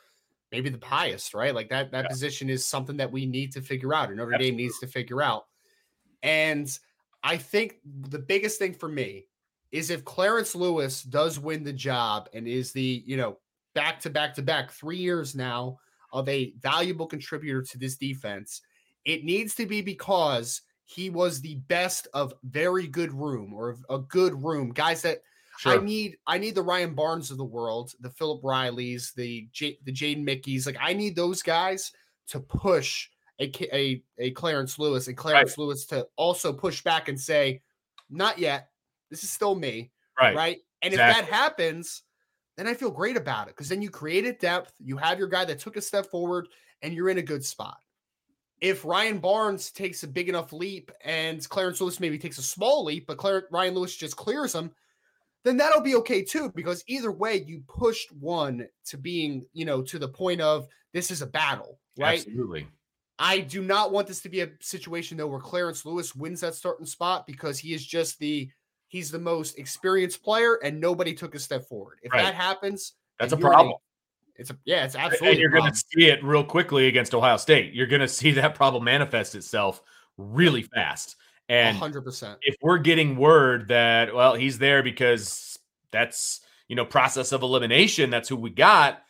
maybe 0.51 0.69
the 0.69 0.85
highest, 0.85 1.33
right? 1.33 1.55
Like 1.55 1.69
that 1.69 1.91
that 1.91 2.05
yeah. 2.05 2.09
position 2.09 2.49
is 2.49 2.65
something 2.65 2.97
that 2.97 3.11
we 3.11 3.25
need 3.25 3.53
to 3.53 3.61
figure 3.61 3.93
out, 3.93 4.11
or 4.11 4.15
Notre 4.15 4.33
Absolutely. 4.33 4.51
Dame 4.51 4.57
needs 4.57 4.79
to 4.79 4.87
figure 4.87 5.21
out. 5.21 5.45
And 6.21 6.69
I 7.23 7.37
think 7.37 7.77
the 7.85 8.19
biggest 8.19 8.59
thing 8.59 8.73
for 8.73 8.89
me 8.89 9.27
is 9.71 9.89
if 9.89 10.05
Clarence 10.05 10.55
Lewis 10.55 11.03
does 11.03 11.39
win 11.39 11.63
the 11.63 11.73
job 11.73 12.29
and 12.33 12.47
is 12.47 12.71
the, 12.71 13.03
you 13.05 13.17
know, 13.17 13.37
back 13.75 13.99
to 14.01 14.09
back 14.09 14.33
to 14.35 14.41
back 14.41 14.71
three 14.71 14.97
years 14.97 15.35
now 15.35 15.79
of 16.11 16.27
a 16.27 16.53
valuable 16.59 17.05
contributor 17.05 17.61
to 17.61 17.77
this 17.77 17.95
defense 17.95 18.61
it 19.05 19.23
needs 19.23 19.55
to 19.55 19.65
be 19.65 19.81
because 19.81 20.61
he 20.85 21.09
was 21.09 21.41
the 21.41 21.55
best 21.67 22.07
of 22.13 22.33
very 22.43 22.87
good 22.87 23.13
room 23.13 23.53
or 23.53 23.75
a 23.89 23.99
good 23.99 24.43
room. 24.43 24.71
Guys 24.71 25.01
that 25.03 25.21
sure. 25.57 25.73
I 25.73 25.83
need, 25.83 26.17
I 26.27 26.37
need 26.37 26.55
the 26.55 26.63
Ryan 26.63 26.95
Barnes 26.95 27.31
of 27.31 27.37
the 27.37 27.45
world, 27.45 27.93
the 27.99 28.09
Philip 28.09 28.41
Rileys, 28.43 29.13
the 29.13 29.47
J, 29.51 29.77
the 29.83 29.91
Jaden 29.91 30.23
Mickeys. 30.23 30.65
Like 30.65 30.77
I 30.79 30.93
need 30.93 31.15
those 31.15 31.41
guys 31.41 31.91
to 32.27 32.39
push 32.39 33.09
a 33.39 33.51
a, 33.75 34.03
a 34.17 34.31
Clarence 34.31 34.79
Lewis 34.79 35.07
and 35.07 35.17
Clarence 35.17 35.51
right. 35.51 35.57
Lewis 35.57 35.85
to 35.87 36.07
also 36.15 36.51
push 36.51 36.83
back 36.83 37.07
and 37.07 37.19
say, 37.19 37.61
not 38.09 38.39
yet. 38.39 38.68
This 39.09 39.23
is 39.23 39.29
still 39.29 39.55
me. 39.55 39.91
Right. 40.19 40.35
Right. 40.35 40.57
And 40.81 40.93
exactly. 40.93 41.23
if 41.23 41.29
that 41.29 41.33
happens, 41.33 42.03
then 42.57 42.67
I 42.67 42.73
feel 42.73 42.91
great 42.91 43.17
about 43.17 43.47
it 43.47 43.55
because 43.55 43.69
then 43.69 43.81
you 43.81 43.89
created 43.89 44.39
depth. 44.39 44.73
You 44.79 44.97
have 44.97 45.19
your 45.19 45.27
guy 45.27 45.45
that 45.45 45.59
took 45.59 45.77
a 45.77 45.81
step 45.81 46.07
forward 46.07 46.47
and 46.81 46.93
you're 46.93 47.09
in 47.09 47.17
a 47.17 47.23
good 47.23 47.43
spot 47.43 47.77
if 48.61 48.83
Ryan 48.83 49.19
Barnes 49.19 49.71
takes 49.71 50.03
a 50.03 50.07
big 50.07 50.29
enough 50.29 50.51
leap 50.51 50.91
and 51.03 51.47
Clarence 51.49 51.79
Lewis 51.79 51.99
maybe 51.99 52.17
takes 52.17 52.37
a 52.37 52.43
small 52.43 52.83
leap, 52.83 53.07
but 53.07 53.17
Claire, 53.17 53.47
Ryan 53.51 53.75
Lewis 53.75 53.95
just 53.95 54.17
clears 54.17 54.53
him, 54.53 54.71
then 55.43 55.57
that'll 55.57 55.81
be 55.81 55.95
okay 55.95 56.23
too. 56.23 56.51
Because 56.53 56.83
either 56.87 57.11
way, 57.11 57.43
you 57.47 57.63
pushed 57.67 58.11
one 58.13 58.67
to 58.85 58.97
being, 58.97 59.45
you 59.53 59.65
know, 59.65 59.81
to 59.83 59.97
the 59.97 60.07
point 60.07 60.41
of 60.41 60.67
this 60.93 61.11
is 61.11 61.21
a 61.21 61.27
battle, 61.27 61.79
right? 61.97 62.19
Absolutely. 62.19 62.67
I 63.17 63.39
do 63.39 63.61
not 63.61 63.91
want 63.91 64.07
this 64.07 64.21
to 64.21 64.29
be 64.29 64.41
a 64.41 64.49
situation 64.61 65.17
though 65.17 65.27
where 65.27 65.41
Clarence 65.41 65.85
Lewis 65.85 66.15
wins 66.15 66.41
that 66.41 66.55
starting 66.55 66.85
spot 66.85 67.27
because 67.27 67.59
he 67.59 67.73
is 67.73 67.85
just 67.85 68.17
the 68.19 68.49
he's 68.89 69.09
the 69.09 69.19
most 69.19 69.57
experienced 69.57 70.21
player 70.21 70.55
and 70.55 70.81
nobody 70.81 71.13
took 71.13 71.35
a 71.35 71.39
step 71.39 71.65
forward. 71.69 71.99
If 72.03 72.11
right. 72.11 72.23
that 72.23 72.35
happens, 72.35 72.93
that's 73.17 73.31
a 73.31 73.37
problem. 73.37 73.77
It's 74.35 74.49
a 74.49 74.57
yeah, 74.65 74.83
it's 74.83 74.95
absolutely. 74.95 75.29
And 75.29 75.39
you're 75.39 75.49
going 75.49 75.71
to 75.71 75.77
see 75.77 76.07
it 76.07 76.23
real 76.23 76.43
quickly 76.43 76.87
against 76.87 77.13
Ohio 77.13 77.37
State. 77.37 77.73
You're 77.73 77.87
going 77.87 78.01
to 78.01 78.07
see 78.07 78.31
that 78.31 78.55
problem 78.55 78.83
manifest 78.83 79.35
itself 79.35 79.81
really 80.17 80.63
fast. 80.63 81.15
And 81.47 81.77
100%. 81.77 82.37
If 82.41 82.55
we're 82.61 82.77
getting 82.77 83.15
word 83.15 83.69
that 83.69 84.13
well, 84.13 84.35
he's 84.35 84.59
there 84.59 84.83
because 84.83 85.57
that's 85.91 86.41
you 86.67 86.75
know 86.75 86.85
process 86.85 87.31
of 87.31 87.41
elimination. 87.43 88.09
That's 88.09 88.29
who 88.29 88.35
we 88.35 88.49
got. 88.49 89.01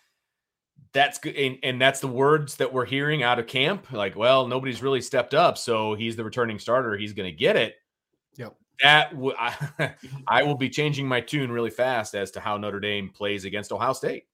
That's 0.93 1.19
good, 1.19 1.35
and, 1.35 1.57
and 1.61 1.81
that's 1.81 1.99
the 1.99 2.07
words 2.07 2.55
that 2.55 2.73
we're 2.73 2.85
hearing 2.85 3.21
out 3.21 3.37
of 3.37 3.45
camp. 3.45 3.91
Like, 3.91 4.15
well, 4.15 4.47
nobody's 4.47 4.81
really 4.81 5.01
stepped 5.01 5.35
up, 5.35 5.57
so 5.57 5.93
he's 5.93 6.15
the 6.15 6.23
returning 6.23 6.57
starter. 6.57 6.97
He's 6.97 7.13
going 7.13 7.29
to 7.29 7.35
get 7.35 7.55
it. 7.55 7.75
That 8.81 9.11
w- 9.11 9.35
I, 9.37 9.93
I 10.27 10.43
will 10.43 10.55
be 10.55 10.69
changing 10.69 11.07
my 11.07 11.21
tune 11.21 11.51
really 11.51 11.69
fast 11.69 12.15
as 12.15 12.31
to 12.31 12.39
how 12.39 12.57
Notre 12.57 12.79
Dame 12.79 13.09
plays 13.09 13.45
against 13.45 13.71
Ohio 13.71 13.93
State 13.93 14.25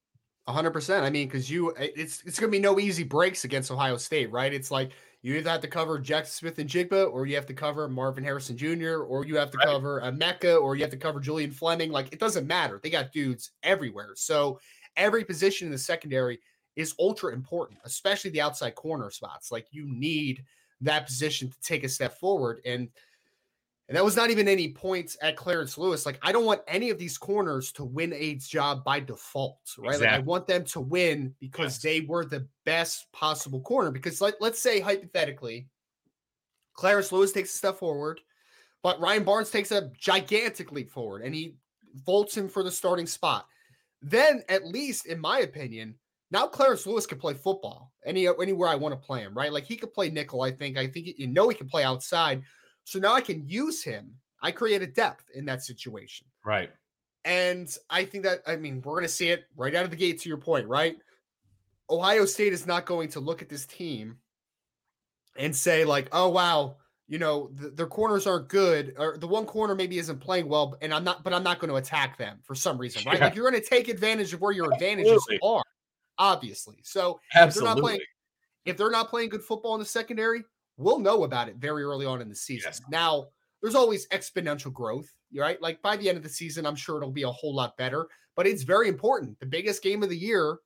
hundred 0.54 0.72
percent. 0.72 1.04
I 1.06 1.10
mean, 1.10 1.28
because 1.28 1.50
you, 1.50 1.76
eh, 1.78 1.89
it's 1.96 2.22
it's 2.26 2.39
gonna 2.39 2.52
be 2.52 2.60
no 2.60 2.80
easy 2.80 3.04
breaks 3.04 3.43
against 3.46 3.72
Ohio 3.72 3.98
State, 3.98 4.32
right? 4.32 4.54
It's 4.54 4.70
like 4.70 4.91
you 5.22 5.36
either 5.36 5.50
have 5.50 5.62
to 5.62 5.68
cover 5.68 6.00
Jaxon 6.00 6.28
Smith-Njigba, 6.28 7.12
or 7.12 7.26
you 7.26 7.34
have 7.36 7.48
to 7.48 7.54
cover 7.54 7.88
Marvin 7.88 8.24
Harrison 8.24 8.56
Jr., 8.56 8.98
or 9.00 9.26
you 9.26 9.38
have 9.38 9.50
to 9.52 9.58
right. 9.58 9.66
cover 9.66 10.02
Emeka, 10.02 10.62
or 10.62 10.76
you 10.76 10.84
have 10.84 10.91
to 10.91 10.98
cover 10.98 11.20
Julian 11.20 11.52
Fleming. 11.52 11.91
Like 11.91 12.14
it 12.14 12.20
doesn't 12.20 12.46
matter. 12.46 12.80
They 12.82 12.91
got 12.91 13.12
dudes 13.12 13.52
everywhere. 13.64 14.12
So 14.16 14.60
every 14.96 15.26
position 15.26 15.68
in 15.68 15.72
the 15.72 15.80
secondary 15.80 16.39
is 16.76 16.93
ultra 17.00 17.34
important, 17.34 17.80
especially 17.86 18.30
the 18.32 18.41
outside 18.41 18.76
corner 18.76 19.10
spots. 19.10 19.52
Like 19.52 19.68
you 19.72 19.86
need 19.88 20.43
that 20.82 21.08
position 21.08 21.50
to 21.50 21.62
take 21.62 21.84
a 21.84 21.89
step 21.89 22.20
forward. 22.20 22.60
And 22.66 22.89
and 23.88 23.95
that 23.95 24.03
was 24.03 24.15
not 24.15 24.31
even 24.31 24.47
any 24.47 24.69
points 24.69 25.15
at 25.21 25.36
Clarence 25.36 25.77
Lewis. 25.77 26.05
Like, 26.05 26.17
I 26.23 26.31
don't 26.31 26.45
want 26.45 26.61
any 26.67 26.89
of 26.89 26.97
these 26.97 27.19
corners 27.19 27.71
to 27.73 27.86
win 27.86 28.13
Aid's 28.13 28.47
job 28.47 28.83
by 28.83 28.99
default, 28.99 29.59
right? 29.77 29.93
Exactly. 29.93 30.07
Like, 30.07 30.15
I 30.15 30.23
want 30.23 30.47
them 30.47 30.65
to 30.65 30.79
win 30.79 31.36
because 31.39 31.75
yes. 31.75 31.81
they 31.81 32.01
were 32.01 32.25
the 32.25 32.47
best 32.65 33.11
possible 33.11 33.61
corner. 33.61 33.91
Because, 33.91 34.21
like, 34.21 34.36
let's 34.39 34.59
say 34.59 34.79
hypothetically, 34.79 35.67
Clarence 36.73 37.11
Lewis 37.11 37.31
takes 37.31 37.53
a 37.53 37.57
step 37.57 37.77
forward, 37.77 38.21
but 38.81 38.99
Ryan 38.99 39.23
Barnes 39.23 39.51
takes 39.51 39.71
a 39.71 39.91
gigantic 39.99 40.71
leap 40.71 40.91
forward 40.91 41.21
and 41.21 41.36
he 41.36 41.55
vaults 42.05 42.36
him 42.36 42.49
for 42.49 42.63
the 42.63 42.71
starting 42.71 43.07
spot. 43.07 43.45
Then, 44.01 44.43
at 44.49 44.65
least 44.65 45.05
in 45.05 45.19
my 45.19 45.39
opinion, 45.39 45.95
now 46.31 46.47
Clarence 46.47 46.88
Lewis 46.88 47.05
can 47.05 47.19
play 47.19 47.36
football 47.36 47.93
any 48.03 48.27
anywhere 48.27 48.67
I 48.67 48.75
want 48.75 48.93
to 48.93 49.07
play 49.07 49.21
him, 49.21 49.33
right? 49.36 49.53
Like 49.53 49.65
he 49.65 49.77
could 49.77 49.93
play 49.93 50.09
nickel. 50.09 50.41
I 50.41 50.51
think. 50.51 50.77
I 50.77 50.88
think 50.88 51.07
you 51.17 51.27
know 51.27 51.47
he 51.49 51.55
can 51.55 51.67
play 51.67 51.83
outside. 51.83 52.43
So 52.86 52.99
now 52.99 53.13
I 53.13 53.21
can 53.21 53.47
use 53.47 53.83
him. 53.83 54.13
I 54.41 54.51
created 54.51 54.93
depth 54.93 55.25
in 55.33 55.45
that 55.45 55.63
situation. 55.63 56.27
Right. 56.45 56.69
And 57.25 57.75
I 57.89 58.05
think 58.05 58.23
that, 58.23 58.41
I 58.45 58.55
mean, 58.55 58.81
we're 58.83 58.93
going 58.93 59.03
to 59.03 59.09
see 59.09 59.29
it 59.29 59.45
right 59.57 59.73
out 59.73 59.83
of 59.83 59.89
the 59.89 59.97
gate 59.97 60.21
to 60.21 60.29
your 60.29 60.38
point, 60.38 60.67
right? 60.67 60.97
Ohio 61.89 62.25
State 62.25 62.53
is 62.53 62.67
not 62.67 62.86
going 62.86 63.09
to 63.09 63.19
look 63.19 63.41
at 63.41 63.49
this 63.49 63.65
team 63.65 64.17
and 65.36 65.55
say, 65.55 65.83
like, 65.83 66.07
oh, 66.11 66.29
wow, 66.29 66.77
you 67.07 67.17
know, 67.17 67.49
the, 67.55 67.69
their 67.69 67.88
corners 67.88 68.27
aren't 68.27 68.47
good, 68.47 68.93
or 68.97 69.17
the 69.17 69.27
one 69.27 69.45
corner 69.45 69.73
maybe 69.73 69.97
isn't 69.97 70.19
playing 70.19 70.47
well, 70.47 70.77
and 70.81 70.93
I'm 70.93 71.03
not, 71.03 71.23
but 71.23 71.33
I'm 71.33 71.43
not 71.43 71.59
going 71.59 71.69
to 71.69 71.75
attack 71.75 72.17
them 72.17 72.39
for 72.43 72.55
some 72.55 72.77
reason, 72.77 73.03
right? 73.05 73.17
Yeah. 73.17 73.25
Like, 73.25 73.36
you're 73.36 73.49
going 73.49 73.61
to 73.61 73.67
take 73.67 73.88
advantage 73.88 74.33
of 74.33 74.41
where 74.41 74.51
your 74.51 74.71
advantages 74.71 75.11
Absolutely. 75.11 75.39
are, 75.43 75.63
obviously. 76.19 76.77
So, 76.83 77.19
Absolutely. 77.33 77.47
If 77.47 77.55
they're, 77.55 77.75
not 77.75 77.81
playing, 77.81 78.01
if 78.65 78.77
they're 78.77 78.91
not 78.91 79.09
playing 79.09 79.29
good 79.29 79.43
football 79.43 79.73
in 79.73 79.79
the 79.79 79.86
secondary, 79.86 80.43
we'll 80.78 80.99
know 80.99 81.23
about 81.23 81.49
it 81.49 81.55
very 81.55 81.84
early 81.84 82.05
on 82.05 82.21
in 82.21 82.30
the 82.30 82.36
season. 82.36 82.69
Yes. 82.69 82.82
Now, 82.89 83.28
there's 83.61 83.76
always 83.76 84.07
exponential 84.09 84.71
growth, 84.71 85.11
right? 85.36 85.61
Like 85.61 85.82
by 85.82 85.97
the 85.97 86.07
end 86.07 86.17
of 86.17 86.23
the 86.23 86.30
season, 86.30 86.65
I'm 86.65 86.76
sure 86.76 86.97
it'll 86.97 87.11
be 87.11 87.23
a 87.23 87.32
whole 87.32 87.55
lot 87.55 87.78
better, 87.78 88.07
but 88.36 88.47
it's 88.47 88.63
very 88.63 88.88
important. 88.88 89.39
The 89.39 89.45
biggest 89.45 89.82
game 89.82 90.03
of 90.03 90.09
the 90.09 90.17
year, 90.17 90.57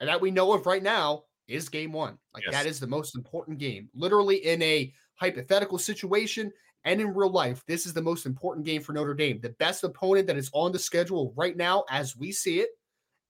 and 0.00 0.08
that 0.08 0.20
we 0.20 0.30
know 0.30 0.52
of 0.52 0.66
right 0.66 0.82
now, 0.82 1.24
is 1.48 1.68
game 1.68 1.92
one. 1.92 2.16
Like 2.32 2.44
yes. 2.44 2.54
that 2.54 2.66
is 2.66 2.80
the 2.80 2.86
most 2.86 3.16
important 3.16 3.58
game. 3.58 3.88
Literally 3.94 4.36
in 4.36 4.62
a 4.62 4.92
hypothetical 5.16 5.78
situation 5.78 6.52
and 6.84 7.00
in 7.00 7.12
real 7.12 7.30
life, 7.30 7.62
this 7.66 7.84
is 7.84 7.92
the 7.92 8.00
most 8.00 8.24
important 8.24 8.64
game 8.64 8.82
for 8.82 8.92
Notre 8.92 9.14
Dame. 9.14 9.40
The 9.40 9.50
best 9.50 9.84
opponent 9.84 10.26
that 10.28 10.36
is 10.36 10.50
on 10.54 10.72
the 10.72 10.78
schedule 10.78 11.34
right 11.36 11.56
now, 11.56 11.84
as 11.90 12.16
we 12.16 12.32
see 12.32 12.60
it, 12.60 12.70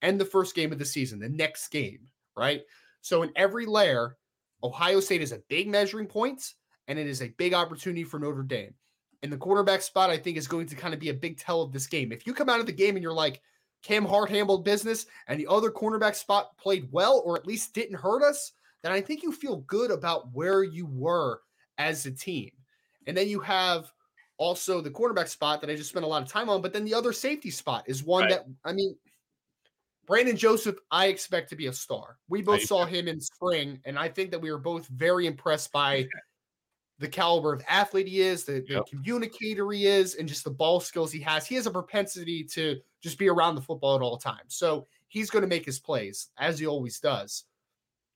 and 0.02 0.20
the 0.20 0.24
first 0.24 0.54
game 0.54 0.70
of 0.70 0.78
the 0.78 0.84
season, 0.84 1.18
the 1.18 1.28
next 1.28 1.68
game, 1.68 2.00
right? 2.36 2.62
So 3.00 3.22
in 3.22 3.32
every 3.34 3.66
layer, 3.66 4.16
Ohio 4.62 5.00
State 5.00 5.22
is 5.22 5.32
a 5.32 5.42
big 5.48 5.68
measuring 5.68 6.06
point, 6.06 6.54
and 6.88 6.98
it 6.98 7.06
is 7.06 7.22
a 7.22 7.28
big 7.28 7.54
opportunity 7.54 8.04
for 8.04 8.18
Notre 8.18 8.42
Dame. 8.42 8.74
And 9.22 9.32
the 9.32 9.36
quarterback 9.36 9.82
spot, 9.82 10.10
I 10.10 10.16
think, 10.16 10.36
is 10.36 10.48
going 10.48 10.66
to 10.66 10.74
kind 10.74 10.94
of 10.94 11.00
be 11.00 11.10
a 11.10 11.14
big 11.14 11.38
tell 11.38 11.62
of 11.62 11.72
this 11.72 11.86
game. 11.86 12.12
If 12.12 12.26
you 12.26 12.32
come 12.32 12.48
out 12.48 12.60
of 12.60 12.66
the 12.66 12.72
game 12.72 12.96
and 12.96 13.02
you're 13.02 13.12
like, 13.12 13.42
Cam 13.82 14.04
Hart 14.04 14.30
handled 14.30 14.64
business 14.64 15.06
and 15.26 15.38
the 15.38 15.46
other 15.46 15.70
cornerback 15.70 16.14
spot 16.14 16.56
played 16.58 16.88
well, 16.90 17.22
or 17.24 17.36
at 17.36 17.46
least 17.46 17.74
didn't 17.74 17.98
hurt 17.98 18.22
us, 18.22 18.52
then 18.82 18.92
I 18.92 19.00
think 19.00 19.22
you 19.22 19.32
feel 19.32 19.58
good 19.58 19.90
about 19.90 20.32
where 20.32 20.62
you 20.62 20.86
were 20.86 21.40
as 21.78 22.06
a 22.06 22.10
team. 22.10 22.50
And 23.06 23.16
then 23.16 23.28
you 23.28 23.40
have 23.40 23.90
also 24.36 24.80
the 24.80 24.90
quarterback 24.90 25.28
spot 25.28 25.60
that 25.60 25.70
I 25.70 25.76
just 25.76 25.90
spent 25.90 26.04
a 26.04 26.08
lot 26.08 26.22
of 26.22 26.28
time 26.28 26.48
on, 26.48 26.62
but 26.62 26.72
then 26.72 26.84
the 26.84 26.94
other 26.94 27.12
safety 27.12 27.50
spot 27.50 27.84
is 27.86 28.04
one 28.04 28.24
right. 28.24 28.30
that, 28.30 28.44
I 28.64 28.72
mean, 28.72 28.96
Brandon 30.10 30.36
Joseph, 30.36 30.74
I 30.90 31.06
expect 31.06 31.50
to 31.50 31.56
be 31.56 31.68
a 31.68 31.72
star. 31.72 32.18
We 32.28 32.42
both 32.42 32.62
saw 32.62 32.84
him 32.84 33.06
in 33.06 33.20
spring, 33.20 33.78
and 33.84 33.96
I 33.96 34.08
think 34.08 34.32
that 34.32 34.40
we 34.40 34.50
were 34.50 34.58
both 34.58 34.88
very 34.88 35.28
impressed 35.28 35.70
by 35.70 36.04
the 36.98 37.06
caliber 37.06 37.52
of 37.52 37.62
athlete 37.68 38.08
he 38.08 38.20
is, 38.20 38.42
the, 38.42 38.54
the 38.54 38.74
yep. 38.74 38.86
communicator 38.90 39.70
he 39.70 39.86
is, 39.86 40.16
and 40.16 40.28
just 40.28 40.42
the 40.42 40.50
ball 40.50 40.80
skills 40.80 41.12
he 41.12 41.20
has. 41.20 41.46
He 41.46 41.54
has 41.54 41.66
a 41.66 41.70
propensity 41.70 42.42
to 42.42 42.80
just 43.00 43.18
be 43.18 43.28
around 43.28 43.54
the 43.54 43.60
football 43.60 43.94
at 43.94 44.02
all 44.02 44.16
times. 44.16 44.56
So 44.56 44.88
he's 45.06 45.30
going 45.30 45.42
to 45.42 45.48
make 45.48 45.64
his 45.64 45.78
plays, 45.78 46.30
as 46.40 46.58
he 46.58 46.66
always 46.66 46.98
does. 46.98 47.44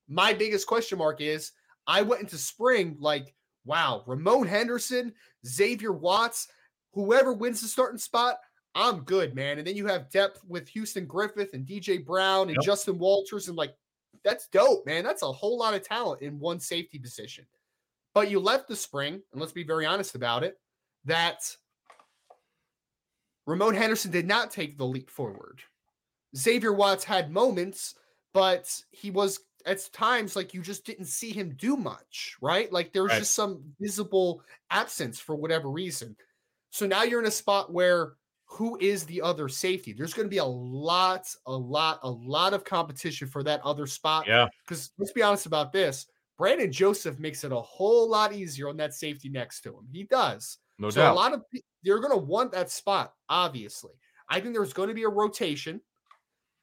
My 0.08 0.32
biggest 0.32 0.66
question 0.66 0.98
mark 0.98 1.20
is 1.20 1.52
I 1.86 2.02
went 2.02 2.22
into 2.22 2.38
spring 2.38 2.96
like, 2.98 3.36
wow, 3.64 4.02
Ramon 4.04 4.48
Henderson, 4.48 5.12
Xavier 5.46 5.92
Watts, 5.92 6.48
whoever 6.92 7.32
wins 7.32 7.60
the 7.60 7.68
starting 7.68 7.98
spot, 7.98 8.38
I'm 8.74 9.00
good, 9.00 9.34
man. 9.34 9.58
And 9.58 9.66
then 9.66 9.76
you 9.76 9.86
have 9.86 10.10
depth 10.10 10.42
with 10.48 10.68
Houston 10.68 11.06
Griffith 11.06 11.54
and 11.54 11.66
DJ 11.66 12.04
Brown 12.04 12.48
and 12.48 12.56
yep. 12.56 12.64
Justin 12.64 12.98
Walters. 12.98 13.48
And 13.48 13.56
like, 13.56 13.74
that's 14.24 14.48
dope, 14.48 14.84
man. 14.86 15.04
That's 15.04 15.22
a 15.22 15.30
whole 15.30 15.58
lot 15.58 15.74
of 15.74 15.86
talent 15.86 16.22
in 16.22 16.40
one 16.40 16.58
safety 16.58 16.98
position. 16.98 17.46
But 18.14 18.30
you 18.30 18.40
left 18.40 18.68
the 18.68 18.76
spring, 18.76 19.20
and 19.32 19.40
let's 19.40 19.52
be 19.52 19.64
very 19.64 19.86
honest 19.86 20.14
about 20.14 20.44
it, 20.44 20.58
that 21.04 21.44
Ramon 23.46 23.74
Henderson 23.74 24.10
did 24.10 24.26
not 24.26 24.50
take 24.50 24.78
the 24.78 24.86
leap 24.86 25.10
forward. 25.10 25.60
Xavier 26.36 26.72
Watts 26.72 27.04
had 27.04 27.30
moments, 27.30 27.94
but 28.32 28.70
he 28.90 29.10
was 29.10 29.40
at 29.66 29.88
times 29.92 30.36
like 30.36 30.54
you 30.54 30.62
just 30.62 30.84
didn't 30.84 31.06
see 31.06 31.30
him 31.30 31.54
do 31.56 31.76
much, 31.76 32.36
right? 32.40 32.72
Like 32.72 32.92
there 32.92 33.02
was 33.02 33.12
right. 33.12 33.18
just 33.18 33.34
some 33.34 33.62
visible 33.80 34.42
absence 34.70 35.20
for 35.20 35.34
whatever 35.34 35.70
reason. 35.70 36.16
So 36.70 36.86
now 36.86 37.04
you're 37.04 37.20
in 37.20 37.26
a 37.26 37.30
spot 37.30 37.72
where 37.72 38.14
who 38.46 38.78
is 38.80 39.04
the 39.04 39.20
other 39.20 39.48
safety? 39.48 39.92
There's 39.92 40.14
going 40.14 40.26
to 40.26 40.30
be 40.30 40.38
a 40.38 40.44
lot, 40.44 41.26
a 41.46 41.52
lot, 41.52 42.00
a 42.02 42.10
lot 42.10 42.54
of 42.54 42.64
competition 42.64 43.28
for 43.28 43.42
that 43.42 43.60
other 43.62 43.86
spot. 43.86 44.26
Yeah. 44.26 44.48
Because 44.66 44.90
let's 44.98 45.12
be 45.12 45.22
honest 45.22 45.46
about 45.46 45.72
this. 45.72 46.06
Brandon 46.36 46.70
Joseph 46.70 47.18
makes 47.18 47.44
it 47.44 47.52
a 47.52 47.60
whole 47.60 48.08
lot 48.08 48.32
easier 48.32 48.68
on 48.68 48.76
that 48.78 48.94
safety 48.94 49.28
next 49.28 49.60
to 49.62 49.70
him. 49.70 49.88
He 49.92 50.04
does. 50.04 50.58
No 50.78 50.90
so 50.90 51.00
doubt. 51.00 51.12
a 51.12 51.14
lot 51.14 51.32
of 51.32 51.42
they're 51.84 52.00
going 52.00 52.10
to 52.10 52.24
want 52.24 52.52
that 52.52 52.70
spot, 52.70 53.14
obviously. 53.28 53.92
I 54.28 54.40
think 54.40 54.54
there's 54.54 54.72
going 54.72 54.88
to 54.88 54.94
be 54.94 55.04
a 55.04 55.08
rotation, 55.08 55.80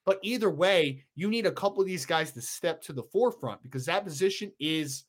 but 0.06 0.20
either 0.24 0.50
way, 0.50 1.06
you 1.16 1.30
need 1.30 1.46
a 1.46 1.52
couple 1.52 1.80
of 1.80 1.88
these 1.88 2.06
guys 2.06 2.32
to 2.34 2.42
step 2.42 2.82
to 2.84 2.94
the 2.94 3.04
forefront 3.04 3.62
because 3.64 3.86
that 3.86 4.04
position 4.04 4.52
is 4.60 5.06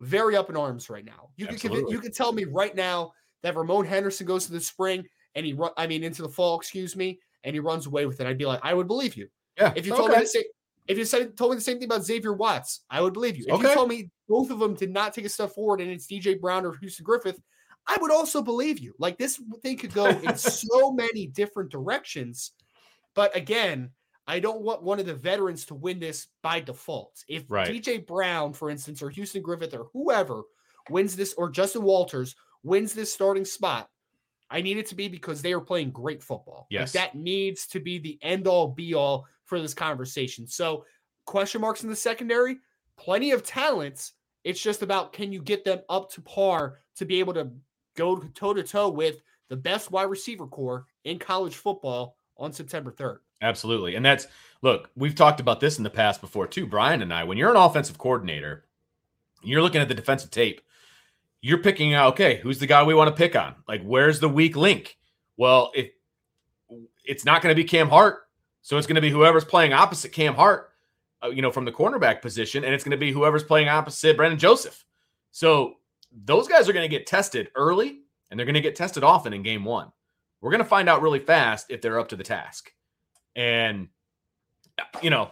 very 0.00 0.36
up 0.36 0.48
in 0.48 0.56
arms 0.56 0.88
right 0.88 1.04
now. 1.04 1.30
You 1.36 1.48
Absolutely. 1.48 1.82
can 1.82 1.90
you 1.90 2.00
can 2.00 2.12
tell 2.12 2.32
me 2.32 2.44
right 2.44 2.74
now 2.74 3.12
that 3.42 3.54
Ramon 3.54 3.84
Henderson 3.84 4.26
goes 4.26 4.46
to 4.46 4.52
the 4.52 4.60
spring 4.60 5.04
and 5.36 5.46
he 5.46 5.52
run, 5.52 5.70
I 5.76 5.86
mean, 5.86 6.02
into 6.02 6.22
the 6.22 6.28
fall, 6.28 6.58
excuse 6.58 6.96
me, 6.96 7.20
and 7.44 7.54
he 7.54 7.60
runs 7.60 7.86
away 7.86 8.06
with 8.06 8.20
it, 8.20 8.26
I'd 8.26 8.38
be 8.38 8.46
like, 8.46 8.60
I 8.64 8.74
would 8.74 8.88
believe 8.88 9.16
you. 9.16 9.28
Yeah. 9.56 9.72
If 9.76 9.86
you 9.86 9.94
told 9.94 10.10
okay. 10.10 10.18
me 10.18 10.24
the 10.24 10.28
same, 10.28 10.42
if 10.88 10.98
you 10.98 11.04
said 11.04 11.36
told 11.36 11.52
me 11.52 11.56
the 11.56 11.62
same 11.62 11.78
thing 11.78 11.86
about 11.86 12.04
Xavier 12.04 12.32
Watts, 12.32 12.80
I 12.90 13.00
would 13.00 13.12
believe 13.12 13.36
you. 13.36 13.44
If 13.46 13.54
okay. 13.54 13.68
you 13.68 13.74
told 13.74 13.88
me 13.88 14.10
both 14.28 14.50
of 14.50 14.58
them 14.58 14.74
did 14.74 14.90
not 14.90 15.14
take 15.14 15.24
a 15.24 15.28
step 15.28 15.52
forward 15.52 15.80
and 15.80 15.90
it's 15.90 16.06
DJ 16.06 16.40
Brown 16.40 16.66
or 16.66 16.76
Houston 16.78 17.04
Griffith, 17.04 17.40
I 17.86 17.96
would 18.00 18.10
also 18.10 18.42
believe 18.42 18.78
you. 18.78 18.94
Like 18.98 19.18
this 19.18 19.40
thing 19.62 19.76
could 19.76 19.94
go 19.94 20.06
in 20.06 20.36
so 20.36 20.92
many 20.92 21.26
different 21.26 21.70
directions. 21.70 22.52
But 23.14 23.34
again, 23.36 23.90
I 24.26 24.40
don't 24.40 24.62
want 24.62 24.82
one 24.82 24.98
of 24.98 25.06
the 25.06 25.14
veterans 25.14 25.64
to 25.66 25.74
win 25.74 26.00
this 26.00 26.28
by 26.42 26.60
default. 26.60 27.24
If 27.28 27.44
right. 27.48 27.68
DJ 27.68 28.04
Brown, 28.04 28.52
for 28.52 28.70
instance, 28.70 29.02
or 29.02 29.10
Houston 29.10 29.42
Griffith 29.42 29.74
or 29.74 29.86
whoever 29.92 30.42
wins 30.90 31.14
this, 31.16 31.34
or 31.34 31.48
Justin 31.48 31.82
Walters 31.82 32.34
wins 32.62 32.92
this 32.92 33.12
starting 33.12 33.44
spot, 33.44 33.88
I 34.50 34.60
need 34.60 34.78
it 34.78 34.86
to 34.86 34.94
be 34.94 35.08
because 35.08 35.42
they 35.42 35.52
are 35.52 35.60
playing 35.60 35.90
great 35.90 36.22
football. 36.22 36.66
Yes. 36.70 36.94
Like 36.94 37.04
that 37.04 37.18
needs 37.18 37.66
to 37.68 37.80
be 37.80 37.98
the 37.98 38.18
end 38.22 38.46
all 38.46 38.68
be 38.68 38.94
all 38.94 39.26
for 39.44 39.60
this 39.60 39.74
conversation. 39.74 40.46
So, 40.46 40.84
question 41.24 41.60
marks 41.60 41.82
in 41.82 41.90
the 41.90 41.96
secondary, 41.96 42.58
plenty 42.96 43.32
of 43.32 43.42
talents. 43.42 44.12
It's 44.44 44.60
just 44.60 44.82
about 44.82 45.12
can 45.12 45.32
you 45.32 45.42
get 45.42 45.64
them 45.64 45.80
up 45.88 46.12
to 46.12 46.20
par 46.20 46.78
to 46.96 47.04
be 47.04 47.18
able 47.18 47.34
to 47.34 47.50
go 47.96 48.18
toe 48.34 48.54
to 48.54 48.62
toe 48.62 48.88
with 48.88 49.16
the 49.48 49.56
best 49.56 49.90
wide 49.90 50.04
receiver 50.04 50.46
core 50.46 50.86
in 51.04 51.18
college 51.18 51.54
football 51.54 52.16
on 52.36 52.52
September 52.52 52.92
3rd. 52.92 53.18
Absolutely. 53.42 53.96
And 53.96 54.04
that's 54.04 54.26
look, 54.62 54.90
we've 54.96 55.14
talked 55.14 55.40
about 55.40 55.60
this 55.60 55.78
in 55.78 55.84
the 55.84 55.90
past 55.90 56.20
before 56.20 56.46
too, 56.46 56.66
Brian 56.66 57.02
and 57.02 57.12
I. 57.12 57.24
When 57.24 57.38
you're 57.38 57.50
an 57.50 57.56
offensive 57.56 57.98
coordinator, 57.98 58.64
you're 59.42 59.62
looking 59.62 59.80
at 59.80 59.88
the 59.88 59.94
defensive 59.94 60.30
tape 60.30 60.60
you're 61.46 61.58
picking 61.58 61.94
out, 61.94 62.14
okay, 62.14 62.40
who's 62.42 62.58
the 62.58 62.66
guy 62.66 62.82
we 62.82 62.92
want 62.92 63.08
to 63.08 63.14
pick 63.14 63.36
on? 63.36 63.54
Like, 63.68 63.80
where's 63.84 64.18
the 64.18 64.28
weak 64.28 64.56
link? 64.56 64.96
Well, 65.36 65.70
if 65.76 65.90
it's 67.04 67.24
not 67.24 67.40
going 67.40 67.54
to 67.54 67.62
be 67.62 67.62
Cam 67.62 67.88
Hart, 67.88 68.22
so 68.62 68.76
it's 68.76 68.86
going 68.88 68.96
to 68.96 69.00
be 69.00 69.10
whoever's 69.10 69.44
playing 69.44 69.72
opposite 69.72 70.10
Cam 70.10 70.34
Hart, 70.34 70.70
uh, 71.22 71.28
you 71.28 71.42
know, 71.42 71.52
from 71.52 71.64
the 71.64 71.70
cornerback 71.70 72.20
position, 72.20 72.64
and 72.64 72.74
it's 72.74 72.82
going 72.82 72.90
to 72.90 72.96
be 72.96 73.12
whoever's 73.12 73.44
playing 73.44 73.68
opposite 73.68 74.16
Brandon 74.16 74.40
Joseph. 74.40 74.84
So 75.30 75.74
those 76.24 76.48
guys 76.48 76.68
are 76.68 76.72
going 76.72 76.88
to 76.88 76.96
get 76.96 77.06
tested 77.06 77.48
early, 77.54 78.00
and 78.28 78.36
they're 78.36 78.44
going 78.44 78.54
to 78.54 78.60
get 78.60 78.74
tested 78.74 79.04
often 79.04 79.32
in 79.32 79.44
game 79.44 79.64
one. 79.64 79.92
We're 80.40 80.50
going 80.50 80.64
to 80.64 80.68
find 80.68 80.88
out 80.88 81.00
really 81.00 81.20
fast 81.20 81.66
if 81.70 81.80
they're 81.80 82.00
up 82.00 82.08
to 82.08 82.16
the 82.16 82.24
task. 82.24 82.72
And, 83.36 83.86
you 85.00 85.10
know, 85.10 85.30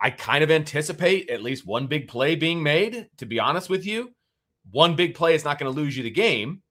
I 0.00 0.08
kind 0.08 0.42
of 0.42 0.50
anticipate 0.50 1.28
at 1.28 1.42
least 1.42 1.66
one 1.66 1.88
big 1.88 2.08
play 2.08 2.36
being 2.36 2.62
made, 2.62 3.10
to 3.18 3.26
be 3.26 3.38
honest 3.38 3.68
with 3.68 3.84
you 3.84 4.14
one 4.70 4.96
big 4.96 5.14
play 5.14 5.34
is 5.34 5.44
not 5.44 5.58
going 5.58 5.72
to 5.72 5.80
lose 5.80 5.96
you 5.96 6.02
the 6.02 6.10
game, 6.10 6.62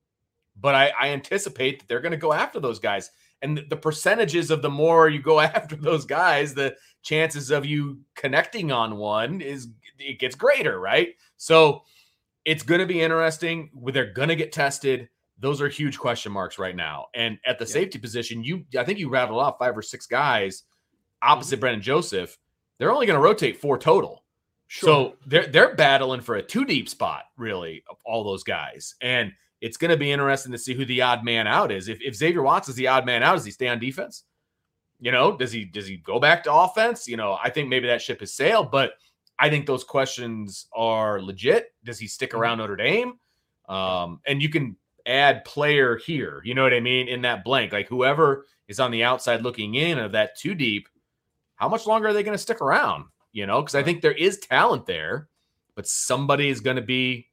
but 0.59 0.75
I, 0.75 0.91
I 0.99 1.09
anticipate 1.09 1.79
that 1.79 1.87
they're 1.87 2.01
going 2.01 2.11
to 2.11 2.17
go 2.17 2.33
after 2.33 2.59
those 2.59 2.79
guys. 2.79 3.09
And 3.41 3.63
the 3.69 3.75
percentages 3.75 4.51
of 4.51 4.61
the 4.61 4.69
more 4.69 5.09
you 5.09 5.21
go 5.21 5.39
after 5.41 5.75
those 5.75 6.05
guys, 6.05 6.53
the 6.53 6.75
chances 7.03 7.51
of 7.51 7.65
you 7.65 7.99
connecting 8.15 8.71
on 8.71 8.97
one 8.97 9.41
is 9.41 9.69
it 9.97 10.19
gets 10.19 10.35
greater, 10.35 10.79
right? 10.79 11.09
So 11.37 11.83
it's 12.45 12.63
going 12.63 12.79
to 12.79 12.87
be 12.87 13.01
interesting. 13.01 13.71
They're 13.87 14.13
going 14.13 14.29
to 14.29 14.35
get 14.35 14.51
tested. 14.51 15.09
Those 15.39 15.61
are 15.61 15.67
huge 15.67 15.97
question 15.97 16.31
marks 16.31 16.59
right 16.59 16.75
now. 16.75 17.07
And 17.15 17.39
at 17.45 17.57
the 17.57 17.65
yeah. 17.65 17.73
safety 17.73 17.99
position, 17.99 18.43
you 18.43 18.65
I 18.77 18.83
think 18.83 18.99
you 18.99 19.09
rattled 19.09 19.41
off 19.41 19.57
five 19.59 19.77
or 19.77 19.81
six 19.81 20.05
guys 20.05 20.63
opposite 21.21 21.55
mm-hmm. 21.55 21.61
Brandon 21.61 21.81
Joseph. 21.81 22.37
They're 22.77 22.91
only 22.91 23.05
going 23.05 23.17
to 23.17 23.23
rotate 23.23 23.61
four 23.61 23.77
total. 23.77 24.23
Sure. 24.71 24.87
So 24.87 25.15
they're 25.25 25.47
they're 25.47 25.75
battling 25.75 26.21
for 26.21 26.35
a 26.35 26.41
two 26.41 26.63
deep 26.63 26.87
spot, 26.87 27.23
really, 27.35 27.83
all 28.05 28.23
those 28.23 28.41
guys. 28.41 28.95
And 29.01 29.33
it's 29.59 29.75
going 29.75 29.91
to 29.91 29.97
be 29.97 30.13
interesting 30.13 30.53
to 30.53 30.57
see 30.57 30.73
who 30.73 30.85
the 30.85 31.01
odd 31.01 31.25
man 31.25 31.45
out 31.45 31.73
is. 31.73 31.89
If, 31.89 31.99
if 31.99 32.15
Xavier 32.15 32.41
Watts 32.41 32.69
is 32.69 32.75
the 32.75 32.87
odd 32.87 33.05
man 33.05 33.21
out, 33.21 33.33
does 33.35 33.43
he 33.43 33.51
stay 33.51 33.67
on 33.67 33.79
defense? 33.79 34.23
You 35.01 35.11
know, 35.11 35.35
does 35.35 35.51
he 35.51 35.65
does 35.65 35.87
he 35.87 35.97
go 35.97 36.21
back 36.21 36.41
to 36.45 36.53
offense? 36.53 37.05
You 37.05 37.17
know, 37.17 37.37
I 37.43 37.49
think 37.49 37.67
maybe 37.67 37.87
that 37.87 38.01
ship 38.01 38.21
has 38.21 38.33
sailed, 38.33 38.71
but 38.71 38.93
I 39.37 39.49
think 39.49 39.65
those 39.65 39.83
questions 39.83 40.67
are 40.73 41.21
legit. 41.21 41.73
Does 41.83 41.99
he 41.99 42.07
stick 42.07 42.33
around 42.33 42.59
mm-hmm. 42.59 42.71
Notre 42.71 42.75
Dame? 42.77 43.19
Um, 43.67 44.21
and 44.25 44.41
you 44.41 44.47
can 44.47 44.77
add 45.05 45.43
player 45.43 45.97
here, 45.97 46.41
you 46.45 46.53
know 46.53 46.63
what 46.63 46.73
I 46.73 46.79
mean, 46.79 47.09
in 47.09 47.23
that 47.23 47.43
blank. 47.43 47.73
Like 47.73 47.89
whoever 47.89 48.45
is 48.69 48.79
on 48.79 48.91
the 48.91 49.03
outside 49.03 49.41
looking 49.41 49.75
in 49.75 49.99
of 49.99 50.13
that 50.13 50.37
two 50.37 50.55
deep, 50.55 50.87
how 51.57 51.67
much 51.67 51.85
longer 51.85 52.07
are 52.07 52.13
they 52.13 52.23
going 52.23 52.37
to 52.37 52.41
stick 52.41 52.61
around? 52.61 53.03
You 53.31 53.45
know, 53.45 53.61
because 53.61 53.75
I 53.75 53.83
think 53.83 54.01
there 54.01 54.11
is 54.11 54.39
talent 54.39 54.85
there, 54.85 55.27
but 55.75 55.87
somebody 55.87 56.49
is 56.49 56.59
going 56.59 56.75
to 56.75 56.81
be 56.81 57.27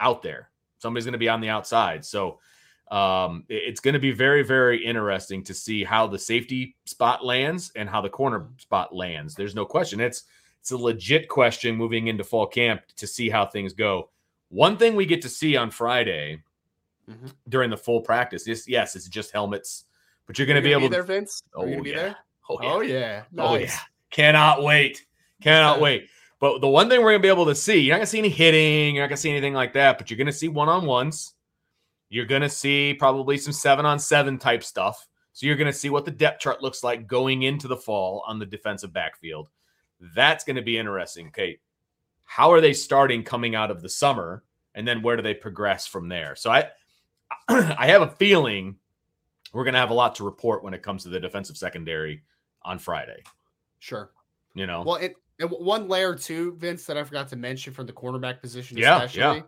out 0.00 0.22
there. 0.22 0.50
Somebody's 0.78 1.04
going 1.04 1.12
to 1.12 1.18
be 1.18 1.28
on 1.28 1.40
the 1.40 1.48
outside. 1.48 2.04
So 2.04 2.38
um, 2.90 3.44
it's 3.48 3.80
going 3.80 3.94
to 3.94 4.00
be 4.00 4.12
very, 4.12 4.42
very 4.42 4.84
interesting 4.84 5.42
to 5.44 5.54
see 5.54 5.84
how 5.84 6.06
the 6.06 6.18
safety 6.18 6.76
spot 6.84 7.24
lands 7.24 7.72
and 7.76 7.88
how 7.88 8.00
the 8.00 8.08
corner 8.08 8.48
spot 8.58 8.94
lands. 8.94 9.34
There's 9.34 9.54
no 9.54 9.64
question. 9.64 10.00
It's 10.00 10.24
it's 10.60 10.72
a 10.72 10.76
legit 10.76 11.28
question 11.28 11.76
moving 11.76 12.08
into 12.08 12.24
fall 12.24 12.46
camp 12.46 12.82
to 12.96 13.06
see 13.06 13.28
how 13.28 13.46
things 13.46 13.72
go. 13.72 14.10
One 14.48 14.76
thing 14.76 14.96
we 14.96 15.06
get 15.06 15.22
to 15.22 15.28
see 15.28 15.56
on 15.56 15.70
Friday 15.70 16.42
mm-hmm. 17.08 17.28
during 17.48 17.70
the 17.70 17.76
full 17.76 18.00
practice 18.00 18.48
is 18.48 18.66
yes, 18.66 18.96
it's 18.96 19.08
just 19.08 19.32
helmets, 19.32 19.84
but 20.26 20.38
you're 20.38 20.46
going 20.46 20.56
to 20.56 20.62
be 20.62 20.72
able 20.72 20.82
to 20.82 20.88
be 20.88 20.92
there, 20.92 21.02
Vince. 21.02 21.42
Oh, 21.54 21.66
yeah. 21.66 21.80
be 21.80 21.92
there? 21.92 22.16
Oh 22.48 22.60
yeah. 22.60 22.72
Oh 22.72 22.80
yeah. 22.80 23.22
Nice. 23.30 23.46
Oh 23.46 23.56
yeah. 23.56 23.78
Cannot 24.10 24.62
wait. 24.62 25.04
Cannot 25.42 25.80
wait. 25.80 26.08
But 26.40 26.60
the 26.60 26.68
one 26.68 26.88
thing 26.88 27.02
we're 27.02 27.12
gonna 27.12 27.22
be 27.22 27.28
able 27.28 27.46
to 27.46 27.54
see, 27.54 27.78
you're 27.78 27.94
not 27.94 27.98
gonna 27.98 28.06
see 28.06 28.18
any 28.18 28.28
hitting, 28.28 28.94
you're 28.94 29.04
not 29.04 29.08
gonna 29.08 29.16
see 29.16 29.30
anything 29.30 29.54
like 29.54 29.72
that, 29.72 29.98
but 29.98 30.10
you're 30.10 30.18
gonna 30.18 30.32
see 30.32 30.48
one 30.48 30.68
on 30.68 30.86
ones. 30.86 31.34
You're 32.10 32.26
gonna 32.26 32.48
see 32.48 32.94
probably 32.94 33.38
some 33.38 33.52
seven 33.52 33.84
on 33.84 33.98
seven 33.98 34.38
type 34.38 34.62
stuff. 34.62 35.08
So 35.32 35.46
you're 35.46 35.56
gonna 35.56 35.72
see 35.72 35.90
what 35.90 36.04
the 36.04 36.10
depth 36.10 36.40
chart 36.40 36.62
looks 36.62 36.84
like 36.84 37.06
going 37.06 37.42
into 37.42 37.68
the 37.68 37.76
fall 37.76 38.24
on 38.26 38.38
the 38.38 38.46
defensive 38.46 38.92
backfield. 38.92 39.48
That's 40.14 40.44
gonna 40.44 40.62
be 40.62 40.78
interesting. 40.78 41.28
Okay, 41.28 41.58
how 42.24 42.52
are 42.52 42.60
they 42.60 42.72
starting 42.72 43.24
coming 43.24 43.54
out 43.54 43.70
of 43.70 43.82
the 43.82 43.88
summer, 43.88 44.44
and 44.74 44.86
then 44.86 45.02
where 45.02 45.16
do 45.16 45.22
they 45.22 45.34
progress 45.34 45.86
from 45.86 46.08
there? 46.08 46.36
So 46.36 46.50
I, 46.50 46.70
I 47.48 47.86
have 47.88 48.02
a 48.02 48.10
feeling 48.10 48.76
we're 49.52 49.64
gonna 49.64 49.78
have 49.78 49.90
a 49.90 49.94
lot 49.94 50.14
to 50.16 50.24
report 50.24 50.62
when 50.62 50.74
it 50.74 50.82
comes 50.82 51.02
to 51.02 51.08
the 51.08 51.18
defensive 51.20 51.56
secondary 51.56 52.22
on 52.62 52.78
Friday. 52.78 53.22
Sure. 53.80 54.10
You 54.54 54.66
know, 54.66 54.82
well, 54.82 54.96
it 54.96 55.16
and 55.38 55.50
one 55.50 55.88
layer 55.88 56.14
too, 56.14 56.56
Vince, 56.58 56.84
that 56.86 56.96
I 56.96 57.04
forgot 57.04 57.28
to 57.28 57.36
mention 57.36 57.72
from 57.72 57.86
the 57.86 57.92
cornerback 57.92 58.40
position, 58.40 58.76
yeah, 58.76 58.96
especially, 58.96 59.38
yeah. 59.38 59.42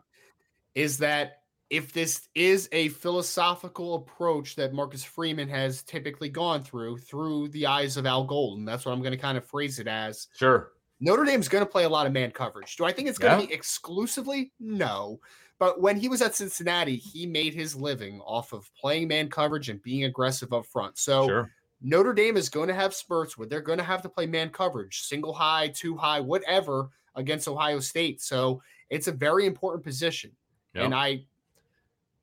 is 0.74 0.98
that 0.98 1.42
if 1.70 1.92
this 1.92 2.28
is 2.34 2.68
a 2.72 2.88
philosophical 2.88 3.94
approach 3.94 4.56
that 4.56 4.72
Marcus 4.72 5.04
Freeman 5.04 5.48
has 5.48 5.82
typically 5.82 6.28
gone 6.28 6.62
through 6.62 6.98
through 6.98 7.48
the 7.48 7.66
eyes 7.66 7.96
of 7.96 8.06
Al 8.06 8.24
Golden, 8.24 8.64
that's 8.64 8.84
what 8.84 8.92
I'm 8.92 9.00
going 9.00 9.12
to 9.12 9.18
kind 9.18 9.38
of 9.38 9.44
phrase 9.44 9.78
it 9.78 9.86
as. 9.86 10.28
Sure. 10.36 10.72
Notre 11.00 11.24
Dame's 11.24 11.48
going 11.48 11.64
to 11.64 11.70
play 11.70 11.84
a 11.84 11.88
lot 11.88 12.06
of 12.06 12.12
man 12.12 12.30
coverage. 12.30 12.76
Do 12.76 12.84
I 12.84 12.92
think 12.92 13.08
it's 13.08 13.18
going 13.18 13.36
to 13.36 13.42
yeah. 13.42 13.48
be 13.48 13.54
exclusively? 13.54 14.52
No. 14.60 15.20
But 15.58 15.80
when 15.80 15.96
he 15.96 16.08
was 16.08 16.22
at 16.22 16.34
Cincinnati, 16.34 16.96
he 16.96 17.26
made 17.26 17.54
his 17.54 17.76
living 17.76 18.20
off 18.20 18.52
of 18.52 18.70
playing 18.74 19.08
man 19.08 19.28
coverage 19.28 19.68
and 19.68 19.82
being 19.82 20.04
aggressive 20.04 20.52
up 20.52 20.66
front. 20.66 20.98
So 20.98 21.26
sure. 21.26 21.50
Notre 21.82 22.12
Dame 22.12 22.36
is 22.36 22.48
going 22.48 22.68
to 22.68 22.74
have 22.74 22.94
spurts 22.94 23.38
where 23.38 23.46
they're 23.46 23.60
going 23.60 23.78
to 23.78 23.84
have 23.84 24.02
to 24.02 24.08
play 24.08 24.26
man 24.26 24.50
coverage, 24.50 25.02
single 25.02 25.32
high, 25.32 25.68
two 25.68 25.96
high, 25.96 26.20
whatever 26.20 26.90
against 27.14 27.48
Ohio 27.48 27.80
State. 27.80 28.20
So 28.20 28.62
it's 28.90 29.08
a 29.08 29.12
very 29.12 29.46
important 29.46 29.84
position. 29.84 30.32
Yep. 30.74 30.84
And 30.84 30.94
I 30.94 31.24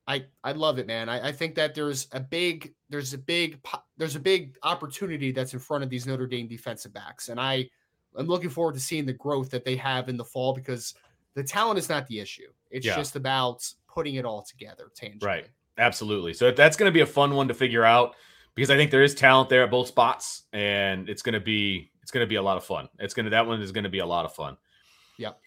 I 0.07 0.25
I 0.43 0.53
love 0.53 0.79
it, 0.79 0.87
man. 0.87 1.09
I, 1.09 1.29
I 1.29 1.31
think 1.31 1.55
that 1.55 1.75
there's 1.75 2.07
a 2.11 2.19
big 2.19 2.73
there's 2.89 3.13
a 3.13 3.17
big 3.17 3.59
there's 3.97 4.15
a 4.15 4.19
big 4.19 4.55
opportunity 4.63 5.31
that's 5.31 5.53
in 5.53 5.59
front 5.59 5.83
of 5.83 5.89
these 5.89 6.05
Notre 6.05 6.27
Dame 6.27 6.47
defensive 6.47 6.93
backs, 6.93 7.29
and 7.29 7.39
I 7.39 7.69
I'm 8.15 8.27
looking 8.27 8.49
forward 8.49 8.75
to 8.75 8.79
seeing 8.79 9.05
the 9.05 9.13
growth 9.13 9.49
that 9.51 9.65
they 9.65 9.75
have 9.75 10.07
in 10.09 10.17
the 10.17 10.23
fall 10.23 10.53
because 10.53 10.93
the 11.35 11.43
talent 11.43 11.77
is 11.77 11.89
not 11.89 12.07
the 12.07 12.19
issue. 12.19 12.47
It's 12.71 12.85
yeah. 12.85 12.95
just 12.95 13.15
about 13.15 13.69
putting 13.87 14.15
it 14.15 14.25
all 14.25 14.43
together 14.43 14.91
tangibly. 14.95 15.27
Right. 15.27 15.47
Absolutely. 15.77 16.33
So 16.33 16.51
that's 16.51 16.75
going 16.75 16.89
to 16.89 16.93
be 16.93 17.01
a 17.01 17.05
fun 17.05 17.35
one 17.35 17.47
to 17.47 17.53
figure 17.53 17.83
out 17.83 18.15
because 18.57 18.71
I 18.71 18.75
think 18.75 18.89
there 18.89 19.03
is 19.03 19.13
talent 19.13 19.49
there 19.49 19.63
at 19.63 19.69
both 19.69 19.87
spots, 19.87 20.43
and 20.51 21.07
it's 21.07 21.21
going 21.21 21.33
to 21.33 21.39
be 21.39 21.91
it's 22.01 22.09
going 22.09 22.23
to 22.23 22.27
be 22.27 22.35
a 22.35 22.41
lot 22.41 22.57
of 22.57 22.65
fun. 22.65 22.89
It's 22.97 23.13
going 23.13 23.25
to 23.25 23.29
that 23.29 23.45
one 23.45 23.61
is 23.61 23.71
going 23.71 23.83
to 23.83 23.89
be 23.89 23.99
a 23.99 24.05
lot 24.05 24.25
of 24.25 24.33
fun. 24.33 24.57
Yep. 25.19 25.39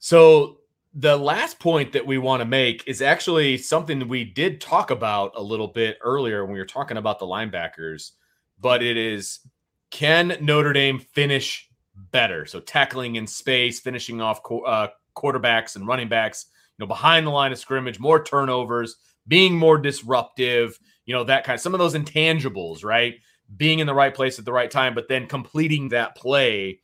So 0.00 0.58
the 0.92 1.16
last 1.16 1.58
point 1.58 1.92
that 1.92 2.06
we 2.06 2.18
want 2.18 2.42
to 2.42 2.44
make 2.44 2.84
is 2.86 3.00
actually 3.00 3.56
something 3.56 4.06
we 4.06 4.22
did 4.22 4.60
talk 4.60 4.90
about 4.90 5.32
a 5.34 5.42
little 5.42 5.68
bit 5.68 5.96
earlier 6.02 6.44
when 6.44 6.52
we 6.52 6.58
were 6.58 6.66
talking 6.66 6.98
about 6.98 7.18
the 7.18 7.26
linebackers, 7.26 8.12
but 8.60 8.82
it 8.82 8.98
is 8.98 9.40
can 9.90 10.36
Notre 10.42 10.74
Dame 10.74 10.98
finish 10.98 11.70
better? 12.12 12.44
So 12.44 12.60
tackling 12.60 13.16
in 13.16 13.26
space, 13.26 13.80
finishing 13.80 14.20
off 14.20 14.40
uh, 14.66 14.88
quarterbacks 15.16 15.76
and 15.76 15.88
running 15.88 16.10
backs, 16.10 16.46
you 16.76 16.84
know, 16.84 16.86
behind 16.86 17.26
the 17.26 17.30
line 17.30 17.52
of 17.52 17.58
scrimmage, 17.58 17.98
more 17.98 18.22
turnovers, 18.22 18.96
being 19.26 19.56
more 19.56 19.78
disruptive, 19.78 20.78
you 21.06 21.14
know, 21.14 21.24
that 21.24 21.44
kind 21.44 21.54
of 21.54 21.60
some 21.60 21.74
of 21.74 21.78
those 21.78 21.94
intangibles, 21.94 22.84
right? 22.84 23.14
Being 23.56 23.78
in 23.78 23.86
the 23.86 23.94
right 23.94 24.14
place 24.14 24.38
at 24.38 24.44
the 24.44 24.52
right 24.52 24.70
time, 24.70 24.94
but 24.94 25.08
then 25.08 25.26
completing 25.26 25.88
that 25.90 26.16
play 26.16 26.80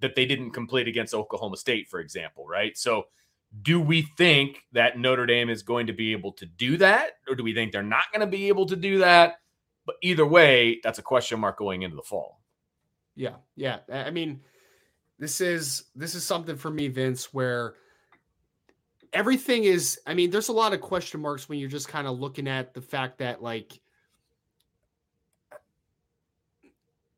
that 0.00 0.14
they 0.14 0.24
didn't 0.24 0.52
complete 0.52 0.88
against 0.88 1.14
Oklahoma 1.14 1.56
State, 1.56 1.88
for 1.88 2.00
example, 2.00 2.46
right? 2.46 2.76
So 2.78 3.06
do 3.62 3.80
we 3.80 4.02
think 4.16 4.62
that 4.72 4.98
Notre 4.98 5.26
Dame 5.26 5.50
is 5.50 5.62
going 5.62 5.86
to 5.88 5.92
be 5.92 6.12
able 6.12 6.32
to 6.32 6.46
do 6.46 6.76
that, 6.78 7.12
or 7.28 7.34
do 7.34 7.42
we 7.42 7.54
think 7.54 7.72
they're 7.72 7.82
not 7.82 8.04
going 8.12 8.20
to 8.20 8.26
be 8.26 8.48
able 8.48 8.66
to 8.66 8.76
do 8.76 8.98
that? 8.98 9.40
But 9.84 9.96
either 10.02 10.26
way, 10.26 10.80
that's 10.82 10.98
a 10.98 11.02
question 11.02 11.40
mark 11.40 11.58
going 11.58 11.82
into 11.82 11.96
the 11.96 12.02
fall. 12.02 12.40
Yeah, 13.14 13.36
yeah. 13.54 13.78
I 13.90 14.10
mean, 14.10 14.40
this 15.18 15.40
is 15.40 15.84
this 15.94 16.14
is 16.14 16.24
something 16.24 16.56
for 16.56 16.70
me, 16.70 16.88
Vince, 16.88 17.32
where 17.32 17.74
everything 19.16 19.64
is. 19.64 19.98
I 20.06 20.14
mean, 20.14 20.30
there's 20.30 20.48
a 20.48 20.52
lot 20.52 20.72
of 20.72 20.80
question 20.80 21.20
marks 21.20 21.48
when 21.48 21.58
you're 21.58 21.68
just 21.68 21.88
kind 21.88 22.06
of 22.06 22.18
looking 22.18 22.46
at 22.46 22.74
the 22.74 22.80
fact 22.80 23.18
that 23.18 23.42
like. 23.42 23.80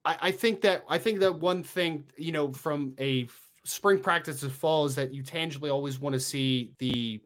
I, 0.05 0.17
I 0.23 0.31
think 0.31 0.61
that 0.63 0.85
I 0.89 0.99
think 0.99 1.21
that 1.21 1.39
one 1.39 1.63
thing, 1.63 2.05
you 2.17 2.33
know, 2.33 2.53
from 2.53 2.95
a 2.99 3.29
spring 3.65 3.99
practice 3.99 4.41
to 4.41 4.49
fall 4.49 4.87
is 4.87 4.95
that 4.95 5.13
you 5.13 5.23
tangibly 5.23 5.71
always 5.71 5.99
want 5.99 6.15
to 6.15 6.21
see 6.21 6.73
the 6.79 7.21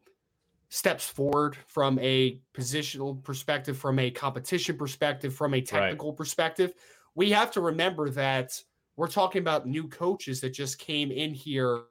steps 0.69 1.07
forward 1.07 1.55
from 1.67 1.99
a 1.99 2.39
positional 2.53 3.23
perspective, 3.23 3.77
from 3.77 3.99
a 3.99 4.09
competition 4.09 4.75
perspective, 4.75 5.33
from 5.35 5.53
a 5.53 5.61
technical 5.61 6.09
right. 6.09 6.17
perspective. 6.17 6.73
We 7.15 7.29
have 7.29 7.51
to 7.51 7.61
remember 7.61 8.09
that 8.09 8.59
we're 8.95 9.07
talking 9.07 9.39
about 9.39 9.67
new 9.67 9.87
coaches 9.87 10.41
that 10.41 10.49
just 10.49 10.79
came 10.79 11.11
in 11.11 11.31
here 11.31 11.83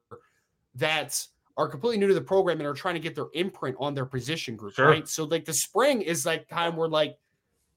that 0.75 1.25
are 1.57 1.69
completely 1.69 1.99
new 1.99 2.09
to 2.09 2.15
the 2.15 2.21
program 2.21 2.59
and 2.59 2.67
are 2.67 2.75
trying 2.75 2.95
to 2.95 3.01
get 3.01 3.15
their 3.15 3.27
imprint 3.35 3.77
on 3.79 3.95
their 3.95 4.07
position 4.07 4.57
group, 4.57 4.75
sure. 4.75 4.89
right? 4.89 5.09
So 5.09 5.25
like 5.25 5.45
the 5.45 5.53
spring 5.53 6.03
is 6.03 6.25
like 6.25 6.49
time 6.49 6.77
where 6.77 6.89
like 6.89 7.19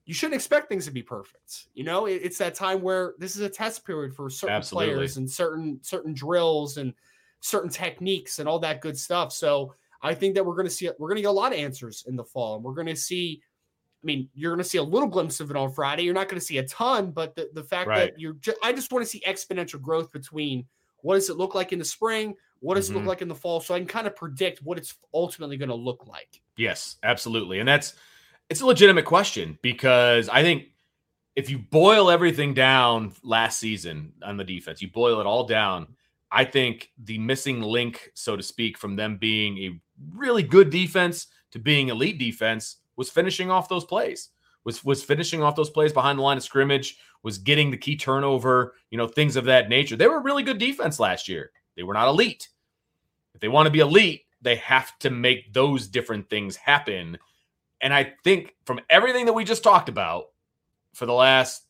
you 0.05 0.13
shouldn't 0.13 0.35
expect 0.35 0.69
things 0.69 0.85
to 0.85 0.91
be 0.91 1.01
perfect. 1.01 1.67
You 1.73 1.83
know, 1.83 2.05
it, 2.05 2.21
it's 2.23 2.37
that 2.37 2.55
time 2.55 2.81
where 2.81 3.15
this 3.17 3.35
is 3.35 3.41
a 3.41 3.49
test 3.49 3.85
period 3.85 4.15
for 4.15 4.29
certain 4.29 4.55
Absolutely. 4.55 4.93
players 4.93 5.17
and 5.17 5.29
certain 5.29 5.79
certain 5.81 6.13
drills 6.13 6.77
and 6.77 6.93
certain 7.41 7.69
techniques 7.69 8.39
and 8.39 8.47
all 8.47 8.59
that 8.59 8.81
good 8.81 8.97
stuff. 8.97 9.33
So 9.33 9.73
I 10.01 10.13
think 10.13 10.35
that 10.35 10.45
we're 10.45 10.55
going 10.55 10.67
to 10.67 10.73
see 10.73 10.89
we're 10.99 11.09
going 11.09 11.17
to 11.17 11.23
get 11.23 11.29
a 11.29 11.31
lot 11.31 11.51
of 11.51 11.57
answers 11.57 12.05
in 12.07 12.15
the 12.15 12.23
fall, 12.23 12.55
and 12.55 12.63
we're 12.63 12.73
going 12.73 12.87
to 12.87 12.95
see. 12.95 13.41
I 14.03 14.05
mean, 14.05 14.29
you're 14.35 14.51
going 14.51 14.63
to 14.63 14.69
see 14.69 14.77
a 14.77 14.83
little 14.83 15.09
glimpse 15.09 15.39
of 15.39 15.49
it 15.49 15.57
on 15.57 15.71
Friday. 15.71 16.03
You're 16.03 16.13
not 16.13 16.29
going 16.29 16.39
to 16.39 16.45
see 16.45 16.59
a 16.59 16.67
ton, 16.67 17.09
but 17.09 17.33
the, 17.33 17.49
the 17.53 17.63
fact 17.63 17.87
right. 17.87 18.11
that 18.11 18.19
you're, 18.19 18.33
just, 18.33 18.55
I 18.61 18.71
just 18.71 18.91
want 18.91 19.03
to 19.03 19.09
see 19.09 19.19
exponential 19.27 19.81
growth 19.81 20.11
between 20.11 20.67
what 21.05 21.13
does 21.13 21.29
it 21.29 21.37
look 21.37 21.53
like 21.53 21.71
in 21.71 21.77
the 21.77 21.85
spring, 21.85 22.35
what 22.61 22.75
does 22.75 22.87
mm-hmm. 22.87 22.93
it 22.93 22.95
look 22.95 23.01
mm-hmm. 23.01 23.09
like 23.09 23.21
in 23.21 23.27
the 23.27 23.35
fall, 23.35 23.61
so 23.61 23.75
I 23.75 23.77
can 23.77 23.87
kind 23.87 24.07
of 24.07 24.15
predict 24.15 24.63
what 24.63 24.79
it's 24.79 24.95
ultimately 25.13 25.55
going 25.55 25.69
to 25.69 25.75
look 25.75 26.07
like. 26.07 26.41
Yes, 26.57 26.95
absolutely, 27.03 27.59
and 27.59 27.69
that's 27.69 27.93
it's 28.49 28.61
a 28.61 28.65
legitimate 28.65 29.05
question 29.05 29.59
because 29.61 30.29
I 30.29 30.41
think 30.41 30.69
if 31.35 31.47
you 31.47 31.59
boil 31.59 32.09
everything 32.09 32.55
down 32.55 33.13
last 33.21 33.59
season 33.59 34.13
on 34.23 34.35
the 34.37 34.43
defense, 34.43 34.81
you 34.81 34.89
boil 34.89 35.19
it 35.19 35.27
all 35.27 35.45
down. 35.45 35.87
I 36.31 36.43
think 36.43 36.89
the 37.03 37.19
missing 37.19 37.61
link, 37.61 38.09
so 38.15 38.35
to 38.35 38.41
speak, 38.41 38.75
from 38.75 38.95
them 38.95 39.17
being 39.17 39.59
a 39.59 39.79
really 40.15 40.41
good 40.41 40.71
defense 40.71 41.27
to 41.51 41.59
being 41.59 41.89
elite 41.89 42.17
defense 42.17 42.77
was 42.95 43.11
finishing 43.11 43.51
off 43.51 43.69
those 43.69 43.85
plays. 43.85 44.29
Was 44.65 44.83
was 44.83 45.03
finishing 45.03 45.41
off 45.41 45.55
those 45.55 45.69
plays 45.69 45.93
behind 45.93 46.19
the 46.19 46.23
line 46.23 46.37
of 46.37 46.43
scrimmage, 46.43 46.97
was 47.23 47.37
getting 47.37 47.71
the 47.71 47.77
key 47.77 47.95
turnover, 47.95 48.73
you 48.89 48.97
know, 48.97 49.07
things 49.07 49.35
of 49.35 49.45
that 49.45 49.69
nature. 49.69 49.95
They 49.95 50.07
were 50.07 50.21
really 50.21 50.43
good 50.43 50.57
defense 50.57 50.99
last 50.99 51.27
year. 51.29 51.51
They 51.75 51.83
were 51.83 51.93
not 51.93 52.07
elite. 52.07 52.49
If 53.33 53.41
they 53.41 53.47
want 53.47 53.67
to 53.67 53.71
be 53.71 53.79
elite, 53.79 54.25
they 54.41 54.55
have 54.57 54.97
to 54.99 55.09
make 55.09 55.53
those 55.53 55.87
different 55.87 56.29
things 56.29 56.55
happen 56.55 57.17
and 57.81 57.93
I 57.93 58.13
think 58.23 58.55
from 58.65 58.79
everything 58.89 59.25
that 59.25 59.33
we 59.33 59.43
just 59.43 59.63
talked 59.63 59.89
about 59.89 60.29
for 60.93 61.05
the 61.05 61.13
last 61.13 61.63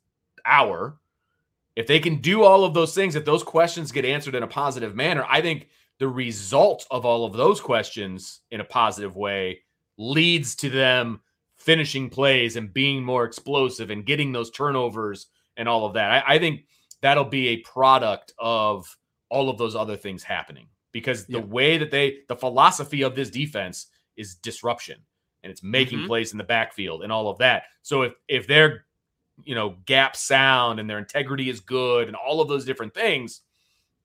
hour, 0.45 0.97
if 1.75 1.87
they 1.87 1.99
can 1.99 2.21
do 2.21 2.43
all 2.43 2.63
of 2.63 2.73
those 2.73 2.95
things, 2.95 3.15
if 3.15 3.25
those 3.25 3.43
questions 3.43 3.91
get 3.91 4.05
answered 4.05 4.35
in 4.35 4.43
a 4.43 4.47
positive 4.47 4.95
manner, 4.95 5.25
I 5.27 5.41
think 5.41 5.67
the 5.99 6.07
result 6.07 6.85
of 6.91 7.05
all 7.05 7.25
of 7.25 7.33
those 7.33 7.59
questions 7.59 8.41
in 8.51 8.61
a 8.61 8.65
positive 8.65 9.15
way 9.15 9.61
leads 9.97 10.55
to 10.55 10.69
them 10.69 11.21
finishing 11.65 12.09
plays 12.09 12.55
and 12.55 12.73
being 12.73 13.03
more 13.03 13.25
explosive 13.25 13.89
and 13.89 14.05
getting 14.05 14.31
those 14.31 14.51
turnovers 14.51 15.27
and 15.57 15.67
all 15.67 15.85
of 15.85 15.93
that. 15.93 16.11
I, 16.11 16.35
I 16.35 16.39
think 16.39 16.65
that'll 17.01 17.25
be 17.25 17.49
a 17.49 17.57
product 17.57 18.33
of 18.37 18.95
all 19.29 19.49
of 19.49 19.57
those 19.57 19.75
other 19.75 19.97
things 19.97 20.21
happening 20.21 20.67
because 20.91 21.25
the 21.25 21.39
yeah. 21.39 21.45
way 21.45 21.77
that 21.77 21.91
they, 21.91 22.19
the 22.29 22.35
philosophy 22.35 23.01
of 23.01 23.15
this 23.15 23.31
defense 23.31 23.87
is 24.15 24.35
disruption 24.35 24.97
and 25.43 25.51
it's 25.51 25.63
making 25.63 25.99
mm-hmm. 25.99 26.07
plays 26.07 26.31
in 26.31 26.37
the 26.37 26.43
backfield 26.43 27.03
and 27.03 27.11
all 27.11 27.29
of 27.29 27.37
that. 27.39 27.63
So 27.81 28.03
if 28.03 28.13
if 28.27 28.47
their 28.47 28.85
you 29.43 29.53
know 29.53 29.75
gap 29.85 30.15
sound 30.15 30.79
and 30.79 30.89
their 30.89 30.99
integrity 30.99 31.49
is 31.49 31.59
good 31.59 32.07
and 32.07 32.15
all 32.15 32.41
of 32.41 32.47
those 32.47 32.65
different 32.65 32.93
things, 32.93 33.41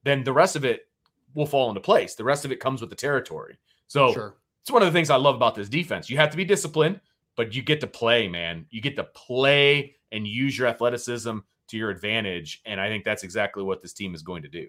then 0.03 0.25
the 0.25 0.33
rest 0.33 0.57
of 0.57 0.65
it 0.65 0.89
will 1.35 1.47
fall 1.47 1.69
into 1.69 1.81
place. 1.81 2.15
The 2.15 2.25
rest 2.25 2.45
of 2.45 2.53
it 2.53 2.61
comes 2.61 2.81
with 2.81 2.91
the 2.91 2.97
territory. 2.97 3.57
So 3.87 4.13
sure. 4.13 4.35
it's 4.63 4.71
one 4.71 4.83
of 4.83 4.87
the 4.87 4.97
things 4.97 5.11
I 5.11 5.17
love 5.17 5.35
about 5.35 5.55
this 5.55 5.69
defense. 5.69 6.11
You 6.11 6.17
have 6.17 6.31
to 6.31 6.37
be 6.37 6.45
disciplined, 6.45 7.01
but 7.37 7.55
you 7.55 7.63
get 7.63 7.81
to 7.81 7.87
play, 7.87 8.29
man. 8.29 8.67
You 8.71 8.81
get 8.81 8.97
to 8.97 9.05
play 9.05 9.97
and 10.13 10.27
use 10.27 10.59
your 10.59 10.67
athleticism 10.67 11.39
to 11.69 11.77
your 11.77 11.91
advantage. 11.91 12.61
And 12.67 12.81
I 12.81 12.89
think 12.89 13.05
that's 13.05 13.23
exactly 13.23 13.63
what 13.63 13.83
this 13.83 13.93
team 13.93 14.15
is 14.15 14.23
going 14.23 14.43
to 14.43 14.49
do. 14.49 14.69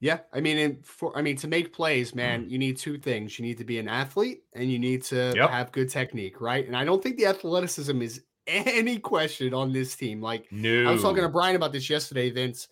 Yeah, 0.00 0.18
I 0.34 0.40
mean, 0.40 0.82
for 0.82 1.16
I 1.16 1.22
mean, 1.22 1.36
to 1.38 1.48
make 1.48 1.72
plays, 1.72 2.14
man, 2.14 2.42
mm-hmm. 2.42 2.50
you 2.50 2.58
need 2.58 2.76
two 2.76 2.98
things. 2.98 3.38
You 3.38 3.44
need 3.44 3.56
to 3.56 3.64
be 3.64 3.78
an 3.78 3.88
athlete, 3.88 4.42
and 4.52 4.70
you 4.70 4.78
need 4.78 5.02
to 5.04 5.32
yep. 5.34 5.48
have 5.48 5.72
good 5.72 5.88
technique, 5.88 6.42
right? 6.42 6.66
And 6.66 6.76
I 6.76 6.84
don't 6.84 7.02
think 7.02 7.16
the 7.16 7.24
athleticism 7.24 8.02
is 8.02 8.20
any 8.46 8.98
question 8.98 9.54
on 9.54 9.72
this 9.72 9.96
team. 9.96 10.20
Like, 10.20 10.46
no. 10.50 10.88
I 10.88 10.92
was 10.92 11.00
talking 11.00 11.22
to 11.22 11.28
Brian 11.30 11.56
about 11.56 11.72
this 11.72 11.88
yesterday, 11.88 12.30
Vince. 12.30 12.68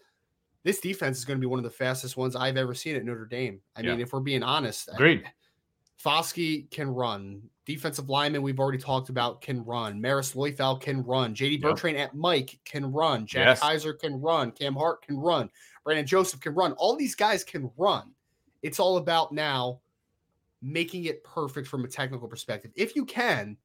This 0.65 0.79
defense 0.79 1.19
is 1.19 1.25
going 1.25 1.39
to 1.39 1.41
be 1.41 1.47
one 1.47 1.59
of 1.59 1.65
the 1.65 1.71
fastest 1.71 2.17
ones 2.17 2.37
I've 2.37 2.59
ever 2.59 2.75
seen 2.75 2.97
at 2.97 3.05
Notre 3.05 3.25
Dame. 3.25 3.61
I 3.75 3.81
yeah. 3.81 3.93
mean, 3.93 4.01
if 4.01 4.13
we're 4.13 4.21
being 4.21 4.43
honest, 4.43 4.91
agreed. 4.93 5.25
Foskey 6.05 6.71
can 6.71 6.91
run. 6.91 7.43
Defensive 7.65 8.09
lineman 8.09 8.43
we've 8.43 8.59
already 8.59 8.79
talked 8.79 9.09
about 9.09 9.41
can 9.41 9.65
run. 9.65 10.01
Marist 10.01 10.35
Liufau 10.35 10.81
can 10.81 11.03
run. 11.05 11.33
JD 11.35 11.61
Bertrand 11.61 11.97
yep. 11.97 12.09
at 12.09 12.17
Mike 12.17 12.59
can 12.65 12.91
run. 12.91 13.25
Jack 13.25 13.47
yes. 13.47 13.61
Kiser 13.61 13.93
can 13.93 14.21
run. 14.21 14.51
Cam 14.51 14.75
Hart 14.75 15.03
can 15.03 15.17
run. 15.17 15.49
Brandon 15.85 16.07
Joseph 16.07 16.41
can 16.41 16.55
run. 16.55 16.73
All 16.73 16.97
these 16.97 17.15
guys 17.15 17.45
can 17.45 17.71
run. 17.77 18.11
It's 18.63 18.81
all 18.81 18.97
about 18.97 19.33
now 19.33 19.81
making 20.61 21.05
it 21.05 21.23
perfect 21.25 21.69
from 21.69 21.85
a 21.85 21.89
technical 21.89 22.29
perspective. 22.29 22.73
If 22.75 22.97
you 22.97 23.05
can, 23.05 23.57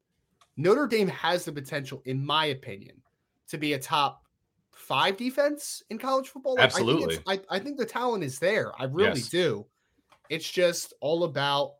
Notre 0.58 0.88
Dame 0.88 1.08
has 1.08 1.46
the 1.46 1.52
potential, 1.52 2.02
in 2.06 2.24
my 2.24 2.46
opinion, 2.46 3.02
to 3.50 3.58
be 3.58 3.74
a 3.74 3.80
top 3.80 4.24
five 4.72 5.18
defense 5.18 5.84
in 5.90 5.98
college 5.98 6.30
football. 6.30 6.60
Absolutely. 6.60 7.20
I 7.28 7.36
think, 7.36 7.46
I, 7.50 7.56
I 7.56 7.60
think, 7.60 7.78
the 7.78 7.86
talent 7.86 8.24
is 8.24 8.40
there. 8.40 8.72
I 8.80 8.86
really 8.86 9.20
yes. 9.20 9.30
do. 9.30 9.66
It's 10.30 10.50
just 10.50 10.94
all 11.00 11.24
about 11.24 11.74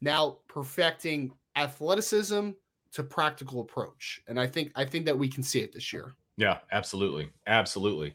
now 0.00 0.38
perfecting 0.48 1.32
athleticism 1.56 2.50
to 2.92 3.02
practical 3.02 3.60
approach. 3.60 4.20
And 4.28 4.38
I 4.38 4.46
think 4.46 4.72
I 4.76 4.84
think 4.84 5.04
that 5.06 5.18
we 5.18 5.28
can 5.28 5.42
see 5.42 5.60
it 5.60 5.72
this 5.72 5.92
year. 5.92 6.14
Yeah, 6.36 6.58
absolutely. 6.72 7.30
Absolutely. 7.46 8.14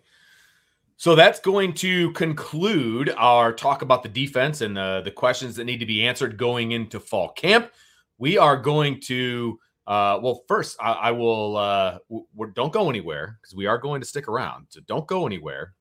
So 0.98 1.16
that's 1.16 1.40
going 1.40 1.74
to 1.76 2.12
conclude 2.12 3.14
our 3.18 3.54
talk 3.54 3.82
about 3.82 4.04
the 4.04 4.10
defense 4.10 4.60
and 4.60 4.76
the, 4.76 5.02
the 5.06 5.12
questions 5.12 5.56
that 5.56 5.64
need 5.64 5.80
to 5.80 5.86
be 5.86 6.06
answered 6.06 6.38
going 6.38 6.74
into 6.74 7.00
fall 7.00 7.30
camp. 7.30 7.72
We 8.18 8.38
are 8.38 8.58
going 8.58 9.00
to, 9.04 9.58
uh, 9.88 10.20
well, 10.22 10.44
first, 10.50 10.76
I, 10.82 10.92
I 10.92 11.12
will, 11.12 11.56
uh, 11.56 12.00
w- 12.10 12.52
don't 12.54 12.74
go 12.74 12.90
anywhere 12.90 13.38
because 13.42 13.56
we 13.56 13.66
are 13.66 13.78
going 13.78 14.02
to 14.02 14.08
stick 14.08 14.28
around. 14.28 14.66
So 14.70 14.82
don't 14.88 15.08
go 15.08 15.26
anywhere. 15.26 15.74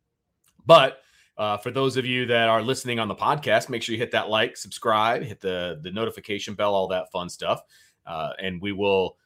But 0.64 1.00
uh, 1.38 1.56
for 1.56 1.70
those 1.70 1.96
of 1.96 2.04
you 2.04 2.26
that 2.26 2.48
are 2.48 2.60
listening 2.60 2.98
on 2.98 3.08
the 3.08 3.14
podcast, 3.14 3.68
make 3.68 3.82
sure 3.82 3.94
you 3.94 3.98
hit 3.98 4.10
that 4.10 4.28
like, 4.28 4.56
subscribe, 4.56 5.22
hit 5.22 5.40
the, 5.40 5.78
the 5.82 5.90
notification 5.90 6.54
bell, 6.54 6.74
all 6.74 6.88
that 6.88 7.10
fun 7.12 7.28
stuff. 7.28 7.62
Uh, 8.04 8.32
and 8.40 8.60
we 8.60 8.72
will 8.72 9.16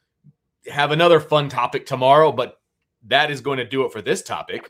have 0.71 0.91
another 0.91 1.19
fun 1.19 1.49
topic 1.49 1.85
tomorrow, 1.85 2.31
but 2.31 2.59
that 3.07 3.31
is 3.31 3.41
going 3.41 3.57
to 3.57 3.65
do 3.65 3.83
it 3.85 3.91
for 3.91 4.01
this 4.01 4.21
topic. 4.21 4.69